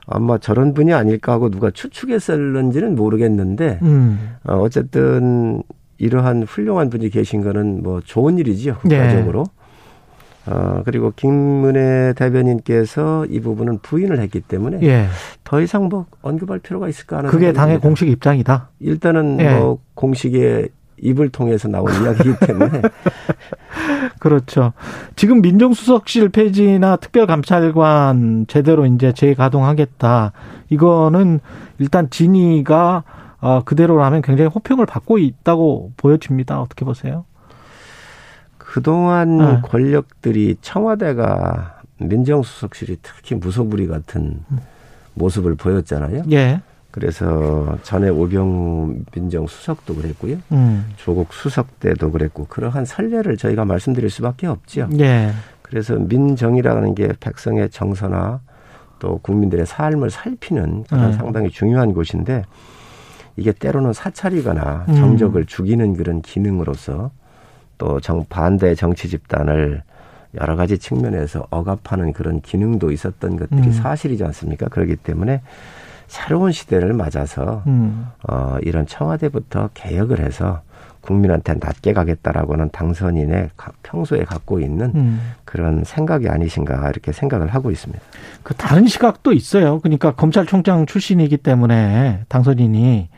[0.07, 4.35] 아마 저런 분이 아닐까 하고 누가 추측했을는지는 모르겠는데 음.
[4.43, 5.61] 어, 어쨌든
[5.97, 9.45] 이러한 훌륭한 분이 계신 거는 뭐 좋은 일이지요 국가적으로.
[9.47, 9.58] 예.
[10.49, 15.05] 어, 그리고 김문혜 대변인께서 이 부분은 부인을 했기 때문에 예.
[15.43, 17.87] 더 이상 뭐 언급할 필요가 있을까 하는 그게 당의 듭니다.
[17.87, 18.69] 공식 입장이다.
[18.79, 19.59] 일단은 예.
[19.59, 20.69] 뭐 공식의
[21.01, 22.81] 입을 통해서 나온 이야기이기 때문에
[24.19, 24.73] 그렇죠.
[25.15, 30.33] 지금 민정수석실 폐지나 특별감찰관 제대로 이제 재가동하겠다.
[30.69, 31.39] 이거는
[31.77, 33.03] 일단 진위가
[33.39, 36.59] 어, 그대로라면 굉장히 호평을 받고 있다고 보여집니다.
[36.59, 37.23] 어떻게 보세요?
[38.69, 39.61] 그동안 네.
[39.63, 44.41] 권력들이 청와대가 민정수석실이 특히 무소불위 같은
[45.15, 46.25] 모습을 보였잖아요.
[46.31, 46.61] 예.
[46.91, 50.37] 그래서 전에 오병 민정수석도 그랬고요.
[50.51, 50.85] 음.
[50.97, 54.87] 조국 수석 때도 그랬고 그러한 선례를 저희가 말씀드릴 수밖에 없죠.
[54.99, 55.31] 예.
[55.63, 58.39] 그래서 민정이라는 게 백성의 정서나
[58.99, 61.13] 또 국민들의 삶을 살피는 그런 음.
[61.13, 62.43] 상당히 중요한 곳인데
[63.35, 64.95] 이게 때로는 사찰이거나 음.
[64.95, 67.09] 정적을 죽이는 그런 기능으로 서
[67.79, 69.81] 또 정, 반대 정치 집단을
[70.39, 73.71] 여러 가지 측면에서 억압하는 그런 기능도 있었던 것들이 음.
[73.71, 74.67] 사실이지 않습니까?
[74.67, 75.41] 그렇기 때문에
[76.05, 78.07] 새로운 시대를 맞아서 음.
[78.27, 80.61] 어, 이런 청와대부터 개혁을 해서
[81.01, 83.49] 국민한테 낮게 가겠다라고는 당선인의
[83.83, 85.21] 평소에 갖고 있는 음.
[85.45, 88.03] 그런 생각이 아니신가 이렇게 생각을 하고 있습니다.
[88.43, 89.79] 그 다른 시각도 있어요.
[89.79, 93.09] 그러니까 검찰총장 출신이기 때문에 당선인이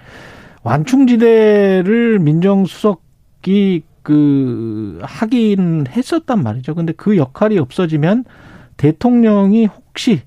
[0.64, 6.76] 완충지대를 민정수석이 그 하긴 했었단 말이죠.
[6.76, 8.26] 근데 그 역할이 없어지면
[8.78, 10.22] 대통령이 혹시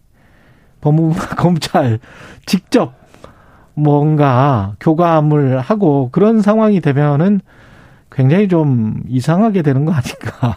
[0.81, 1.99] 법무부나 검찰
[2.47, 2.95] 직접
[3.75, 7.41] 뭔가 교감을 하고 그런 상황이 되면은
[8.11, 10.57] 굉장히 좀 이상하게 되는 거 아닌가.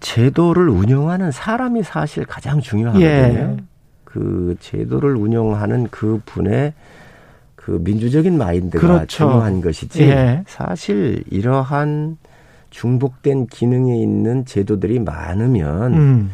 [0.00, 3.06] 제도를 운영하는 사람이 사실 가장 중요하거든요.
[3.06, 3.56] 예.
[4.04, 6.74] 그 제도를 운영하는 그 분의
[7.64, 9.06] 그 민주적인 마인드가 그렇죠.
[9.06, 10.44] 중요한 것이지 예.
[10.46, 12.18] 사실 이러한
[12.68, 16.30] 중복된 기능에 있는 제도들이 많으면 음.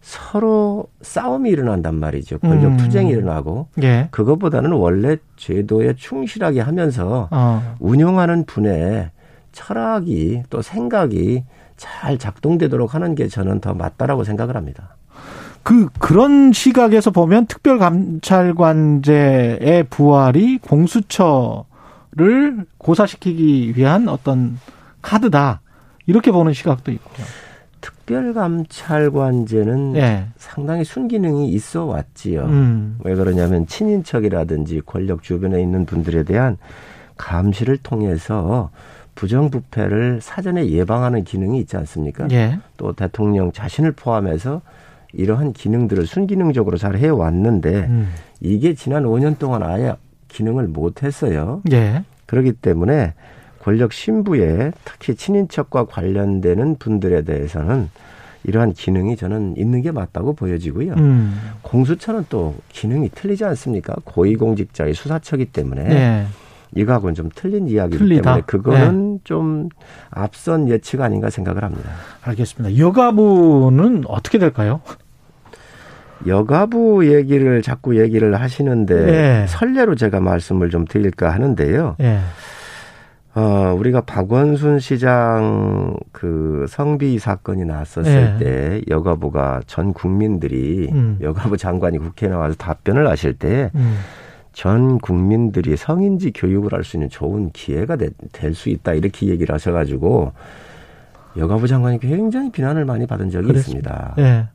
[0.00, 2.38] 서로 싸움이 일어난단 말이죠.
[2.38, 2.76] 권력 음.
[2.76, 4.06] 투쟁이 일어나고 예.
[4.12, 7.76] 그것보다는 원래 제도에 충실하게 하면서 어.
[7.80, 9.10] 운영하는 분의
[9.50, 11.42] 철학이 또 생각이
[11.76, 14.94] 잘 작동되도록 하는 게 저는 더 맞다라고 생각을 합니다.
[15.68, 21.66] 그 그런 시각에서 보면 특별감찰관제의 부활이 공수처를
[22.78, 24.58] 고사시키기 위한 어떤
[25.02, 25.60] 카드다
[26.06, 27.26] 이렇게 보는 시각도 있고요.
[27.82, 30.28] 특별감찰관제는 네.
[30.38, 32.44] 상당히 순기능이 있어 왔지요.
[32.44, 32.96] 음.
[33.04, 36.56] 왜 그러냐면 친인척이라든지 권력 주변에 있는 분들에 대한
[37.18, 38.70] 감시를 통해서
[39.16, 42.26] 부정부패를 사전에 예방하는 기능이 있지 않습니까?
[42.30, 42.58] 예.
[42.78, 44.62] 또 대통령 자신을 포함해서
[45.12, 48.08] 이러한 기능들을 순기능적으로 잘 해왔는데 음.
[48.40, 49.94] 이게 지난 5년 동안 아예
[50.28, 51.62] 기능을 못했어요.
[51.72, 52.04] 예.
[52.26, 53.14] 그렇기 때문에
[53.60, 57.88] 권력 신부에 특히 친인척과 관련되는 분들에 대해서는
[58.44, 60.94] 이러한 기능이 저는 있는 게 맞다고 보여지고요.
[60.94, 61.38] 음.
[61.62, 63.94] 공수처는 또 기능이 틀리지 않습니까?
[64.04, 66.26] 고위공직자의 수사처기 때문에 네.
[66.74, 68.22] 이거하고는 좀 틀린 이야기이기 틀리다.
[68.22, 69.20] 때문에 그거는 네.
[69.24, 69.68] 좀
[70.10, 71.90] 앞선 예측 아닌가 생각을 합니다.
[72.22, 72.78] 알겠습니다.
[72.78, 74.80] 여가부는 어떻게 될까요?
[76.26, 79.46] 여가부 얘기를 자꾸 얘기를 하시는데 네.
[79.46, 81.96] 설례로 제가 말씀을 좀 드릴까 하는데요.
[81.98, 82.20] 네.
[83.34, 88.44] 어, 우리가 박원순 시장 그 성비 사건이 났었을 네.
[88.44, 91.18] 때 여가부가 전 국민들이 음.
[91.20, 93.70] 여가부 장관이 국회에 나와서 답변을 하실 때
[94.58, 94.98] 전 음.
[94.98, 100.32] 국민들이 성인지 교육을 할 수 있는 좋은 기회가 될 수 있다 이렇게 얘기를 하셔가지고
[101.36, 104.14] 여가부 장관이 굉장히 비난을 많이 받은 적이 그랬습니다.
[104.16, 104.30] 있습니다.
[104.30, 104.48] 네.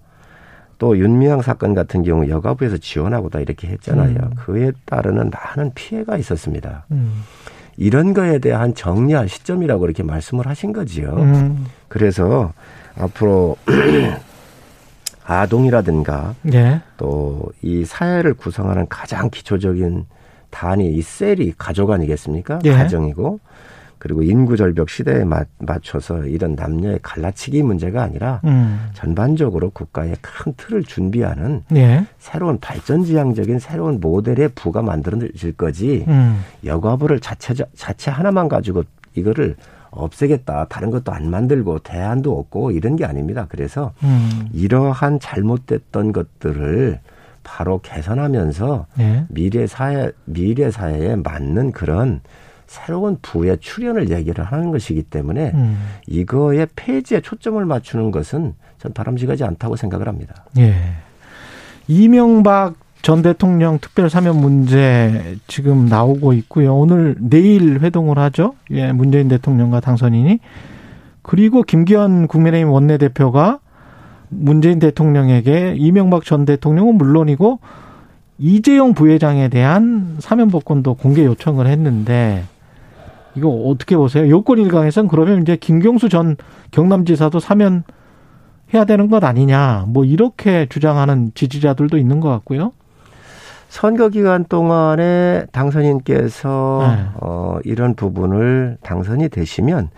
[0.77, 4.17] 또 윤미향 사건 같은 경우 여가부에서 지원하고다 이렇게 했잖아요.
[4.17, 4.29] 음.
[4.35, 6.85] 그에 따르는 많은 피해가 있었습니다.
[6.91, 7.23] 음.
[7.77, 11.13] 이런 거에 대한 정리할 시점이라고 이렇게 말씀을 하신 거지요.
[11.13, 11.65] 음.
[11.87, 12.51] 그래서
[12.99, 13.55] 앞으로
[15.25, 16.81] 아동이라든가 예.
[16.97, 20.05] 또이 사회를 구성하는 가장 기초적인
[20.49, 22.59] 단위 이 셀이 가족 아니겠습니까?
[22.65, 22.73] 예.
[22.73, 23.39] 가정이고
[24.03, 25.23] 그리고 인구 절벽 시대에
[25.59, 28.89] 맞춰서 이런 남녀의 갈라치기 문제가 아니라 음.
[28.93, 32.05] 전반적으로 국가의 큰 틀을 준비하는 예.
[32.19, 36.43] 새로운 발전지향적인 새로운 모델의 부가 만들어질 거지 음.
[36.65, 38.83] 여가부를 자체 자체 하나만 가지고
[39.15, 39.55] 이거를
[39.95, 43.45] 없애겠다 다른 것도 안 만들고 대안도 없고 이런 게 아닙니다.
[43.49, 44.47] 그래서 음.
[44.53, 46.99] 이러한 잘못됐던 것들을
[47.43, 49.25] 바로 개선하면서 예.
[49.29, 52.21] 미래 사회 미래 사회에 맞는 그런
[52.67, 55.77] 새로운 부의 출현을 얘기를 하는 것이기 때문에 음.
[56.07, 60.45] 이거의 폐지에 초점을 맞추는 것은 전 바람직하지 않다고 생각을 합니다.
[60.57, 60.75] 예.
[61.87, 66.73] 이명박 전 대통령 특별 사면 문제 지금 나오고 있고요.
[66.73, 68.55] 오늘 내일 회동을 하죠.
[68.71, 70.39] 예, 문재인 대통령과 당선인이
[71.21, 73.59] 그리고 김기현 국민의힘 원내대표가
[74.29, 77.59] 문재인 대통령에게 이명박 전 대통령은 물론이고
[78.39, 82.45] 이재용 부회장에 대한 사면 복권도 공개 요청을 했는데
[83.35, 84.29] 이거 어떻게 보세요?
[84.29, 86.37] 요건 일강에선 그러면 이제 김경수 전
[86.71, 87.83] 경남지사도 사면
[88.73, 89.87] 해야 되는 것 아니냐.
[89.89, 92.71] 뭐 이렇게 주장하는 지지자들도 있는 것 같고요.
[93.73, 97.05] 선거 기간 동안에 당선인께서 네.
[97.15, 99.89] 어, 이런 부분을 당선이 되시면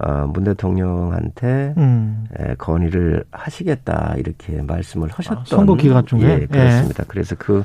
[0.00, 2.26] 어, 문 대통령한테 음.
[2.36, 7.04] 에, 건의를 하시겠다 이렇게 말씀을 하셨던 아, 선거 기간 중에 예, 그렇습니다.
[7.04, 7.06] 예.
[7.06, 7.62] 그래서 그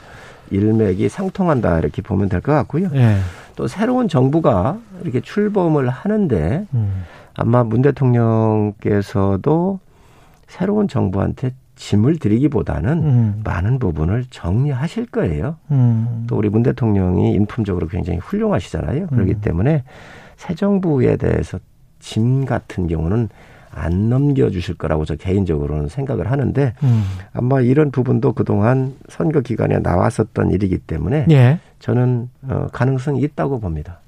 [0.52, 2.90] 일맥이 상통한다 이렇게 보면 될 것 같고요.
[2.94, 3.18] 예.
[3.56, 7.06] 또 새로운 정부가 이렇게 출범을 하는데 음.
[7.34, 9.80] 아마 문 대통령께서도
[10.48, 13.42] 새로운 정부한테 짐을 드리기보다는 음.
[13.46, 15.56] 많은 부분을 정리하실 거예요.
[15.72, 16.26] 음.
[16.28, 19.08] 또 우리 문 대통령이 인품적으로 굉장히 훌륭하시잖아요.
[19.08, 19.42] 그렇기 음.
[19.42, 19.84] 때문에
[20.36, 21.58] 새 정부에 대해서
[22.00, 23.30] 짐 같은 경우는
[23.72, 27.04] 안 넘겨주실 거라고 저 개인적으로는 생각을 하는데 음.
[27.32, 31.60] 아마 이런 부분도 그동안 선거 기간에 나왔었던 일이기 때문에 예.
[31.80, 34.00] 저는 어, 가능성이 있다고 봅니다.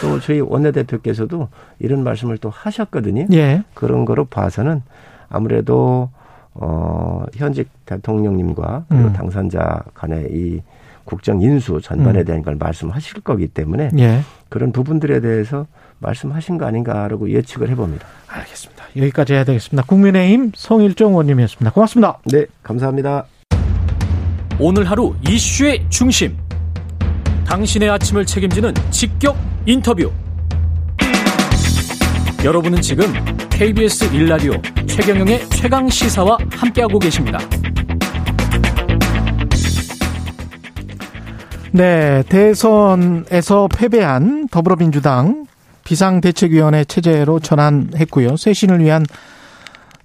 [0.00, 1.48] 또 저희 원내대표께서도
[1.78, 3.26] 이런 말씀을 또 하셨거든요.
[3.32, 3.64] 예.
[3.74, 4.80] 그런 거로 봐서는
[5.28, 6.08] 아무래도
[6.60, 9.12] 어 현직 대통령님과 그리고 음.
[9.12, 10.62] 당선자 간의 이
[11.04, 12.24] 국정 인수 전반에 음.
[12.24, 14.20] 대한 걸 말씀하실 거기 때문에 예.
[14.48, 15.66] 그런 부분들에 대해서
[16.00, 18.06] 말씀하신 거 아닌가라고 예측을 해봅니다.
[18.28, 18.84] 알겠습니다.
[18.96, 19.86] 여기까지 해야 되겠습니다.
[19.86, 21.72] 국민의힘 송일종 의원님이었습니다.
[21.72, 22.18] 고맙습니다.
[22.26, 23.24] 네, 감사합니다.
[24.60, 26.36] 오늘 하루 이슈의 중심.
[27.46, 30.10] 당신의 아침을 책임지는 직격 인터뷰.
[32.44, 33.04] 여러분은 지금
[33.50, 34.52] KBS 일라디오
[34.86, 37.38] 최경영의 최강 시사와 함께하고 계십니다.
[41.72, 45.46] 네, 대선에서 패배한 더불어민주당
[45.82, 48.36] 비상대책위원회 체제로 전환했고요.
[48.36, 49.04] 쇄신을 위한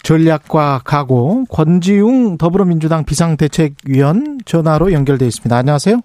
[0.01, 5.55] 전략과 각오 권지웅 더불어민주당 비상대책위원 전화로 연결돼 있습니다.
[5.55, 6.01] 안녕하세요.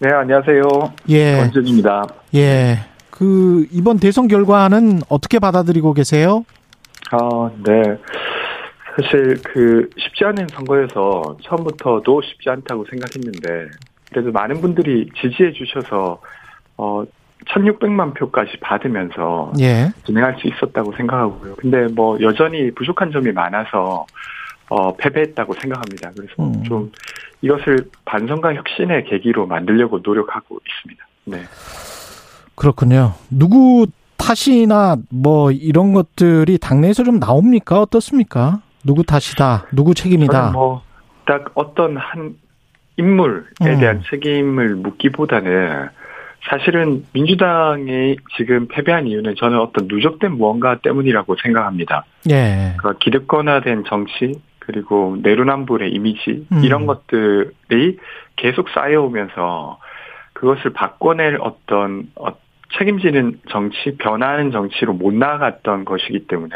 [0.00, 0.62] 네, 안녕하세요.
[1.08, 1.38] 예.
[1.38, 2.06] 권지웅입니다.
[2.34, 2.93] 예.
[3.16, 6.44] 그 이번 대선 결과는 어떻게 받아들이고 계세요?
[7.12, 7.96] 아, 네.
[8.96, 13.70] 사실 그 쉽지 않은 선거에서 처음부터도 쉽지 않다고 생각했는데
[14.10, 16.20] 그래도 많은 분들이 지지해 주셔서
[16.76, 17.04] 어
[17.46, 19.90] 1600만 표까지 받으면서 예.
[20.06, 21.54] 진행할 수 있었다고 생각하고요.
[21.56, 24.06] 근데 뭐 여전히 부족한 점이 많아서
[24.70, 26.10] 어 패배했다고 생각합니다.
[26.16, 26.64] 그래서 음.
[26.64, 26.92] 좀
[27.42, 31.06] 이것을 반성과 혁신의 계기로 만들려고 노력하고 있습니다.
[31.26, 31.44] 네.
[32.54, 33.14] 그렇군요.
[33.30, 33.86] 누구
[34.16, 37.80] 탓이나 뭐 이런 것들이 당내에서 좀 나옵니까?
[37.80, 38.60] 어떻습니까?
[38.84, 40.50] 누구 탓이다, 누구 책임이다.
[40.52, 40.94] 뭐
[41.26, 42.36] 딱 어떤 한
[42.96, 43.80] 인물에 음.
[43.80, 45.88] 대한 책임을 묻기보다는
[46.48, 52.04] 사실은 민주당이 지금 패배한 이유는 저는 어떤 누적된 무언가 때문이라고 생각합니다.
[52.30, 52.74] 예.
[52.76, 56.60] 그러니까 기득권화된 정치 그리고 내로남불의 이미지 음.
[56.62, 57.98] 이런 것들이
[58.36, 59.78] 계속 쌓여오면서
[60.34, 62.28] 그것을 바꿔낼 어떤 어,
[62.78, 66.54] 책임지는 정치, 변화하는 정치로 못 나아갔던 것이기 때문에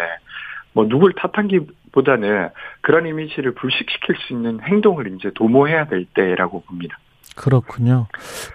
[0.73, 2.49] 뭐 누굴 탓한기보다는
[2.81, 6.99] 그런 이미지를 불식시킬 수 있는 행동을 이제 도모해야 될 때라고 봅니다.
[7.37, 8.07] 그렇군요.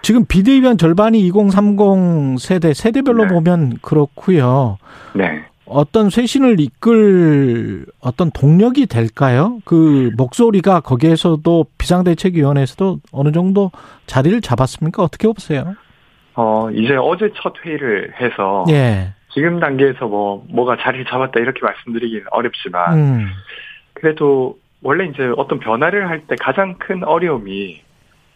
[0.02, 3.28] 지금 비대위원 절반이 2030 세대 세대별로 네.
[3.34, 4.78] 보면 그렇고요.
[5.14, 5.44] 네.
[5.66, 9.58] 어떤 쇄신을 이끌 어떤 동력이 될까요?
[9.64, 13.70] 그 목소리가 거기에서도 비상대책위원회에서도 어느 정도
[14.06, 15.02] 자리를 잡았습니까?
[15.02, 15.74] 어떻게 보세요?
[16.36, 19.12] 어, 이제 어제 첫 회의를 해서 예.
[19.32, 23.26] 지금 단계에서 뭐 뭐가 자리를 잡았다 이렇게 말씀드리기는 어렵지만 음.
[23.92, 27.82] 그래도 원래 이제 어떤 변화를 할 때 가장 큰 어려움이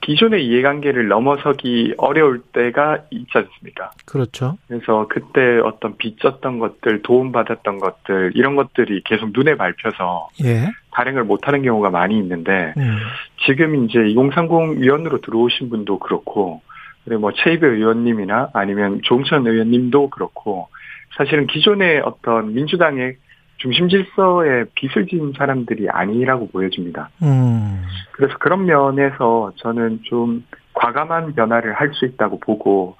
[0.00, 3.90] 기존의 이해관계를 넘어서기 어려울 때가 있지 않습니까?
[4.06, 4.56] 그렇죠.
[4.66, 10.70] 그래서 그때 어떤 빚졌던 것들, 도움받았던 것들, 이런 것들이 계속 눈에 밟혀서 예.
[10.92, 12.96] 발행을 못하는 경우가 많이 있는데, 음.
[13.44, 16.62] 지금 이제 2030 위원으로 들어오신 분도 그렇고,
[17.08, 20.68] 그리고 뭐 최이배 의원님이나 아니면 조홍천 의원님도 그렇고,
[21.16, 23.16] 사실은 기존의 어떤 민주당의
[23.56, 27.08] 중심 질서에 빚을 진 사람들이 아니라고 보여집니다.
[27.22, 27.82] 음.
[28.12, 30.44] 그래서 그런 면에서 저는 좀
[30.74, 32.96] 과감한 변화를 할 수 있다고 보고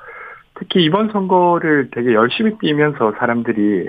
[0.58, 3.88] 특히 이번 선거를 되게 열심히 뛰면서 사람들이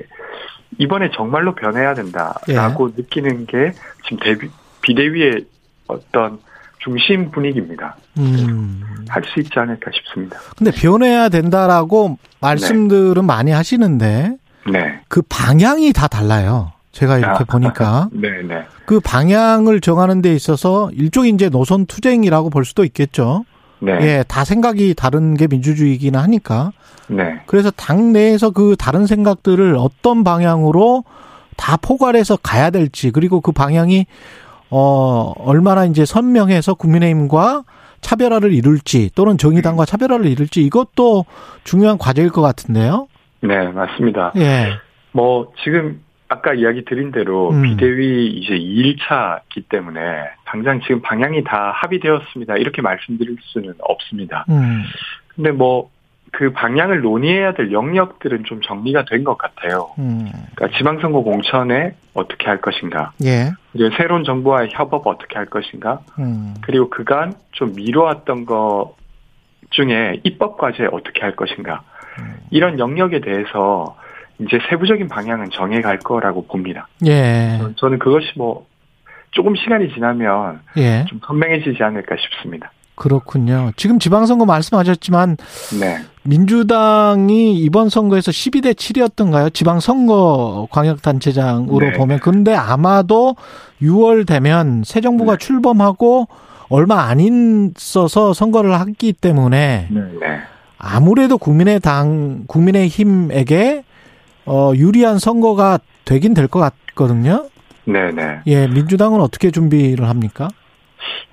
[0.78, 3.02] 이번에 정말로 변해야 된다라고 예.
[3.02, 3.72] 느끼는 게
[4.04, 4.50] 지금 대비,
[4.84, 5.46] 비대위의
[5.88, 6.38] 어떤
[6.80, 7.96] 중심 분위기입니다.
[8.18, 8.82] 음.
[9.08, 10.38] 할수 있지 않을까 싶습니다.
[10.58, 13.22] 근데 변해야 된다라고 말씀들은 네.
[13.22, 14.38] 많이 하시는데
[14.72, 15.02] 네.
[15.08, 16.72] 그 방향이 다 달라요.
[16.92, 18.10] 제가 이렇게 아, 보니까.
[18.14, 18.64] 네, 네.
[18.86, 23.46] 그 방향을 정하는 데 있어서 일종의 이제 노선 투쟁이라고 볼 수도 있겠죠.
[23.80, 23.98] 네.
[24.02, 26.72] 예, 다 생각이 다른 게 민주주의이기는 하니까.
[27.08, 27.42] 네.
[27.46, 31.04] 그래서 당 내에서 그 다른 생각들을 어떤 방향으로
[31.56, 34.06] 다 포괄해서 가야 될지, 그리고 그 방향이,
[34.70, 37.64] 어, 얼마나 이제 선명해서 국민의힘과
[38.02, 41.26] 차별화를 이룰지, 또는 정의당과 차별화를 이룰지, 이것도
[41.64, 43.08] 중요한 과제일 것 같은데요.
[43.42, 44.32] 네, 맞습니다.
[44.38, 44.78] 예.
[45.12, 47.64] 뭐, 지금 아까 이야기 드린 대로 음.
[47.64, 50.02] 비대위 이제 2일차기 때문에
[50.46, 52.58] 당장 지금 방향이 다 합의되었습니다.
[52.58, 54.46] 이렇게 말씀드릴 수는 없습니다.
[54.50, 54.84] 음.
[55.36, 55.90] 근데 뭐
[56.32, 59.92] 그 방향을 논의해야 될 영역들은 좀 정리가 된 것 같아요.
[60.00, 60.28] 음.
[60.56, 63.12] 그러니까 지방선거 공천에 어떻게 할 것인가.
[63.24, 63.52] 예.
[63.74, 66.00] 이제 새로운 정부와의 협업 어떻게 할 것인가.
[66.20, 66.54] 음.
[66.62, 68.96] 그리고 그간 좀 미뤄왔던 것
[69.72, 71.82] 중에 입법 과제 어떻게 할 것인가.
[72.20, 72.36] 음.
[72.52, 73.96] 이런 영역에 대해서
[74.40, 76.88] 이제 세부적인 방향은 정해갈 거라고 봅니다.
[77.06, 77.60] 예.
[77.76, 78.66] 저는 그것이 뭐
[79.32, 81.06] 조금 시간이 지나면 예.
[81.10, 82.72] 좀 선명해지지 않을까 싶습니다.
[82.96, 83.72] 그렇군요.
[83.78, 85.38] 지금 지방선거 말씀하셨지만
[85.80, 85.98] 네.
[86.30, 89.52] 민주당이 이번 선거에서 12대 7이었던가요?
[89.52, 91.94] 지방 선거 광역단체장으로 네.
[91.94, 92.20] 보면.
[92.20, 93.36] 근데 아마도
[93.82, 95.38] 6월 되면 새 정부가 네.
[95.40, 96.28] 출범하고
[96.70, 100.02] 얼마 안 있어서 선거를 하기 때문에 네.
[100.20, 100.40] 네.
[100.78, 103.84] 아무래도 국민의당, 국민의힘에게
[104.46, 107.46] 어, 유리한 선거가 되긴 될 것 같거든요.
[107.86, 108.12] 네네.
[108.12, 108.42] 네.
[108.46, 110.48] 예, 민주당은 어떻게 준비를 합니까?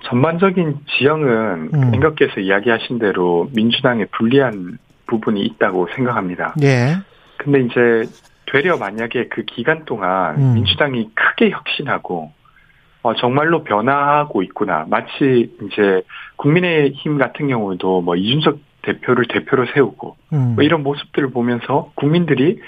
[0.09, 1.91] 전반적인 지형은 음.
[1.91, 6.55] 생각께서 이야기하신 대로 민주당에 불리한 부분이 있다고 생각합니다.
[6.61, 6.97] 예.
[7.37, 8.09] 근데 이제
[8.45, 10.53] 되려 만약에 그 기간 동안 음.
[10.55, 12.31] 민주당이 크게 혁신하고
[13.03, 14.85] 어, 정말로 변화하고 있구나.
[14.89, 16.01] 마치 이제
[16.35, 20.55] 국민의힘 같은 경우도 뭐 이준석 대표를 대표로 세우고 음.
[20.55, 22.59] 뭐 이런 모습들을 보면서 국민들이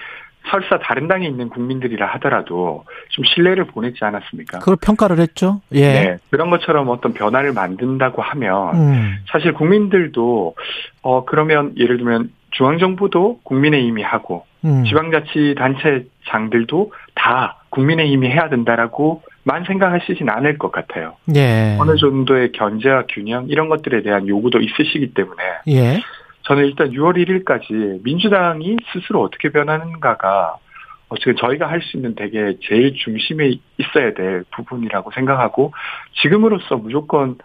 [0.49, 4.57] 설사 다른 당에 있는 국민들이라 하더라도 좀 신뢰를 보냈지 않았습니까?
[4.59, 5.61] 그걸 평가를 했죠.
[5.73, 5.81] 예.
[5.81, 6.17] 네.
[6.29, 9.17] 그런 것처럼 어떤 변화를 만든다고 하면 음.
[9.31, 10.55] 사실 국민들도
[11.01, 14.83] 어 그러면 예를 들면 중앙정부도 국민의힘이 하고 음.
[14.85, 21.15] 지방자치단체장들도 다 국민의힘이 해야 된다라고 만 생각하시진 않을 것 같아요.
[21.35, 21.77] 예.
[21.79, 26.01] 어느 정도의 견제와 균형 이런 것들에 대한 요구도 있으시기 때문에 예.
[26.49, 30.57] 저는 일단 6월 1일까지 민주당이 스스로 어떻게 변하는가가
[31.09, 35.73] 어, 지금 저희가 할 수 있는 되게 제일 중심에 있어야 될 부분이라고 생각하고
[36.21, 37.37] 지금으로서 무조건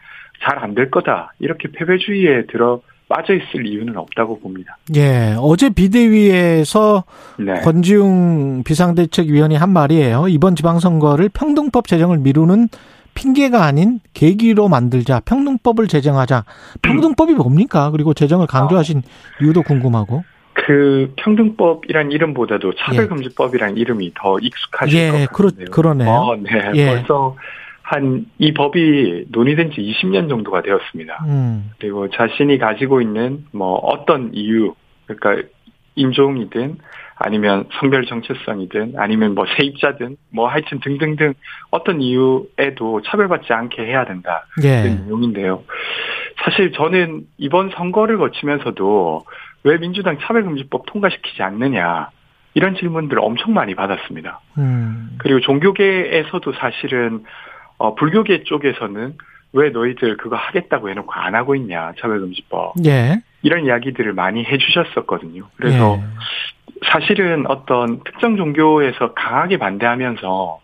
[0.42, 4.78] 잘 안 될 거다 이렇게 패배주의에 들어 빠져 있을 이유는 없다고 봅니다.
[4.96, 7.04] 예, 어제 비대위에서
[7.38, 7.60] 네.
[7.60, 10.28] 권지웅 비상대책위원이 한 말이에요.
[10.28, 12.68] 이번 지방선거를 평등법 제정을 미루는
[13.14, 15.20] 핑계가 아닌 계기로 만들자.
[15.20, 16.44] 평등법을 제정하자.
[16.82, 17.90] 평등법이 뭡니까?
[17.90, 19.02] 그리고 제정을 강조하신
[19.42, 20.24] 이유도 궁금하고.
[20.52, 23.80] 그 평등법이란 이름보다도 차별금지법이란 예.
[23.80, 25.28] 이름이 더 익숙하실 예, 것 같은데요.
[25.32, 26.10] 그러, 그러 네요.
[26.10, 26.86] 어, 네, 예.
[26.86, 27.36] 벌써
[27.82, 31.24] 한 이 법이 논의된 지 20년 정도가 되었습니다.
[31.26, 31.70] 음.
[31.78, 34.74] 그리고 자신이 가지고 있는 뭐 어떤 이유,
[35.06, 35.48] 그러니까
[35.94, 36.78] 인종이든
[37.16, 41.34] 아니면 성별 정체성이든 아니면 뭐 세입자든 뭐 하여튼 등등등
[41.70, 44.46] 어떤 이유에도 차별받지 않게 해야 된다.
[44.64, 44.82] 예.
[45.06, 45.62] 내용인데요.
[46.44, 49.24] 사실 저는 이번 선거를 거치면서도
[49.62, 52.10] 왜 민주당 차별금지법 통과시키지 않느냐
[52.54, 54.40] 이런 질문들을 엄청 많이 받았습니다.
[54.58, 55.16] 음.
[55.18, 57.24] 그리고 종교계에서도 사실은
[57.78, 59.14] 어, 불교계 쪽에서는
[59.52, 62.74] 왜 너희들 그거 하겠다고 해놓고 안 하고 있냐 차별금지법.
[62.86, 63.20] 예.
[63.44, 65.44] 이런 이야기들을 많이 해주셨었거든요.
[65.56, 66.04] 그래서 예.
[66.90, 70.60] 사실은 어떤 특정 종교에서 강하게 반대하면서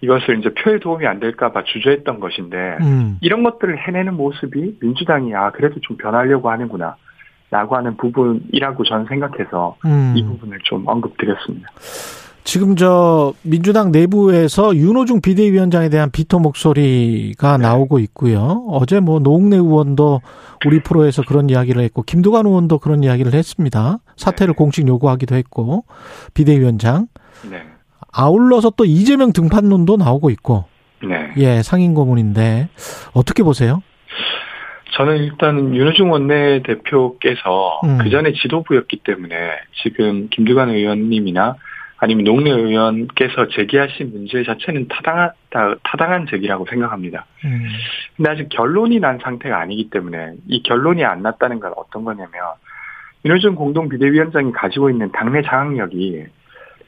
[0.00, 3.18] 이것을 이제 표에 도움이 안 될까봐 주저했던 것인데 음.
[3.20, 6.96] 이런 것들을 해내는 모습이 민주당이 아 그래도 좀 변하려고 하는구나.
[7.48, 10.14] 라고 하는 부분이라고 저는 생각해서 음.
[10.16, 11.68] 이 부분을 좀 언급드렸습니다.
[12.46, 17.62] 지금 저 민주당 내부에서 윤호중 비대위원장에 대한 비토 목소리가 네.
[17.64, 18.64] 나오고 있고요.
[18.68, 20.20] 어제 뭐 노웅래 의원도
[20.64, 23.98] 우리 프로에서 그런 이야기를 했고 김두관 의원도 그런 이야기를 했습니다.
[24.14, 24.56] 사퇴를 네.
[24.56, 25.84] 공식 요구하기도 했고
[26.34, 27.08] 비대위원장.
[27.50, 27.62] 네.
[28.12, 30.66] 아울러서 또 이재명 등판론도 나오고 있고.
[31.02, 31.32] 네.
[31.38, 32.68] 예, 상임 고문인데
[33.12, 33.82] 어떻게 보세요?
[34.92, 37.98] 저는 일단 윤호중 원내대표께서 음.
[37.98, 39.34] 그 전에 지도부였기 때문에
[39.82, 41.56] 지금 김두관 의원님이나
[41.98, 45.30] 아니면 농내 의원께서 제기하신 문제 자체는 타당한,
[45.82, 47.24] 타당한 제기라고 생각합니다.
[47.44, 47.66] 음.
[48.16, 52.30] 근데 아직 결론이 난 상태가 아니기 때문에 이 결론이 안 났다는 건 어떤 거냐면
[53.24, 56.26] 윤호준 공동 비대위원장이 가지고 있는 당내 장악력이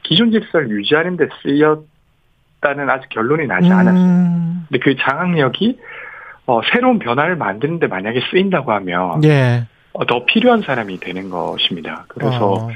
[0.02, 4.04] 기존 질서를 유지하는 데 쓰였다는 아직 결론이 나지 않았어요.
[4.04, 4.66] 음.
[4.68, 5.78] 근데 그 장악력이
[6.46, 9.66] 어, 새로운 변화를 만드는데 만약에 쓰인다고 하면 예.
[9.92, 12.04] 어, 더 필요한 사람이 되는 것입니다.
[12.08, 12.70] 그래서 어.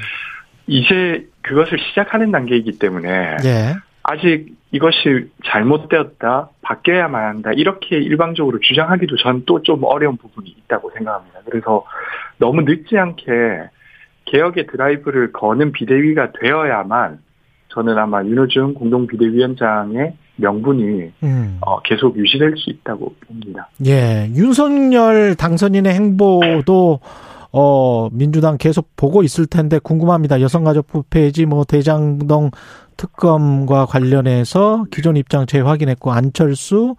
[0.67, 3.75] 이제 그것을 시작하는 단계이기 때문에 예.
[4.03, 11.39] 아직 이것이 잘못되었다, 바뀌어야만 한다, 이렇게 일방적으로 주장하기도 전 또 좀 어려운 부분이 있다고 생각합니다.
[11.45, 11.85] 그래서
[12.37, 13.23] 너무 늦지 않게
[14.25, 17.19] 개혁의 드라이브를 거는 비대위가 되어야만
[17.69, 21.57] 저는 아마 윤호중 공동 비대위원장의 명분이 음.
[21.61, 23.69] 어, 계속 유지될 수 있다고 봅니다.
[23.85, 26.99] 예, 윤석열 당선인의 행보도
[27.53, 30.41] 어, 민주당 계속 보고 있을 텐데 궁금합니다.
[30.41, 32.49] 여성가족부 폐지, 뭐, 대장동
[32.97, 36.95] 특검과 관련해서 기존 입장 재확인했고, 안철수,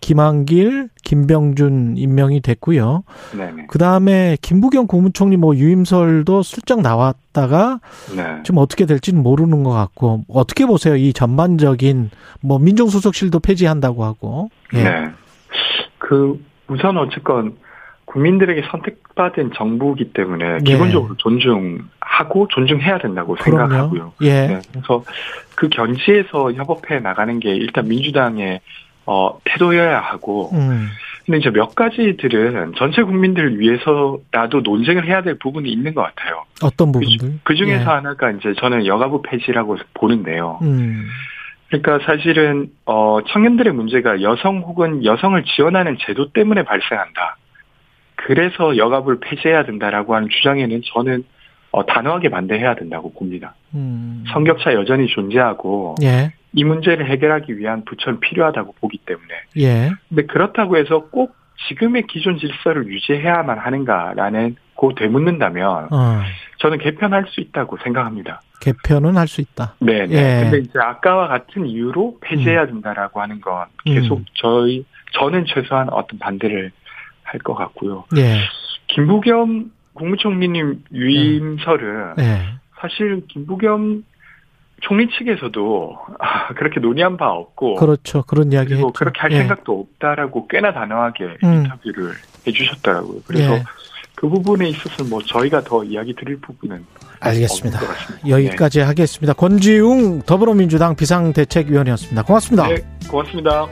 [0.00, 3.02] 김한길, 김병준 임명이 됐고요.
[3.68, 7.80] 그 다음에 김부겸 국무총리 뭐 유임설도 슬쩍 나왔다가
[8.16, 8.42] 네.
[8.44, 10.94] 좀 어떻게 될지는 모르는 것 같고 어떻게 보세요?
[10.94, 14.50] 이 전반적인 뭐 민정수석실도 폐지한다고 하고.
[14.74, 14.84] 예.
[14.84, 14.90] 네.
[15.98, 17.56] 그 우선 어쨌건
[18.04, 20.72] 국민들에게 선택 받은 정부이기 때문에 네.
[20.72, 23.68] 기본적으로 존중하고 존중해야 된다고 그럼요.
[23.68, 24.12] 생각하고요.
[24.22, 24.46] 예.
[24.46, 25.04] 네, 그래서
[25.56, 28.60] 그 견지에서 협업해 나가는 게 일단 민주당의
[29.04, 30.88] 어, 태도여야 하고 음.
[31.26, 36.44] 근데 이제 몇 가지들은 전체 국민들을 위해서라도 논쟁을 해야 될 부분이 있는 것 같아요.
[36.62, 37.40] 어떤 부분들?
[37.42, 37.84] 그, 중에서 예.
[37.84, 40.58] 하나가 이제 저는 여가부 폐지라고 보는데요.
[40.62, 41.06] 음.
[41.68, 47.36] 그러니까 사실은 어 청년들의 문제가 여성 혹은 여성을 지원하는 제도 때문에 발생한다.
[48.26, 51.24] 그래서 여가부를 폐지해야 된다라고 하는 주장에는 저는
[51.70, 53.54] 어, 단호하게 반대해야 된다고 봅니다.
[53.74, 54.24] 음.
[54.32, 56.32] 성격차 여전히 존재하고 예.
[56.52, 59.28] 이 문제를 해결하기 위한 부처는 필요하다고 보기 때문에.
[59.58, 59.90] 예.
[60.08, 61.36] 근데 그렇다고 해서 꼭
[61.68, 66.22] 지금의 기존 질서를 유지해야만 하는가라는 고 되묻는다면 어.
[66.58, 68.40] 저는 개편할 수 있다고 생각합니다.
[68.60, 69.74] 개편은 할 수 있다.
[69.80, 70.06] 네.
[70.06, 70.14] 네.
[70.14, 70.42] 예.
[70.44, 72.66] 근데 이제 아까와 같은 이유로 폐지해야 음.
[72.66, 74.24] 된다라고 하는 건 계속 음.
[74.34, 76.70] 저희 저는 최소한 어떤 반대를
[77.30, 78.04] 할 것 같고요.
[78.16, 78.40] 예.
[78.88, 82.40] 김부겸 국무총리님 유임설은 네.
[82.80, 84.04] 사실 김부겸
[84.80, 89.38] 총리 측에서도 아, 그렇게 논의한 바 없고 그렇죠 그런 이야기 그리고 그렇게 할 예.
[89.38, 91.54] 생각도 없다라고 꽤나 단호하게 음.
[91.54, 92.12] 인터뷰를
[92.46, 93.20] 해주셨더라고요.
[93.26, 93.64] 그래서 예.
[94.14, 96.84] 그 부분에 있어서 뭐 저희가 더 이야기 드릴 부분은
[97.20, 97.80] 알겠습니다.
[98.28, 98.84] 여기까지 네.
[98.84, 99.32] 하겠습니다.
[99.32, 102.22] 권지웅 더불어민주당 비상대책위원이었습니다.
[102.22, 102.68] 고맙습니다.
[102.68, 102.76] 네,
[103.08, 103.66] 고맙습니다.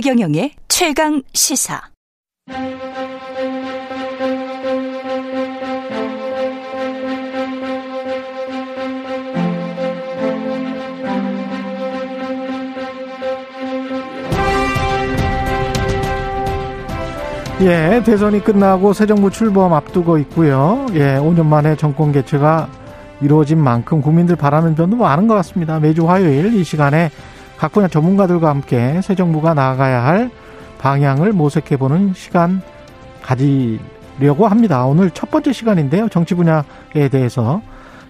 [0.00, 1.78] 최경영의 최강 시사.
[17.60, 20.86] 예, 대선이 끝나고 새 정부 출범 앞두고 있고요.
[20.94, 22.70] 예, 5년 만에 정권 개최가
[23.20, 25.78] 이루어진 만큼 국민들 바라는 점도 많은 것 같습니다.
[25.78, 27.10] 매주 화요일 이 시간에
[27.60, 30.30] 각 분야 전문가들과 함께 새 정부가 나아가야 할
[30.78, 32.62] 방향을 모색해보는 시간
[33.20, 34.86] 가지려고 합니다.
[34.86, 36.08] 오늘 첫 번째 시간인데요.
[36.08, 37.60] 정치 분야에 대해서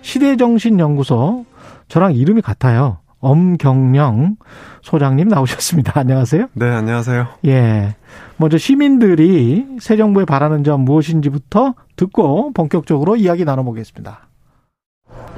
[0.03, 1.45] 시대정신연구소
[1.89, 2.99] 저랑 이름이 같아요.
[3.19, 4.37] 엄경령
[4.83, 5.99] 소장님 나오셨습니다.
[5.99, 6.47] 안녕하세요.
[6.53, 7.27] 네, 안녕하세요.
[7.47, 7.97] 예.
[8.37, 14.29] 먼저 시민들이 새 정부에 바라는 점 무엇인지부터 듣고 본격적으로 이야기 나눠보겠습니다.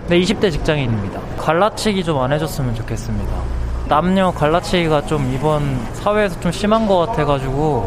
[0.08, 1.18] 네, 20대 직장인입니다.
[1.38, 3.61] 갈라치기 좀 안 해줬으면 좋겠습니다.
[3.93, 7.84] 남녀 갈라치기가 좀 이번 사회에서 좀 심한 것 같아가지고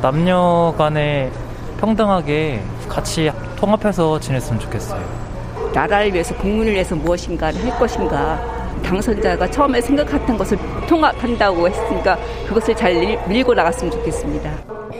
[0.00, 1.30] 남녀 간에
[1.78, 5.02] 평등하게 같이 통합해서 지냈으면 좋겠어요.
[5.74, 8.40] 나라를 위해서 국민을 위해서 무엇인가를 할 것인가
[8.82, 10.56] 당선자가 처음에 생각했던 것을
[10.88, 12.16] 통합한다고 했으니까
[12.48, 12.94] 그것을 잘
[13.28, 14.50] 밀고 나갔으면 좋겠습니다.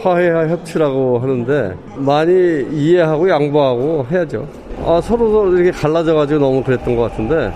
[0.03, 4.47] 화해와 협치라고 하는데 많이 이해하고 양보하고 해야죠.
[4.85, 7.51] 아, 서로 서로 이렇게 갈라져가지고 너무 그랬던 것 같은데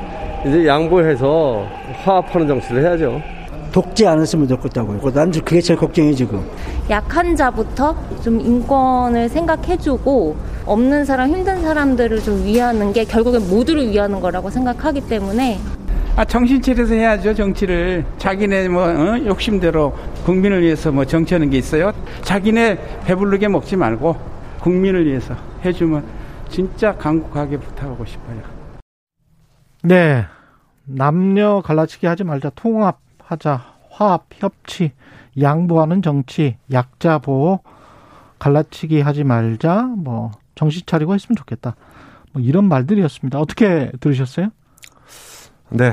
[0.46, 1.66] 이제 양보해서
[2.04, 3.20] 화합하는 정치를 해야죠.
[3.72, 5.12] 독재 안 했으면 좋겠다고요.
[5.12, 6.40] 난 그게 제일 걱정이 지금.
[6.88, 14.20] 약한 자부터 좀 인권을 생각해주고 없는 사람, 힘든 사람들을 좀 위하는 게 결국엔 모두를 위하는
[14.20, 15.58] 거라고 생각하기 때문에
[16.14, 18.04] 아, 정신 차려서 해야죠, 정치를.
[18.16, 19.18] 자기네 뭐, 어?
[19.26, 19.92] 욕심대로
[20.24, 21.92] 국민을 위해서 뭐 정치하는 게 있어요.
[22.22, 24.16] 자기네 배부르게 먹지 말고
[24.60, 26.04] 국민을 위해서 해주면
[26.48, 28.38] 진짜 강국하게 부탁하고 싶어요.
[29.82, 30.24] 네.
[30.86, 32.50] 남녀 갈라치기 하지 말자.
[32.54, 33.74] 통합하자.
[33.90, 34.92] 화합, 협치,
[35.40, 37.60] 양보하는 정치, 약자 보호,
[38.38, 39.82] 갈라치기 하지 말자.
[39.96, 41.74] 뭐 정신 차리고 했으면 좋겠다.
[42.32, 43.38] 뭐 이런 말들이었습니다.
[43.38, 44.48] 어떻게 들으셨어요?
[45.70, 45.92] 네.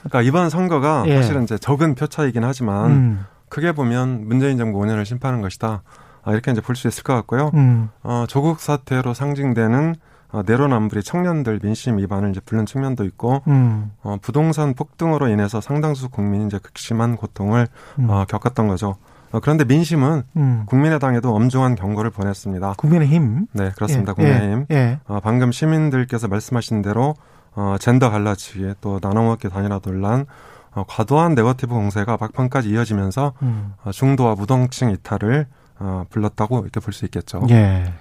[0.00, 1.16] 그러니까 이번 선거가 예.
[1.16, 3.24] 사실은 이제 적은 표 차이긴 하지만 음.
[3.48, 5.82] 크게 보면 문재인 정부 5년을 심판한 것이다.
[6.22, 7.50] 아, 이렇게 이제 볼 수 있을 것 같고요.
[7.54, 7.88] 음.
[8.02, 9.94] 어, 조국 사태로 상징되는
[10.34, 13.92] 어, 내로남불이 청년들 민심 위반을 이제 불른 측면도 있고 음.
[14.02, 17.68] 어, 부동산 폭등으로 인해서 상당수 국민이 이제 극심한 고통을
[18.00, 18.10] 음.
[18.10, 18.96] 어, 겪었던 거죠.
[19.30, 20.64] 어, 그런데 민심은 음.
[20.66, 22.74] 국민의당에도 엄중한 경고를 보냈습니다.
[22.78, 23.46] 국민의힘?
[23.52, 24.12] 네, 그렇습니다.
[24.18, 24.66] 예, 국민의힘.
[24.72, 24.98] 예, 예.
[25.06, 27.14] 어, 방금 시민들께서 말씀하신 대로
[27.54, 30.26] 어, 젠더 갈라치기 또 나눠먹기 단일화 논란
[30.72, 33.74] 어, 과도한 네거티브 공세가 막판까지 이어지면서 음.
[33.84, 35.46] 어, 중도와 무동층 이탈을
[35.78, 37.46] 어, 불렀다고 이렇게 볼 수 있겠죠.
[37.50, 37.92] 예.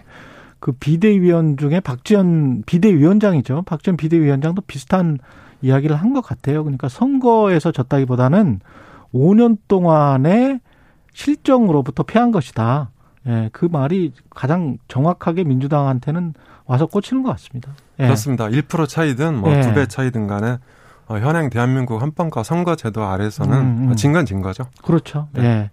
[0.64, 3.64] 그 비대위원 중에 박지원 비대위원장이죠.
[3.64, 5.18] 박지원 비대위원장도 비슷한
[5.61, 6.64] 이야기를 한 것 같아요.
[6.64, 8.61] 그러니까 선거에서 졌다기보다는
[9.14, 10.61] 5년 동안의
[11.11, 12.91] 실정으로부터 패한 것이다.
[13.28, 16.34] 예, 그 말이 가장 정확하게 민주당한테는
[16.66, 17.74] 와서 꽂히는 것 같습니다.
[17.99, 18.05] 예.
[18.05, 18.45] 그렇습니다.
[18.45, 19.86] 1% 차이든 뭐 두배 예.
[19.86, 20.59] 차이든 간에
[21.07, 23.95] 어, 현행 대한민국 헌법과 선거제도 아래서는 음, 음.
[23.97, 24.64] 진건 진 거죠.
[24.82, 25.28] 그렇죠.
[25.34, 25.43] 네.
[25.43, 25.72] 예.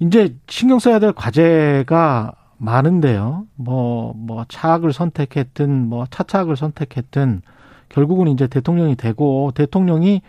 [0.00, 2.32] 이제 신경 써야 될 과제가
[2.62, 3.46] 많은데요.
[3.56, 7.42] 뭐, 뭐, 차악을 선택했든, 뭐, 차차악을 선택했든,
[7.88, 10.22] 결국은 이제 대통령이 되고, 대통령이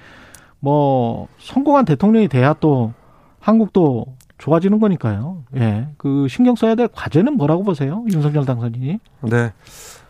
[0.64, 2.94] 뭐 성공한 대통령이 돼야 또
[3.42, 4.06] 한국도
[4.38, 5.44] 좋아지는 거니까요.
[5.58, 5.90] 예.
[5.98, 8.06] 그 신경 써야 될 과제는 뭐라고 보세요?
[8.10, 9.00] 윤석열 당선인이?
[9.24, 9.52] 네.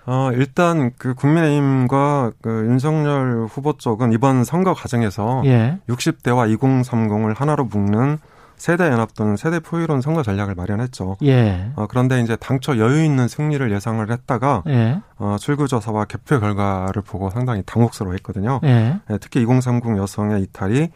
[0.06, 5.80] 어, 일단 그 국민의힘과 그 윤석열 후보 쪽은 이번 선거 과정에서 예.
[5.90, 8.20] 60대와 2030을 하나로 묶는
[8.58, 11.18] 세대 연합 또는 세대 포유론 선거 전략을 마련했죠.
[11.24, 11.72] 예.
[11.76, 15.02] 어, 그런데 이제 당초 여유 있는 승리를 예상을 했다가 예.
[15.18, 18.60] 어, 출구조사와 개표 결과를 보고 상당히 당혹스러워했거든요.
[18.64, 19.00] 예.
[19.10, 20.90] 예, 특히 2030 여성의 이탈이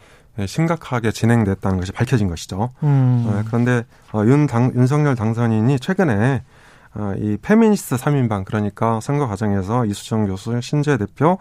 [0.46, 2.70] 심각하게 진행됐다는 것이 밝혀진 것이죠.
[2.82, 3.24] 음.
[3.26, 6.42] 어, 그런데 어, 윤 당, 윤석열 당선인이 최근에
[6.94, 11.38] 어, 이 페미니스트 3인방 그러니까 선거 과정에서 이수정 교수, 신재 대표,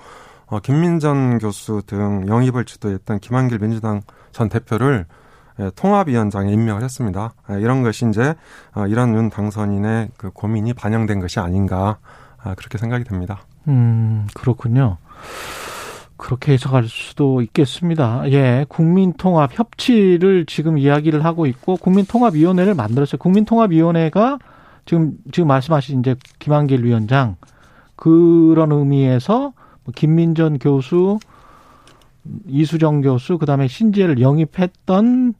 [0.47, 4.01] 어, 김민전 교수 등 영입을 주도했던 김한길 민주당
[4.31, 5.05] 전 대표를 예,
[5.75, 7.33] 통합위원장에 임명을 했습니다.
[7.51, 8.35] 예, 이런 것이 이제
[8.75, 11.97] 어, 이런 윤 당선인의 그 고민이 반영된 것이 아닌가
[12.43, 13.39] 아, 그렇게 생각이 됩니다.
[13.67, 14.97] 음 그렇군요.
[16.17, 18.23] 그렇게 해석할 수도 있겠습니다.
[18.31, 23.19] 예, 국민통합 협치를 지금 이야기를 하고 있고 국민통합위원회를 만들었어요.
[23.19, 24.39] 국민통합위원회가
[24.85, 27.35] 지금 지금 말씀하신 이제 김한길 위원장
[27.95, 29.53] 그런 의미에서
[29.83, 31.19] 뭐 김민전 교수,
[32.47, 35.33] 이수정 교수, 그다음에 신재를 영입했던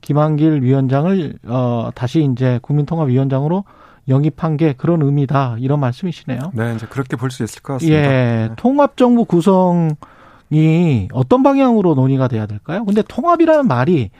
[0.00, 3.64] 김한길 위원장을 어 다시 이제 국민통합위원장으로
[4.08, 6.52] 영입한 게 그런 의미다 이런 말씀이시네요.
[6.54, 7.98] 네, 이제 그렇게 볼 수 있을 것 같습니다.
[7.98, 8.50] 예, 네.
[8.56, 12.84] 통합 정부 구성이 어떤 방향으로 논의가 돼야 될까요?
[12.84, 14.10] 근데 통합이라는 말이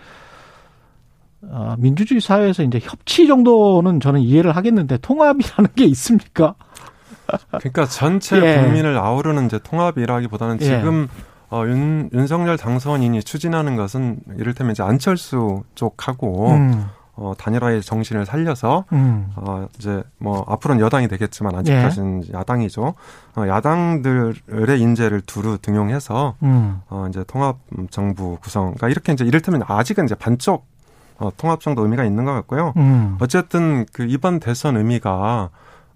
[1.42, 6.54] 어, 민주주의 사회에서 이제 협치 정도는 저는 이해를 하겠는데 통합이라는 게 있습니까?
[7.48, 8.62] 그러니까 전체 예.
[8.62, 10.64] 국민을 아우르는 이제 통합이라기보다는 예.
[10.64, 11.08] 지금
[11.52, 16.86] 어, 윤, 윤석열 당선인이 추진하는 것은 이를테면 이제 안철수 쪽하고 음.
[17.14, 19.30] 어, 단일화의 정신을 살려서 음.
[19.36, 22.32] 어, 이제 뭐 앞으로는 여당이 되겠지만 아직까지는 예.
[22.32, 22.94] 야당이죠.
[23.36, 26.80] 어, 야당들의 인재를 두루 등용해서 음.
[26.88, 27.58] 어, 이제 통합
[27.90, 28.74] 정부 구성.
[28.74, 30.64] 그러니까 이렇게 이제 이를테면 아직은 이제 반쪽
[31.18, 32.72] 어, 통합 정도 의미가 있는 것 같고요.
[32.78, 33.18] 음.
[33.20, 35.50] 어쨌든 그 이번 대선 의미가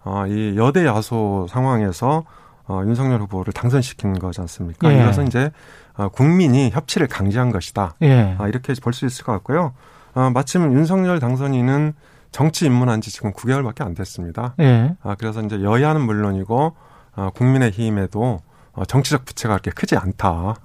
[0.04, 2.24] 어, 이 여대 야소 상황에서
[2.68, 4.92] 어, 윤석열 후보를 당선시킨 거지 않습니까?
[4.92, 5.02] 예.
[5.02, 5.50] 이것은 이제
[5.96, 7.94] 어, 국민이 협치를 강제한 것이다.
[8.02, 8.36] 예.
[8.38, 9.72] 아, 이렇게 볼 수 있을 것 같고요.
[10.14, 11.94] 어, 마침 윤석열 당선인은
[12.32, 14.54] 정치 입문한 지 지금 9개월밖에 안 됐습니다.
[14.60, 14.94] 예.
[15.02, 16.76] 아, 그래서 이제 여야는 물론이고
[17.16, 18.40] 어, 국민의힘에도
[18.72, 20.56] 어, 정치적 부채가 그렇게 크지 않다.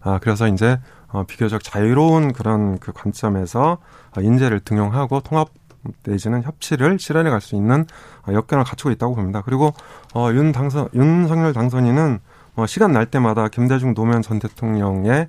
[0.00, 0.78] 아, 그래서 이제
[1.08, 3.78] 어, 비교적 자유로운 그런 그 관점에서
[4.16, 5.48] 어, 인재를 등용하고 통합
[6.04, 7.86] 내지는 협치를 실현해 갈 수 있는
[8.26, 9.42] 어, 여건을 갖추고 있다고 봅니다.
[9.44, 9.72] 그리고
[10.14, 12.18] 어, 윤 당선 윤석열 당선인은
[12.54, 15.28] 뭐 시간 날 때마다 김대중 노무현 전 대통령의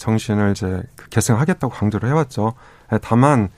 [0.00, 2.54] 정신을 이제 그 계승하겠다고 강조를 해왔죠.
[3.02, 3.50] 다만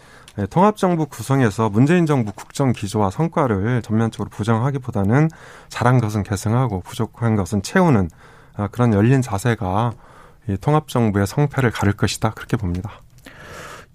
[0.50, 5.30] 통합정부 구성에서 문재인 정부 국정 기조와 성과를 전면적으로 부정하기보다는
[5.70, 8.10] 잘한 것은 계승하고 부족한 것은 채우는
[8.56, 9.92] 아, 그런 열린 자세가
[10.60, 12.90] 통합정부의 성패를 가를 것이다 그렇게 봅니다.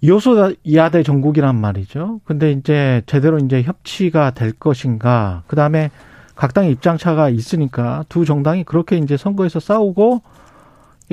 [0.06, 2.20] 요소 야대 정국이란 말이죠.
[2.24, 5.42] 근데 이제 제대로 이제 협치가 될 것인가.
[5.46, 5.90] 그 다음에
[6.34, 10.22] 각 당의 입장차가 있으니까 두 정당이 그렇게 이제 선거에서 싸우고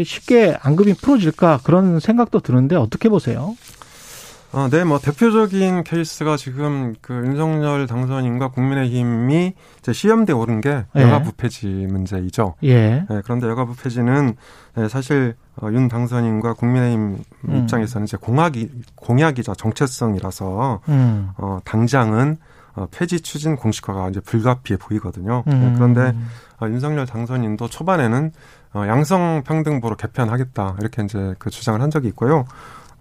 [0.04, 3.56] 쉽게 안급이 풀어질까 그런 생각도 드는데 어떻게 보세요?
[4.54, 11.02] 아, 네, 뭐 대표적인 케이스가 지금 그 윤석열 당선인과 국민의힘이 이제 시험대 오른 게 예.
[11.02, 12.56] 여가부 폐지 문제이죠.
[12.64, 13.06] 예.
[13.10, 14.36] 네, 그런데 여가부 폐지는
[14.76, 17.56] 네, 사실 어, 윤 당선인과 국민의힘 음.
[17.56, 21.30] 입장에서는 이제 공약이 공약이자 정체성이라서 음.
[21.38, 22.38] 어, 당장은
[22.74, 25.44] 어, 폐지 추진 공식화가 이제 불가피해 보이거든요.
[25.46, 25.60] 네, 음.
[25.62, 26.16] 네, 그런데
[26.62, 28.32] 어, 윤석열 당선인도 초반에는
[28.74, 32.46] 어, 양성평등부로 개편하겠다 이렇게 이제 그 주장을 한 적이 있고요.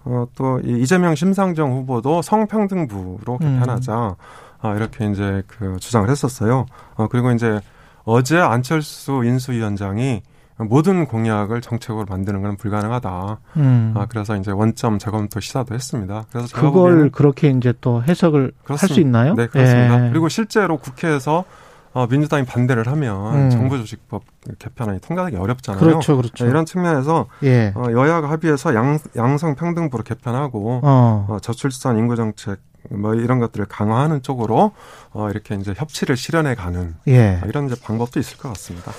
[0.05, 3.59] 어, 또 이재명 심상정 후보도 성평등부로 음.
[3.61, 4.15] 개편하자 음.
[4.63, 6.67] 아, 이렇게 이제 그 주장을 했었어요.
[6.95, 7.61] 어, 그리고 이제
[8.05, 10.23] 어제 안철수 인수위원장이
[10.59, 13.39] 모든 공약을 정책으로 만드는 건 불가능하다.
[13.57, 13.95] 음.
[13.97, 16.25] 아, 그래서 이제 원점 재검토 시사도 했습니다.
[16.31, 19.35] 그래서 그걸 그렇게 이제 또 해석을 할 수 있나요?
[19.35, 20.07] 네, 그렇습니다.
[20.07, 20.11] 예.
[20.11, 21.45] 그리고 실제로 국회에서
[21.93, 23.51] 어, 민주당이 반대를 하면 음.
[23.51, 24.23] 정부 조직법
[24.59, 25.81] 개편안이 통과하기 어렵잖아요.
[25.81, 26.45] 그렇죠, 그렇죠.
[26.45, 27.73] 네, 이런 측면에서 예.
[27.75, 31.27] 어, 여야가 합의해서 양, 양성평등부로 개편하고 어.
[31.29, 32.59] 어, 저출산 인구정책
[32.91, 34.73] 뭐 이런 것들을 강화하는 쪽으로
[35.12, 37.41] 어, 이렇게 이제 협치를 실현해 가는 예.
[37.43, 38.93] 어, 이런 이제 방법도 있을 것 같습니다.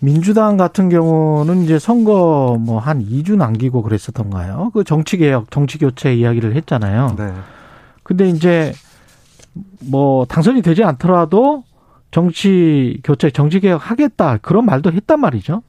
[0.00, 4.70] 민주당 같은 경우는 이제 선거 뭐 한 2주 남기고 그랬었던가요?
[4.74, 7.14] 그 정치개혁, 정치교체 이야기를 했잖아요.
[7.16, 7.32] 네.
[8.02, 8.74] 근데 이제
[9.80, 11.62] 뭐 당선이 되지 않더라도
[12.14, 15.64] 정치 교체, 정치 개혁 하겠다 그런 말도 했단 말이죠.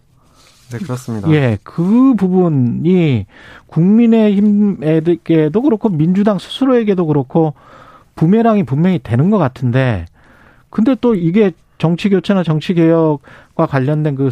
[0.71, 1.27] 네, 그렇습니다.
[1.31, 3.25] 예, 그 부분이
[3.65, 7.55] 국민의힘에게도 그렇고 민주당 스스로에게도 그렇고
[8.13, 10.05] 부메랑이 분명히 되는 것 같은데,
[10.69, 14.29] 근데 또 이게 정치 교체나 정치 개혁과 관련된 그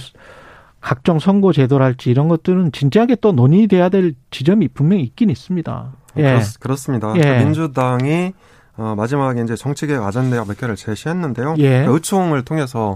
[0.82, 5.94] 각종 선거 제도랄지 이런 것들은 진지하게 또 논의돼야 될 지점이 분명히 있긴 있습니다.
[6.18, 6.40] 예.
[6.60, 7.44] 그렇, 습니다 예.
[7.44, 8.34] 민주당이
[8.78, 11.56] 어, 마지막에 이제 정치개혁 아젠다 몇 개를 제시했는데요.
[11.60, 11.70] 예.
[11.70, 12.96] 그러니까 의총을 통해서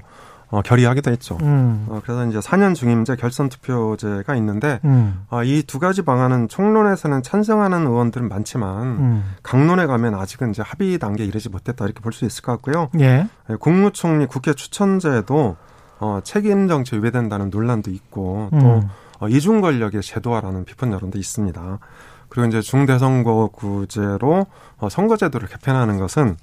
[0.49, 1.37] 어, 결의하기도 했죠.
[1.41, 1.85] 음.
[1.89, 5.25] 어, 그래서 이제 4년 중임제 결선 투표제가 있는데 음.
[5.29, 9.33] 어, 이두 가지 방안은 총론에서는 찬성하는 의원들은 많지만 음.
[9.43, 12.89] 강론에 가면 아직은 이제 합의 단계에 이르지 못했다 이렇게 볼 수 있을 것 같고요.
[12.99, 13.27] 예.
[13.49, 13.55] 예.
[13.59, 15.57] 국무총리 국회 추천제도
[15.99, 18.89] 어, 책임 정치 위배된다는 논란도 있고 또 음.
[19.19, 21.79] 어, 이중 권력의 제도화라는 비판 여론도 있습니다.
[22.29, 24.45] 그리고 이제 중대선거구제로
[24.77, 26.37] 어, 선거제도를 개편하는 것은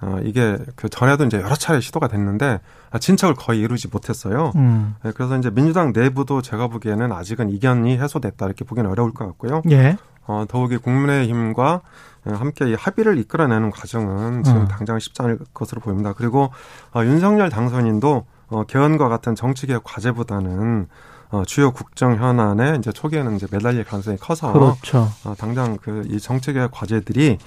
[0.00, 4.52] 어, 이게 그 전에도 이제 여러 차례 시도가 됐는데 아, 진척을 거의 이루지 못했어요.
[4.56, 4.96] 음.
[5.02, 9.62] 네, 그래서 이제 민주당 내부도 제가 보기에는 아직은 이견이 해소됐다 이렇게 보기는 어려울 것 같고요.
[9.70, 9.96] 예.
[10.26, 11.82] 어, 더욱이 국민의힘과
[12.26, 14.68] 함께 이 합의를 이끌어내는 과정은 지금 음.
[14.68, 16.14] 당장 쉽지 않을 것으로 보입니다.
[16.14, 16.50] 그리고
[16.94, 20.88] 어, 윤석열 당선인도 어, 개헌과 같은 정치개혁 과제보다는
[21.34, 25.08] 어, 주요 국정 현안에 이제 초기에는 이제 매달릴 가능성이 커서 그렇죠.
[25.24, 27.38] 어, 당장 그 이 정책의 과제들이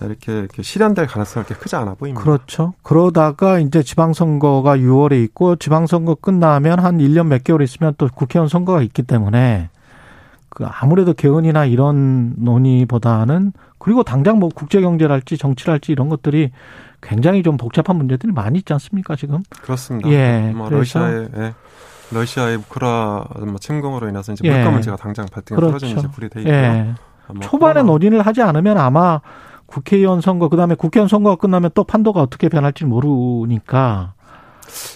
[0.00, 2.22] 이렇게, 이렇게 실현될 가능성이 그렇게 크지 않아 보입니다.
[2.22, 2.74] 그렇죠.
[2.82, 8.82] 그러다가 이제 지방선거가 6월에 있고 지방선거 끝나면 한 1년 몇 개월 있으면 또 국회의원 선거가
[8.82, 9.70] 있기 때문에
[10.48, 16.50] 그 아무래도 개헌이나 이런 논의보다는 그리고 당장 뭐 국제 경제랄지 정치랄지 이런 것들이
[17.00, 19.42] 굉장히 좀 복잡한 문제들이 많이 있지 않습니까 지금?
[19.62, 20.08] 그렇습니다.
[20.10, 20.52] 예.
[20.54, 21.54] 뭐 러시아의 예.
[22.12, 24.70] 러시아의 우크라 뭐 침공으로 인해서 이제 물가 예.
[24.70, 25.70] 문제가 당장 발등에 그렇죠.
[25.78, 26.54] 떨어지는 이제 불이 돼 있고요.
[26.54, 26.94] 예.
[27.28, 29.20] 뭐 초반에 논의를 하지 않으면 아마
[29.66, 34.14] 국회의원 선거 그다음에 국회의원 선거가 끝나면 또 판도가 어떻게 변할지 모르니까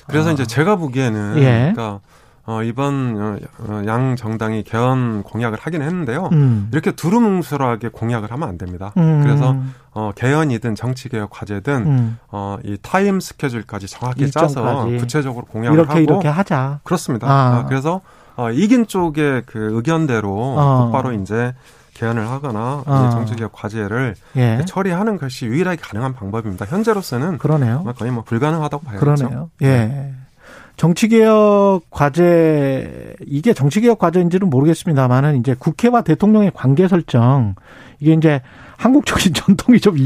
[0.07, 0.33] 그래서 아.
[0.33, 1.73] 이제 제가 보기에는 예.
[1.75, 2.01] 그러니까
[2.45, 3.37] 어, 이번 어,
[3.69, 6.31] 어, 양 정당이 개헌 공약을 하긴 했는데요.
[6.33, 6.69] 음.
[6.73, 8.93] 이렇게 두루뭉술하게 공약을 하면 안 됩니다.
[8.97, 9.21] 음.
[9.23, 9.57] 그래서
[9.97, 12.19] 어, 개헌이든 정치개혁 과제든 음.
[12.31, 14.55] 어, 이 타임 스케줄까지 정확히 일정까지.
[14.55, 16.81] 짜서 구체적으로 공약을 이렇게 하고 이렇게 하자.
[16.85, 17.27] 그렇습니다.
[17.27, 17.61] 아.
[17.61, 18.03] 어, 그래서
[18.37, 20.85] 어, 이긴 쪽의 그 의견대로 어.
[20.85, 21.55] 곧바로 이제
[21.95, 23.09] 개헌을 하거나 어.
[23.11, 24.61] 정치개혁 과제를 예.
[24.67, 26.67] 처리하는 것이 유일하게 가능한 방법입니다.
[26.67, 27.83] 현재로서는 그러네요.
[27.97, 29.01] 거의 뭐 불가능하다고 봐야죠.
[29.01, 29.51] 그러네요.
[29.63, 29.67] 예.
[29.67, 30.15] 네.
[30.77, 37.55] 정치개혁 과제 이게 정치개혁 과제인지는 모르겠습니다만은 이제 국회와 대통령의 관계 설정
[37.99, 38.43] 이게 이제
[38.77, 39.97] 한국적인 전통이 좀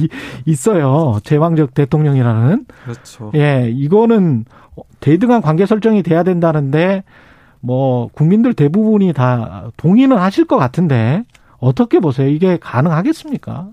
[0.46, 1.18] 있어요.
[1.24, 2.66] 제왕적 대통령이라는.
[2.84, 3.32] 그렇죠.
[3.34, 4.44] 예, 이거는
[5.00, 7.04] 대등한 관계 설정이 돼야 된다는데
[7.60, 11.24] 뭐 국민들 대부분이 다 동의는 하실 것 같은데
[11.58, 12.28] 어떻게 보세요?
[12.28, 13.68] 이게 가능하겠습니까?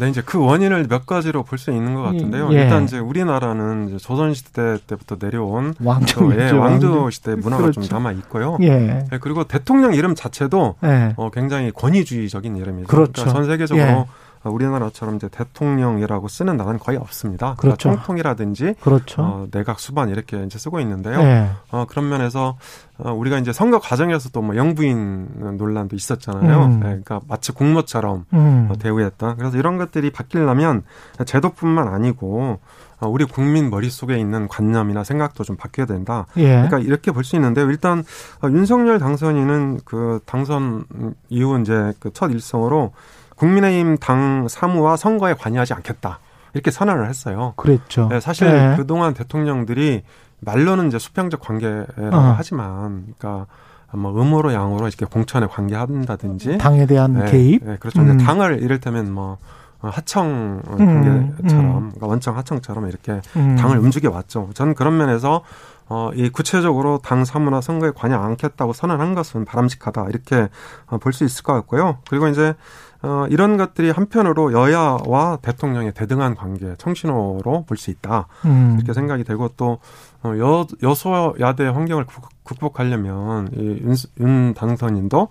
[0.00, 2.48] 네, 이제 그 원인을 몇 가지로 볼 수 있는 것 같은데요.
[2.52, 2.62] 예.
[2.62, 7.82] 일단 이제 우리나라는 이제 조선 시대 때부터 내려온 왕조, 예, 왕조 시대 문화가 그렇죠.
[7.82, 8.56] 좀 남아 있고요.
[8.62, 8.70] 예.
[9.10, 11.12] 네, 그리고 대통령 이름 자체도 예.
[11.16, 12.86] 어, 굉장히 권위주의적인 이름이죠.
[12.88, 13.12] 그렇죠.
[13.12, 14.06] 그러니까 전 세계적으로 예.
[14.48, 17.54] 우리나라처럼 이제 대통령이라고 쓰는 나라는 거의 없습니다.
[17.56, 17.76] 그러니까 그렇죠.
[17.82, 19.22] 그러니까 총통이라든지 그렇죠.
[19.22, 21.18] 어, 내각 수반 이렇게 이제 쓰고 있는데요.
[21.22, 21.50] 네.
[21.70, 22.56] 어, 그런 면에서
[22.98, 26.64] 어, 우리가 이제 선거 과정에서도 뭐 영부인 논란도 있었잖아요.
[26.64, 26.70] 음.
[26.80, 28.68] 네, 그러니까 마치 공모처럼 음.
[28.70, 29.34] 어, 대우했다.
[29.36, 30.84] 그래서 이런 것들이 바뀌려면
[31.26, 32.60] 제도뿐만 아니고
[33.00, 36.26] 어, 우리 국민 머릿속에 있는 관념이나 생각도 좀 바뀌어야 된다.
[36.36, 36.48] 예.
[36.48, 37.68] 그러니까 이렇게 볼 수 있는데요.
[37.70, 38.04] 일단
[38.42, 40.84] 어, 윤석열 당선인은 그 당선
[41.28, 42.92] 이후 이제 그 첫 일성으로
[43.40, 46.18] 국민의힘 당 사무와 선거에 관여하지 않겠다.
[46.52, 47.54] 이렇게 선언을 했어요.
[47.56, 48.08] 그랬죠.
[48.08, 48.76] 네, 사실 네.
[48.76, 50.02] 그동안 대통령들이
[50.40, 52.34] 말로는 이제 수평적 관계라고 어.
[52.36, 53.46] 하지만, 그러니까
[53.92, 57.64] 뭐 음으로 양으로 이렇게 공천에 관계한다든지 당에 대한 네, 개입.
[57.64, 58.02] 네, 그렇죠.
[58.02, 58.18] 음.
[58.18, 59.38] 당을 이를테면 뭐
[59.80, 61.88] 하청 음, 관계처럼, 음.
[61.88, 63.56] 그러니까 원청 하청처럼 이렇게 음.
[63.56, 64.50] 당을 움직여 왔죠.
[64.52, 65.42] 저는 그런 면에서
[65.88, 70.48] 어, 이 구체적으로 당 사무나 선거에 관여 않겠다고 선언한 것은 바람직하다 이렇게
[70.86, 71.98] 어, 볼 수 있을 것 같고요.
[72.08, 72.54] 그리고 이제
[73.02, 78.26] 어, 이런 것들이 한편으로 여야와 대통령의 대등한 관계, 청신호로 볼 수 있다.
[78.44, 78.74] 음.
[78.76, 79.78] 이렇게 생각이 되고 또
[80.22, 82.04] 어, 여, 여소야대 환경을
[82.44, 85.28] 극복하려면 이 윤, 윤 당선인도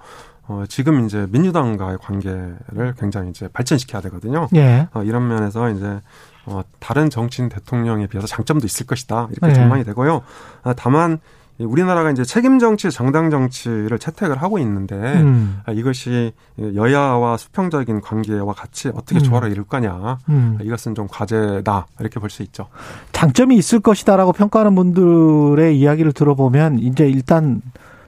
[0.48, 4.48] 어, 지금 이제 민주당과의 관계를 굉장히 이제 발전시켜야 되거든요.
[4.56, 4.88] 예.
[4.94, 6.02] 어, 이런 면에서 이제
[6.48, 9.28] 어, 다른 정치인 대통령에 비해서 장점도 있을 것이다.
[9.32, 9.54] 이렇게 예.
[9.54, 10.24] 전망이 되고요.
[10.64, 11.20] 아, 다만
[11.60, 15.60] 우리나라가 이제 책임 정치, 정당 정치를 채택을 하고 있는데 음.
[15.66, 19.24] 아, 이것이 여야와 수평적인 관계와 같이 어떻게 음.
[19.24, 20.58] 조화를 이룰 거냐 음.
[20.62, 22.68] 이것은 좀 과제다 이렇게 볼 수 있죠.
[23.12, 27.62] 장점이 있을 것이다라고 평가하는 분들의 이야기를 들어보면 이제 일단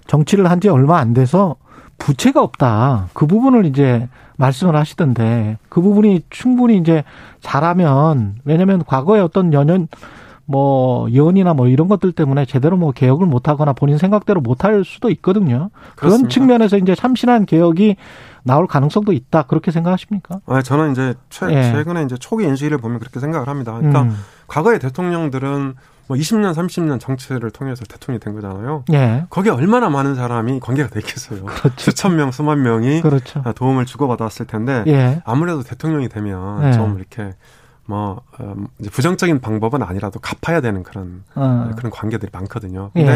[0.08, 1.56] 정치를 한 지 얼마 안 돼서
[1.98, 3.10] 부채가 없다.
[3.14, 4.08] 그 부분을 이제
[4.38, 7.04] 말씀을 하시던데 그 부분이 충분히 이제
[7.42, 9.88] 잘하면 왜냐하면 과거에 어떤 연연
[10.52, 14.84] 뭐 예언이나 뭐 이런 것들 때문에 제대로 뭐 개혁을 못 하거나 본인 생각대로 못 할
[14.86, 15.72] 수도 있거든요.
[15.96, 16.28] 그렇습니다.
[16.28, 17.96] 그런 측면에서 이제 참신한 개혁이
[18.44, 20.42] 나올 가능성도 있다 그렇게 생각하십니까?
[20.46, 21.72] 아 저는 이제 최, 예.
[21.72, 23.74] 최근에 이제 초기 인식을 보면 그렇게 생각을 합니다.
[23.74, 24.18] 그러니까 음.
[24.48, 25.76] 과거의 대통령들은
[26.08, 28.84] 뭐 20년, 30년 정치를 통해서 대통령이 된 거잖아요.
[28.92, 29.26] 예.
[29.30, 31.46] 거기에 얼마나 많은 사람이 관계가 됐겠어요.
[31.46, 31.74] 그렇죠.
[31.78, 33.42] 수천 명, 수만 명이 그렇죠.
[33.56, 35.22] 도움을 주고받았을 텐데 예.
[35.24, 36.74] 아무래도 대통령이 되면 예.
[36.74, 37.34] 좀 이렇게
[37.92, 41.72] 뭐 어, 이제 부정적인 방법은 아니라도 갚아야 되는 그런 어.
[41.76, 42.90] 그런 관계들이 많거든요.
[42.94, 43.12] 근데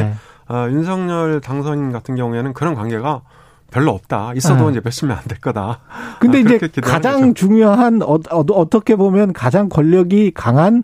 [0.50, 0.54] 예.
[0.54, 3.22] 어, 윤석열 당선인 같은 경우에는 그런 관계가
[3.72, 4.34] 별로 없다.
[4.36, 4.72] 있어도 네.
[4.72, 5.80] 이제 몇십 명안될 거다.
[6.20, 7.34] 근데 아, 이제 가장 거죠.
[7.36, 10.84] 중요한 어, 어, 떻게 보면 가장 권력이 강한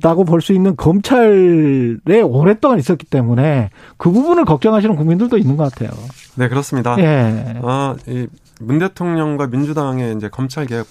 [0.00, 5.90] 다고 볼 수 있는 검찰에 오랫동안 있었기 때문에 그 부분을 걱정하시는 국민들도 있는 것 같아요.
[6.36, 6.96] 네, 그렇습니다.
[6.98, 7.58] 예.
[7.62, 8.26] 어, 이
[8.60, 10.86] 문 대통령과 민주당의 이제 검찰 개혁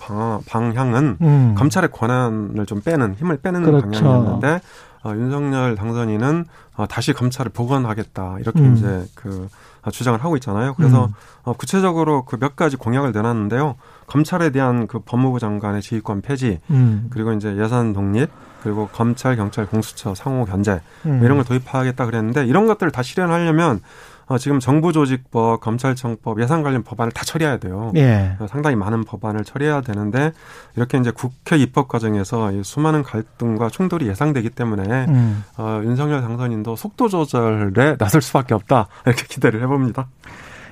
[0.48, 1.56] 방향은 음.
[1.58, 3.90] 검찰의 권한을 좀 빼는 힘을 빼는 그렇죠.
[3.90, 4.62] 방향이었는데
[5.04, 6.46] 어, 윤석열 당선인은
[6.78, 8.76] 어, 다시 검찰을 복원하겠다 이렇게 음.
[8.76, 9.48] 이제 그
[9.92, 10.74] 주장을 하고 있잖아요.
[10.76, 11.12] 그래서 음.
[11.44, 13.76] 어, 구체적으로 그 몇 가지 공약을 내놨는데요.
[14.08, 17.08] 검찰에 대한 그 법무부 장관의 지휘권 폐지, 음.
[17.12, 18.30] 그리고 이제 예산 독립,
[18.64, 21.22] 그리고 검찰, 경찰, 공수처 상호 견제 음.
[21.24, 23.80] 이런 걸 도입하겠다 그랬는데 이런 것들을 다 실현하려면
[24.28, 27.92] 어, 지금 정부 조직법, 검찰청법, 예산 관련 법안을 다 처리해야 돼요.
[27.96, 28.36] 예.
[28.40, 30.32] 어, 상당히 많은 법안을 처리해야 되는데
[30.76, 35.44] 이렇게 이제 국회 입법 과정에서 수많은 갈등과 충돌이 예상되기 때문에 음.
[35.58, 40.08] 어, 윤석열 당선인도 속도 조절에 나설 수밖에 없다 이렇게 기대를 해봅니다.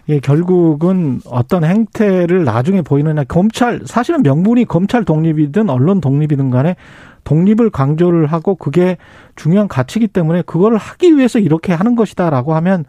[0.10, 3.24] 예, 결국은 어떤 행태를 나중에 보이느냐.
[3.24, 6.76] 검찰, 사실은 명분이 검찰 독립이든 언론 독립이든 간에
[7.24, 8.98] 독립을 강조를 하고 그게
[9.38, 12.84] 중요한 가치이기 때문에 그걸 하기 위해서 이렇게 하는 것이다라고 하면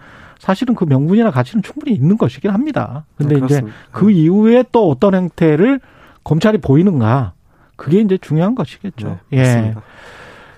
[0.44, 3.06] 사실은 그 명분이나 가치는 충분히 있는 것이긴 합니다.
[3.16, 5.80] 근데 네, 이제 그 이후에 또 어떤 행태를
[6.22, 7.32] 검찰이 보이는가
[7.76, 9.20] 그게 이제 중요한 것이겠죠.
[9.30, 9.74] 네, 예.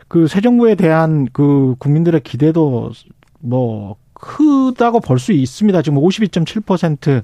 [0.09, 2.91] 그 새 정부에 대한 그 국민들의 기대도
[3.39, 5.83] 뭐 크다고 볼 수 있습니다.
[5.83, 7.23] 지금 52.7%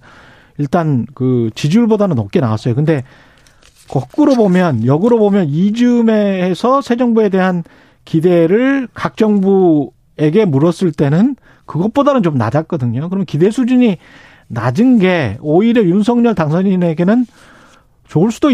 [0.59, 2.77] 일단 그 지지율보다는 높게 나왔어요.
[2.77, 3.03] 근데
[3.89, 7.65] 거꾸로 보면 역으로 보면 이즈음에서 새 정부에 대한
[8.05, 11.35] 기대를 각 정부에게 물었을 때는
[11.67, 13.09] 그것보다는 좀 낮았거든요.
[13.09, 13.99] 그럼 기대 수준이
[14.49, 17.27] 낮은 게 오히려 윤석열 당선인에게는
[18.07, 18.51] 좋을 수도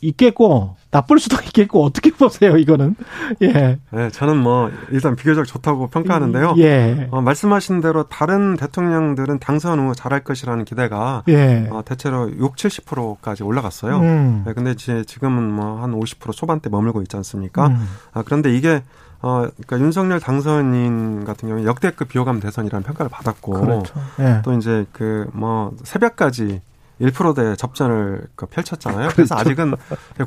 [0.00, 2.96] 있겠고 나쁠 수도 있겠고 어떻게 보세요 이거는
[3.42, 3.78] 예.
[3.90, 6.54] 네, 저는 뭐 일단 비교적 좋다고 평가하는데요.
[6.58, 7.08] 예.
[7.10, 11.68] 어, 말씀하신 대로 다른 대통령들은 당선 후 잘할 것이라는 기대가 예.
[11.70, 13.98] 어, 대체로 6, 70%까지 올라갔어요.
[13.98, 14.42] 음.
[14.46, 17.66] 네, 근데 이제 지금은 뭐 한 50% 초반대 머물고 있지 않습니까?
[17.66, 17.86] 음.
[18.14, 18.82] 아, 그런데 이게
[19.20, 23.94] 어, 그러니까 윤석열 당선인 같은 경우에 역대급 비호감 대선이라는 평가를 받았고 그렇죠.
[24.20, 24.40] 예.
[24.44, 26.62] 또 이제 그 뭐 새벽까지
[27.00, 29.08] 1%대 접전을 그 펼쳤잖아요.
[29.12, 29.50] 그래서 그렇죠.
[29.50, 29.74] 아직은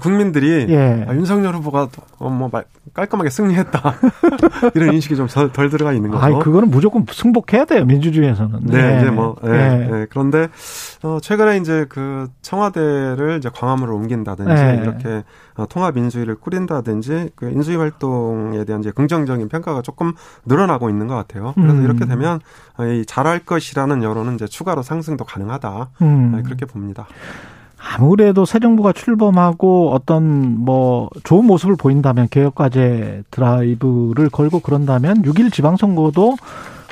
[0.01, 1.05] 국민들이 예.
[1.07, 1.89] 아, 윤석열 후보가
[2.19, 2.51] 어, 뭐
[2.93, 3.95] 깔끔하게 승리했다
[4.75, 6.25] 이런 인식이 좀 덜 들어가 있는 거죠.
[6.25, 8.59] 아, 그거는 무조건 승복해야 돼요 민주주의에서는.
[8.63, 8.97] 네, 네.
[8.97, 9.89] 이제 뭐 예, 예.
[10.01, 10.07] 예.
[10.09, 10.47] 그런데
[11.03, 14.79] 어, 최근에 이제 그 청와대를 이제 광화문으로 옮긴다든지 네.
[14.81, 15.23] 이렇게
[15.55, 20.13] 어, 통합 인수위를 꾸린다든지 그 인수위 활동에 대한 이제 긍정적인 평가가 조금
[20.45, 21.53] 늘어나고 있는 것 같아요.
[21.55, 21.83] 그래서 음.
[21.83, 22.39] 이렇게 되면
[22.77, 26.31] 어, 이 잘할 것이라는 여론은 이제 추가로 상승도 가능하다 음.
[26.35, 27.07] 네, 그렇게 봅니다.
[27.77, 36.35] 아무래도 새 정부가 출범하고 어떤 뭐 좋은 모습을 보인다면 개혁과제 드라이브를 걸고 그런다면 6일 지방선거도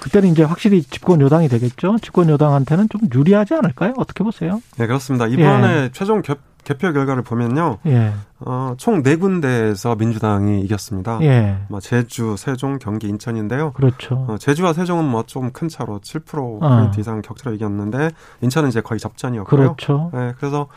[0.02, 1.98] 그때는 이제 확실히 집권 여당이 되겠죠.
[2.02, 3.94] 집권 여당한테는 좀 유리하지 않을까요?
[3.98, 4.61] 어떻게 보세요?
[4.77, 5.27] 네, 그렇습니다.
[5.27, 5.89] 이번에 예.
[5.91, 6.35] 최종 개,
[6.68, 7.77] 개표 결과를 보면요.
[7.85, 8.11] 예.
[8.41, 11.18] 어, 총 네 군데에서 민주당이 이겼습니다.
[11.22, 11.60] 예.
[11.69, 13.72] 뭐 제주, 세종, 경기, 인천인데요.
[13.72, 14.26] 그렇죠.
[14.27, 16.77] 어, 제주와 세종은 뭐 좀 큰 차로 7% 어.
[16.77, 18.11] 포인트 이상 격차로 이겼는데
[18.41, 19.76] 인천은 이제 거의 접전이었고요.
[19.76, 20.11] 그렇죠.
[20.14, 20.68] 네, 그래서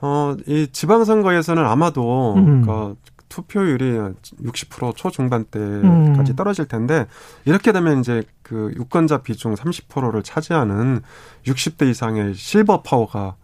[0.00, 2.62] 어, 이 지방선거에서는 아마도 음.
[2.62, 2.94] 그
[3.28, 3.98] 투표율이
[4.44, 6.36] 60% 초중반대까지 음.
[6.36, 7.06] 떨어질 텐데
[7.44, 11.00] 이렇게 되면 이제 그 유권자 비중 30%를 차지하는
[11.46, 13.34] 60대 이상의 실버 파워가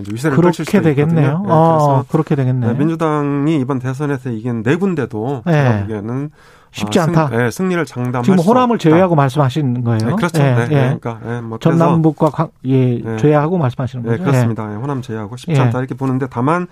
[0.00, 1.42] 이제 위세를 수 되겠네요.
[1.44, 2.72] 네, 어, 그렇게 되겠네요.
[2.72, 5.80] 네, 민주당이 이번 대선에서 이긴 네 군데도 네.
[5.80, 6.30] 보기에는
[6.70, 7.28] 쉽지 아, 않다.
[7.28, 9.98] 승, 네, 승리를 장담할 지금 호남을 제외하고 말씀하시는 거예요.
[9.98, 10.42] 네, 그렇죠.
[10.42, 10.98] 네, 네, 네.
[11.00, 13.16] 그러니까 네, 뭐 전남북과 예, 네.
[13.16, 14.16] 제외하고 말씀하시는 거죠.
[14.16, 14.70] 네, 그렇습니다.
[14.70, 14.76] 예.
[14.76, 16.66] 호남 제외하고 쉽지 않다 이렇게 보는데 다만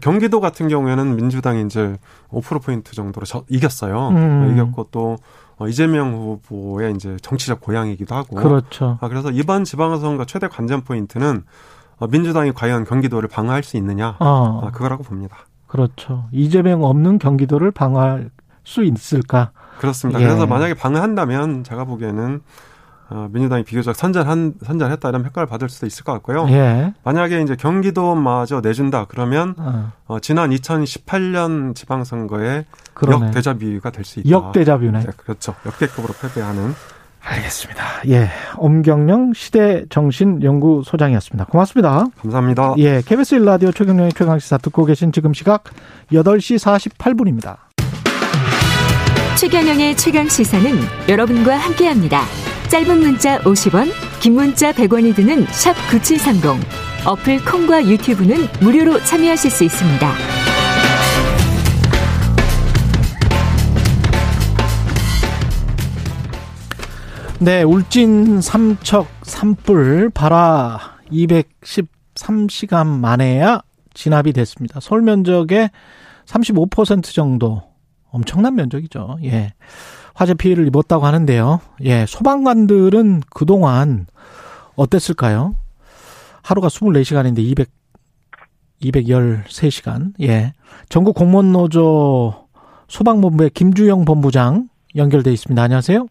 [0.00, 1.96] 경기도 같은 경우에는 민주당이 이제
[2.32, 4.08] 5% 포인트 정도로 저, 이겼어요.
[4.08, 4.50] 음.
[4.52, 5.18] 이겼고 또
[5.58, 8.36] 어, 이재명 후보의 이제 정치적 고향이기도 하고.
[8.36, 8.98] 그렇죠.
[9.00, 11.44] 아, 그래서 이번 지방선거 최대 관전 포인트는 어,
[12.06, 14.16] 민주당이 과연 경기도를 방어할 수 있느냐.
[14.18, 14.62] 어.
[14.64, 15.36] 아, 그거라고 봅니다.
[15.66, 16.26] 그렇죠.
[16.32, 18.30] 이재명 없는 경기도를 방어할
[18.64, 19.50] 수 있을까?
[19.78, 20.20] 그렇습니다.
[20.20, 20.26] 예.
[20.26, 22.40] 그래서 만약에 방어한다면 제가 보기에는
[23.08, 26.46] 어, 민주당이 비교적 선전한 선전했다 이런 평가를 받을 수도 있을 것 같고요.
[26.48, 26.92] 예.
[27.04, 29.92] 만약에 이제 경기도마저 내준다 그러면 어.
[30.06, 32.64] 어, 지난 2018년 지방선거에
[33.06, 34.28] 역대자비가 될 수 있다.
[34.30, 35.00] 역대자비네.
[35.00, 35.54] 네, 그렇죠.
[35.64, 36.74] 역대급으로 패배하는.
[37.26, 37.84] 알겠습니다.
[38.08, 38.28] 예.
[38.56, 41.46] 엄경영 시대정신연구소장이었습니다.
[41.46, 42.06] 고맙습니다.
[42.22, 42.74] 감사합니다.
[42.78, 43.02] 예.
[43.04, 45.64] KBS 1라디오 최경영의 최강시사 듣고 계신 지금 시각
[46.12, 47.56] 8시 48분입니다.
[49.36, 50.70] 최경영의 최강 시사는
[51.08, 52.22] 여러분과 함께합니다.
[52.68, 53.90] 짧은 문자 50원,
[54.20, 56.64] 긴 문자 100원이 드는 샵 9730.
[57.06, 60.45] 어플 콩과 유튜브는 무료로 참여하실 수 있습니다.
[67.38, 70.78] 네, 울진 삼척 산불 발화
[71.12, 73.60] 213시간 만에야
[73.92, 74.80] 진압이 됐습니다.
[74.80, 75.70] 서울 면적의
[76.24, 77.62] 35% 정도
[78.10, 79.18] 엄청난 면적이죠.
[79.24, 79.52] 예.
[80.14, 81.60] 화재 피해를 입었다고 하는데요.
[81.84, 84.06] 예, 소방관들은 그동안
[84.74, 85.56] 어땠을까요?
[86.42, 87.68] 하루가 24시간인데 200
[88.82, 90.12] 213시간.
[90.22, 90.54] 예.
[90.88, 92.46] 전국 공무원 노조
[92.88, 95.62] 소방본부의 김주영 본부장 연결돼 있습니다.
[95.62, 96.06] 안녕하세요.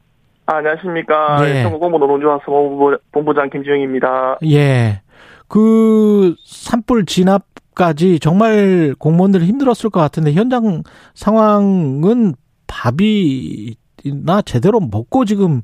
[0.48, 1.38] 아, 안녕하십니까.
[1.50, 1.64] 예.
[1.64, 4.38] 전국 공무원 노조 소방본부장 김주영입니다.
[4.52, 5.02] 예.
[5.48, 12.34] 그 산불 진압까지 정말 공무원들 힘들었을 것 같은데 현장 상황은
[12.68, 15.62] 밥이나 제대로 먹고 지금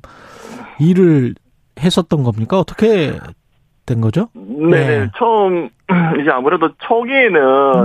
[0.80, 1.34] 일을
[1.80, 2.58] 했었던 겁니까?
[2.58, 3.12] 어떻게
[3.86, 4.28] 된 거죠?
[4.34, 5.10] 네, 네.
[5.18, 5.68] 처음
[6.20, 7.40] 이제 아무래도 초기에는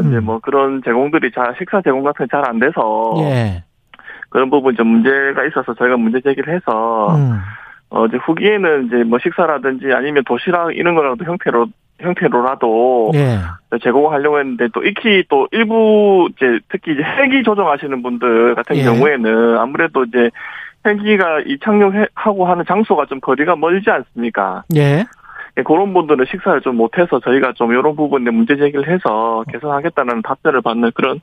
[0.05, 0.07] 음.
[0.07, 3.63] 이제 뭐 그런 제공들이 잘 식사 제공 같은 게 잘 안 돼서 예.
[4.37, 7.39] 그런 부분 좀 문제가 있어서 저희가 문제 제기를 해서 음.
[7.89, 11.65] 어 이제 후기에는 이제 뭐 식사라든지 아니면 도시락 이런 거라도 형태로
[11.99, 13.39] 형태로라도 예.
[13.81, 18.83] 제공하려고 했는데 또 익히 또 일부 이제 특히 이제 헬기 조정하시는 분들 같은 예.
[18.83, 20.29] 경우에는 아무래도 이제
[20.85, 24.65] 헬기가 이 착륙하고 하는 장소가 좀 거리가 멀지 않습니까?
[24.75, 25.03] 예.
[25.57, 30.61] 예, 그런 분들은 식사를 좀 못해서 저희가 좀 이런 부분에 문제 제기를 해서 개선하겠다는 답변을
[30.61, 31.19] 받는 그런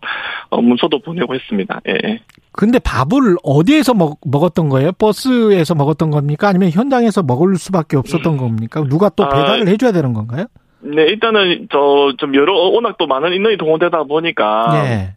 [0.50, 1.80] 어, 문서도 보내고 했습니다.
[1.88, 2.18] 예.
[2.56, 4.92] 근데 밥을 어디에서 먹, 먹었던 거예요?
[4.92, 6.48] 버스에서 먹었던 겁니까?
[6.48, 8.82] 아니면 현장에서 먹을 수밖에 없었던 겁니까?
[8.88, 10.46] 누가 또 아, 배달을 아, 해줘야 되는 건가요?
[10.80, 15.14] 네, 일단은 저 좀 여러 워낙 또 많은 인원이 동원되다 보니까 예.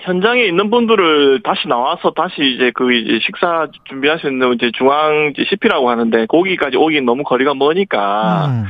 [0.00, 5.88] 현장에 있는 분들을 다시 나와서 다시 이제 그 이제 식사 준비하시는 이제 중앙 이제 CP라고
[5.88, 8.64] 하는데 거기까지 오긴 너무 거리가 머니까 음.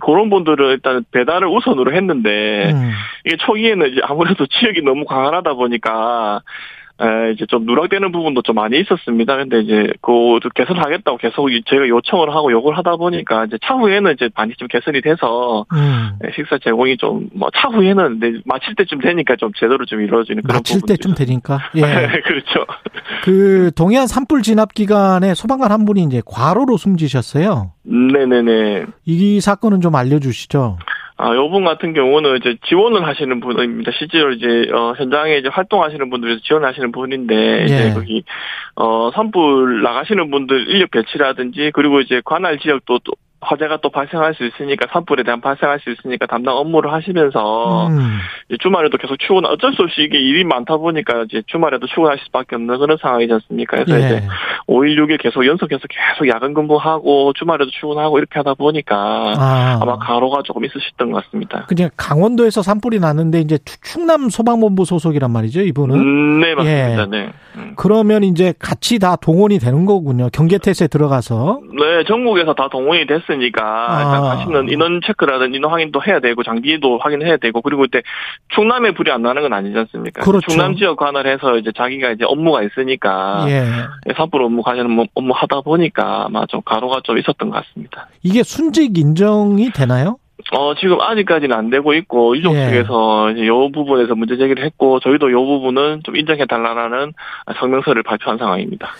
[0.00, 2.92] 그런 분들은 일단 배달을 우선으로 했는데 음.
[3.26, 6.79] 이게 초기에는 이제 아무래도 지역이 너무 광활하다 보니까 에,
[7.34, 9.36] 이제 좀 누락되는 부분도 좀 많이 있었습니다.
[9.36, 14.54] 근데 이제 그 개선하겠다고 계속 저희가 요청을 하고 요구를 하다 보니까 이제 차후에는 이제 많이
[14.56, 16.18] 좀 개선이 돼서 음.
[16.34, 20.80] 식사 제공이 좀 뭐 차후에는 네, 마칠 때쯤 되니까 좀 제대로 좀 이루어지는 그런 마칠
[20.86, 21.80] 때쯤 되니까 예
[22.24, 22.66] 그렇죠.
[23.24, 27.72] 그 동해안 산불 진압 기간에 소방관 한 분이 이제 과로로 숨지셨어요.
[27.84, 28.86] 네네네.
[29.06, 30.78] 이 사건은 좀 알려주시죠.
[31.22, 33.92] 아, 요분 같은 경우는 이제 지원을 하시는 분입니다.
[33.98, 37.92] 실제로 이제, 어, 현장에 이제 활동하시는 분들에서 지원하시는 분인데, 이제 예.
[37.92, 38.24] 거기,
[38.74, 44.44] 어, 산불 나가시는 분들 인력 배치라든지, 그리고 이제 관할 지역도 또 화재가 또 발생할 수
[44.44, 48.18] 있으니까 산불에 대한 발생할 수 있으니까 담당 업무를 하시면서 음.
[48.60, 52.78] 주말에도 계속 출근 어쩔 수 없이 이게 일이 많다 보니까 이제 주말에도 출근하실 수밖에 없는
[52.78, 53.78] 그런 상황이지 않습니까?
[53.82, 54.06] 그래서 예.
[54.06, 54.28] 이제
[54.66, 59.80] 5일 6일 계속 연속해서 계속 야근 근무하고 주말에도 출근하고 이렇게 하다 보니까 아.
[59.84, 61.64] 마 가로가 조금 있으셨던 것 같습니다.
[61.66, 65.96] 그냥 강원도에서 산불이 났는데 이제 충남 소방본부 소속이란 말이죠, 이분은.
[65.96, 67.02] 음, 네 맞습니다.
[67.02, 67.06] 예.
[67.06, 67.32] 네.
[67.56, 67.72] 음.
[67.76, 70.28] 그러면 이제 같이 다 동원이 되는 거군요.
[70.30, 71.60] 경계태세 들어가서.
[71.72, 73.20] 네, 전국에서 다 동원이 됐.
[73.30, 74.02] 했으니까 아.
[74.02, 78.02] 일단 가시는 인원 체크라든 인원 확인도 해야 되고 장비도 확인해야 되고 그리고 그때
[78.54, 80.22] 충남에 불이 안 나는 건 아니지 않습니까?
[80.22, 80.50] 그렇죠.
[80.50, 84.12] 충남 지역 관할 해서 이제 자기가 이제 업무가 있으니까 예.
[84.16, 88.08] 산불 업무 관련 뭐 업무 하다 보니까 아마 좀 가로가 좀 있었던 것 같습니다.
[88.22, 90.18] 이게 순직 인정이 되나요?
[90.52, 92.66] 어, 지금 아직까지는 안 되고 있고, 유족 예.
[92.66, 97.12] 측에서 이 부분에서 문제 제기를 했고, 저희도 이 부분은 좀 인정해달라는
[97.58, 98.90] 성명서를 발표한 상황입니다.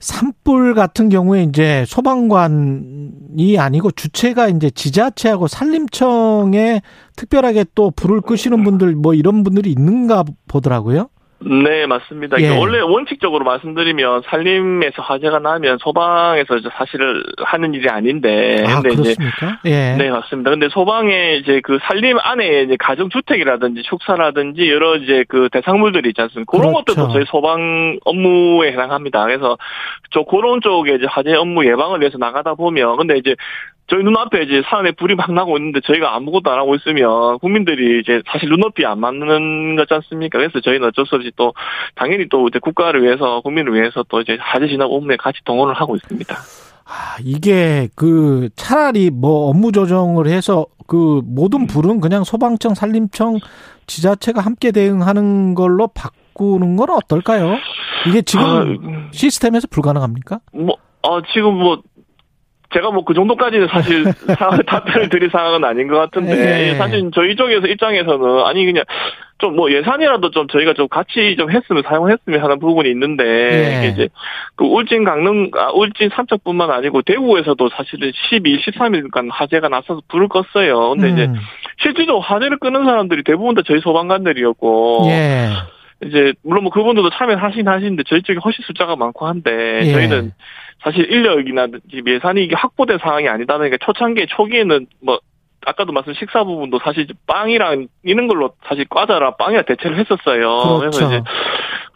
[0.00, 6.82] 산불 같은 경우에 이제 소방관이 아니고 주체가 이제 지자체하고 산림청에
[7.16, 11.08] 특별하게 또 불을 끄시는 분들 뭐 이런 분들이 있는가 보더라고요.
[11.40, 12.40] 네, 맞습니다.
[12.40, 12.48] 예.
[12.48, 18.64] 원래 원칙적으로 말씀드리면 산림에서 화재가 나면 소방에서 사실을 하는 일이 아닌데.
[18.66, 19.58] 아, 근데 그렇습니까?
[19.64, 19.96] 이제 예.
[19.96, 20.50] 네, 맞습니다.
[20.50, 26.20] 근데 소방에 이제 그 산림 안에 이제 가정 주택이라든지 축사라든지 여러 이제 그 대상물들이 있지
[26.20, 26.50] 않습니까?
[26.50, 26.84] 그런 그렇죠.
[26.84, 29.24] 것들도 저희 소방 업무에 해당합니다.
[29.24, 29.56] 그래서
[30.10, 33.36] 저 그런 쪽에 이제 화재 업무 예방을 위해서 나가다 보면 근데 이제
[33.88, 38.22] 저희 눈앞에 이제 산에 불이 막 나고 있는데 저희가 아무것도 안 하고 있으면 국민들이 이제
[38.30, 40.38] 사실 눈높이 안 맞는 거지 않습니까?
[40.38, 41.54] 그래서 저희는 어쩔 수 없이 또
[41.94, 44.38] 당연히 또 이제 국가를 위해서 국민을 위해서 또 이제
[44.68, 46.34] 진압 업무에 같이 동원을 하고 있습니다.
[46.84, 53.38] 아, 이게 그 차라리 뭐 업무 조정을 해서 그 모든 불은 그냥 소방청, 산림청,
[53.86, 57.56] 지자체가 함께 대응하는 걸로 바꾸는 건 어떨까요?
[58.06, 60.40] 이게 지금 아, 시스템에서 불가능합니까?
[60.52, 61.82] 뭐, 어, 지금 뭐
[62.72, 64.04] 제가 뭐 그 정도까지는 사실
[64.66, 66.74] 답변을 드릴 상황은 아닌 것 같은데 네.
[66.74, 68.84] 사실 저희 쪽에서 입장에서는 아니 그냥
[69.38, 73.78] 좀 뭐 예산이라도 좀 저희가 좀 같이 좀 했으면 사용했으면 하는 부분이 있는데 네.
[73.78, 74.08] 이게 이제
[74.56, 80.94] 그 울진 강릉 아, 울진 삼척뿐만 아니고 대구에서도 사실은 12일, 13일간 화재가 나서서 불을 껐어요.
[80.94, 81.14] 근데 음.
[81.14, 81.40] 이제
[81.80, 85.48] 실질적으로 화재를 끄는 사람들이 대부분 다 저희 소방관들이었고 예.
[86.04, 89.92] 이제 물론 뭐 그분들도 참여하신 하시는데 저희 쪽에 훨씬 숫자가 많고 한데 예.
[89.92, 90.32] 저희는
[90.82, 91.66] 사실 인력이나
[92.06, 95.18] 예산이 이게 확보된 상황이 아니다 보니까 초창기 초기에는 뭐
[95.66, 100.78] 아까도 말씀 식사 부분도 사실 빵이랑 이런 걸로 사실 과자랑 빵이랑 대체를 했었어요.
[100.78, 100.98] 그렇죠.
[100.98, 101.22] 그래서 이제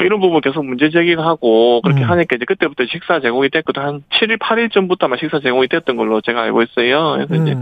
[0.00, 2.10] 이런 부분 계속 문제 제기를 하고 그렇게 음.
[2.10, 6.20] 하니까 이제 그때부터 식사 제공이 됐거든 한 7일 8일 전부터 아 식사 제공이 됐던 걸로
[6.20, 7.12] 제가 알고 있어요.
[7.12, 7.46] 그래서 음.
[7.46, 7.56] 이제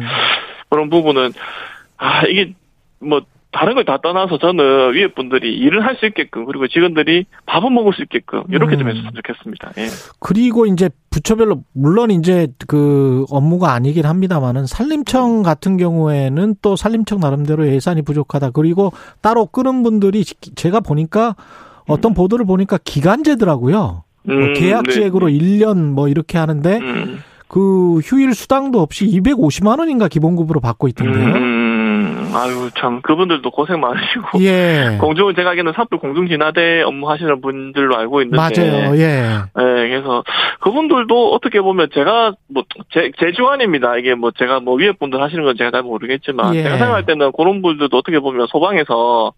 [0.71, 1.33] 그런 부분은
[1.99, 2.55] 아 이게
[2.99, 3.21] 뭐
[3.53, 7.93] 다른 걸 다 떠나서 저는 위에 분들이 일을 할 수 있게끔 그리고 직원들이 밥은 먹을
[7.93, 8.79] 수 있게끔 이렇게 음.
[8.79, 9.73] 좀 했으면 좋겠습니다.
[9.79, 9.89] 예.
[10.21, 17.67] 그리고 이제 부처별로 물론 이제 그 업무가 아니긴 합니다만은 산림청 같은 경우에는 또 산림청 나름대로
[17.67, 18.51] 예산이 부족하다.
[18.51, 21.35] 그리고 따로 끄는 분들이 제가 보니까
[21.89, 22.15] 어떤 음.
[22.15, 24.05] 보도를 보니까 기간제더라고요.
[24.23, 25.39] 뭐 음, 뭐 계약제액으로 네.
[25.39, 27.19] 1년 뭐 이렇게 하는데 음.
[27.49, 31.27] 그 휴일 수당도 없이 250만 원인가 기본급으로 받고 있던데요.
[31.35, 31.70] 음.
[32.35, 34.99] 아유 참 그분들도 고생 많으시고 예.
[35.01, 38.97] 공중 제가 알기는 산불 공중 진화대 업무 하시는 분들로 알고 있는데 맞아요.
[38.97, 39.41] 예.
[39.57, 40.23] 네, 그래서
[40.61, 43.97] 그분들도 어떻게 보면 제가 뭐제 제 주관입니다.
[43.97, 46.63] 이게 뭐 제가 뭐 위에 분들 하시는 건 제가 잘 모르겠지만 예.
[46.63, 49.33] 제가 생각할 때는 그런 분들도 어떻게 보면 소방에서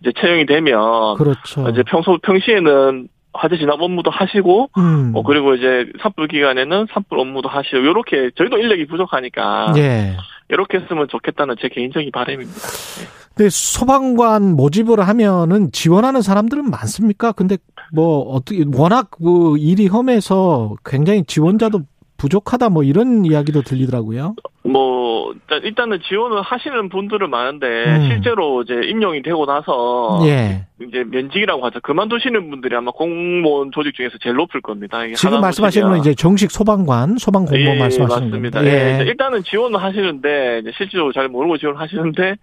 [0.00, 1.68] 이제 채용이 되면 그렇죠.
[1.68, 5.12] 이제 평소 평시에는 화재 진압 업무도 하시고, 음.
[5.14, 10.16] 어, 그리고 이제 산불 기간에는 산불 업무도 하시고, 요렇게, 저희도 인력이 부족하니까, 예.
[10.48, 12.60] 이렇게 했으면 좋겠다는 제 개인적인 바람입니다.
[12.60, 13.18] 네.
[13.34, 17.30] 근데 소방관 모집을 하면은 지원하는 사람들은 많습니까?
[17.30, 17.56] 근데
[17.92, 21.82] 뭐 어떻게 워낙 그 일이 험해서 굉장히 지원자도
[22.18, 24.34] 부족하다 뭐 이런 이야기도 들리더라고요.
[24.64, 28.08] 뭐 일단은 지원을 하시는 분들은 많은데 음.
[28.08, 30.66] 실제로 이제 임용이 되고 나서 예.
[30.82, 31.80] 이제 면직이라고 하죠.
[31.80, 34.98] 그만두시는 분들이 아마 공무원 조직 중에서 제일 높을 겁니다.
[35.14, 38.64] 지금 말씀하시는 건 이제 정식 소방관, 소방 공무원 예, 말씀하시는 맞습니다.
[38.64, 38.98] 예.
[39.00, 39.04] 예.
[39.04, 42.34] 일단은 지원을 하시는데 실제로 잘 모르고 지원을 하시는데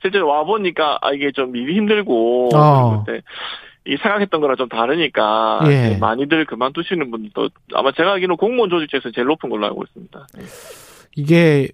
[0.00, 3.04] 실제로 와 보니까 아 이게 좀 일이 힘들고 어.
[3.86, 5.98] 이 생각했던 거랑 좀 다르니까 예.
[6.00, 10.26] 많이들 그만두시는 분도 아마 제가 알기로는 공무원 조직 중에서 제일 높은 걸로 알고 있습니다.
[10.38, 10.44] 네.
[11.16, 11.68] 이게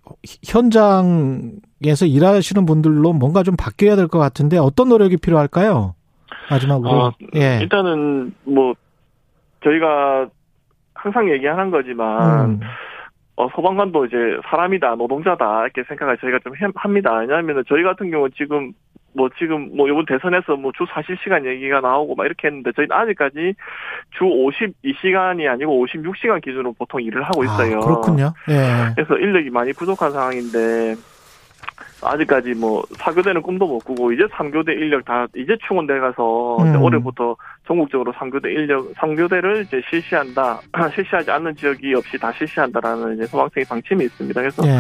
[0.44, 5.94] 현장에서 일하시는 분들로 뭔가 좀 바뀌어야 될 것 같은데 어떤 노력이 필요할까요?
[6.50, 6.90] 마지막으로.
[6.90, 7.58] 어, 예.
[7.62, 8.74] 일단은 뭐
[9.64, 10.28] 저희가
[10.94, 12.60] 항상 얘기하는 거지만 음.
[13.36, 14.16] 어, 소방관도 이제
[14.50, 17.14] 사람이다, 노동자다 이렇게 생각을 저희가 좀 합니다.
[17.18, 18.72] 왜냐하면 저희 같은 경우 지금
[19.12, 23.54] 뭐 지금 뭐 이번 대선에서 뭐 주 40시간 얘기가 나오고 막 이렇게 했는데 저희는 아직까지
[24.16, 27.78] 주 52시간이 아니고 56시간 기준으로 보통 일을 하고 있어요.
[27.78, 28.32] 아, 그렇군요.
[28.48, 28.92] 예.
[28.94, 30.94] 그래서 인력이 많이 부족한 상황인데
[32.02, 36.82] 아직까지 뭐 4교대는 꿈도 못 꾸고 이제 3교대 인력 다 이제 충원돼 가서 음.
[36.82, 40.60] 올해부터 전국적으로 3교대 인력 3교대를 이제 실시한다.
[40.94, 44.40] 실시하지 않는 지역이 없이 다 실시한다라는 이제 소방청의 방침이 있습니다.
[44.40, 44.72] 그래서 예.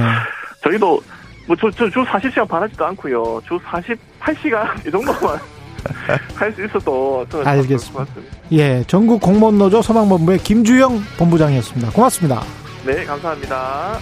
[0.62, 1.00] 저희도
[1.46, 3.40] 뭐저 저, 주 40시간 바라지도 않고요.
[3.44, 3.58] 주
[4.20, 5.38] 48시간 이 정도만
[6.34, 8.06] 할 수 있어도 저는 알겠습니다.
[8.52, 11.90] 예, 전국 공무원 노조 소방본부의 김주영 본부장이었습니다.
[11.92, 12.42] 고맙습니다.
[12.84, 13.98] 네, 감사합니다.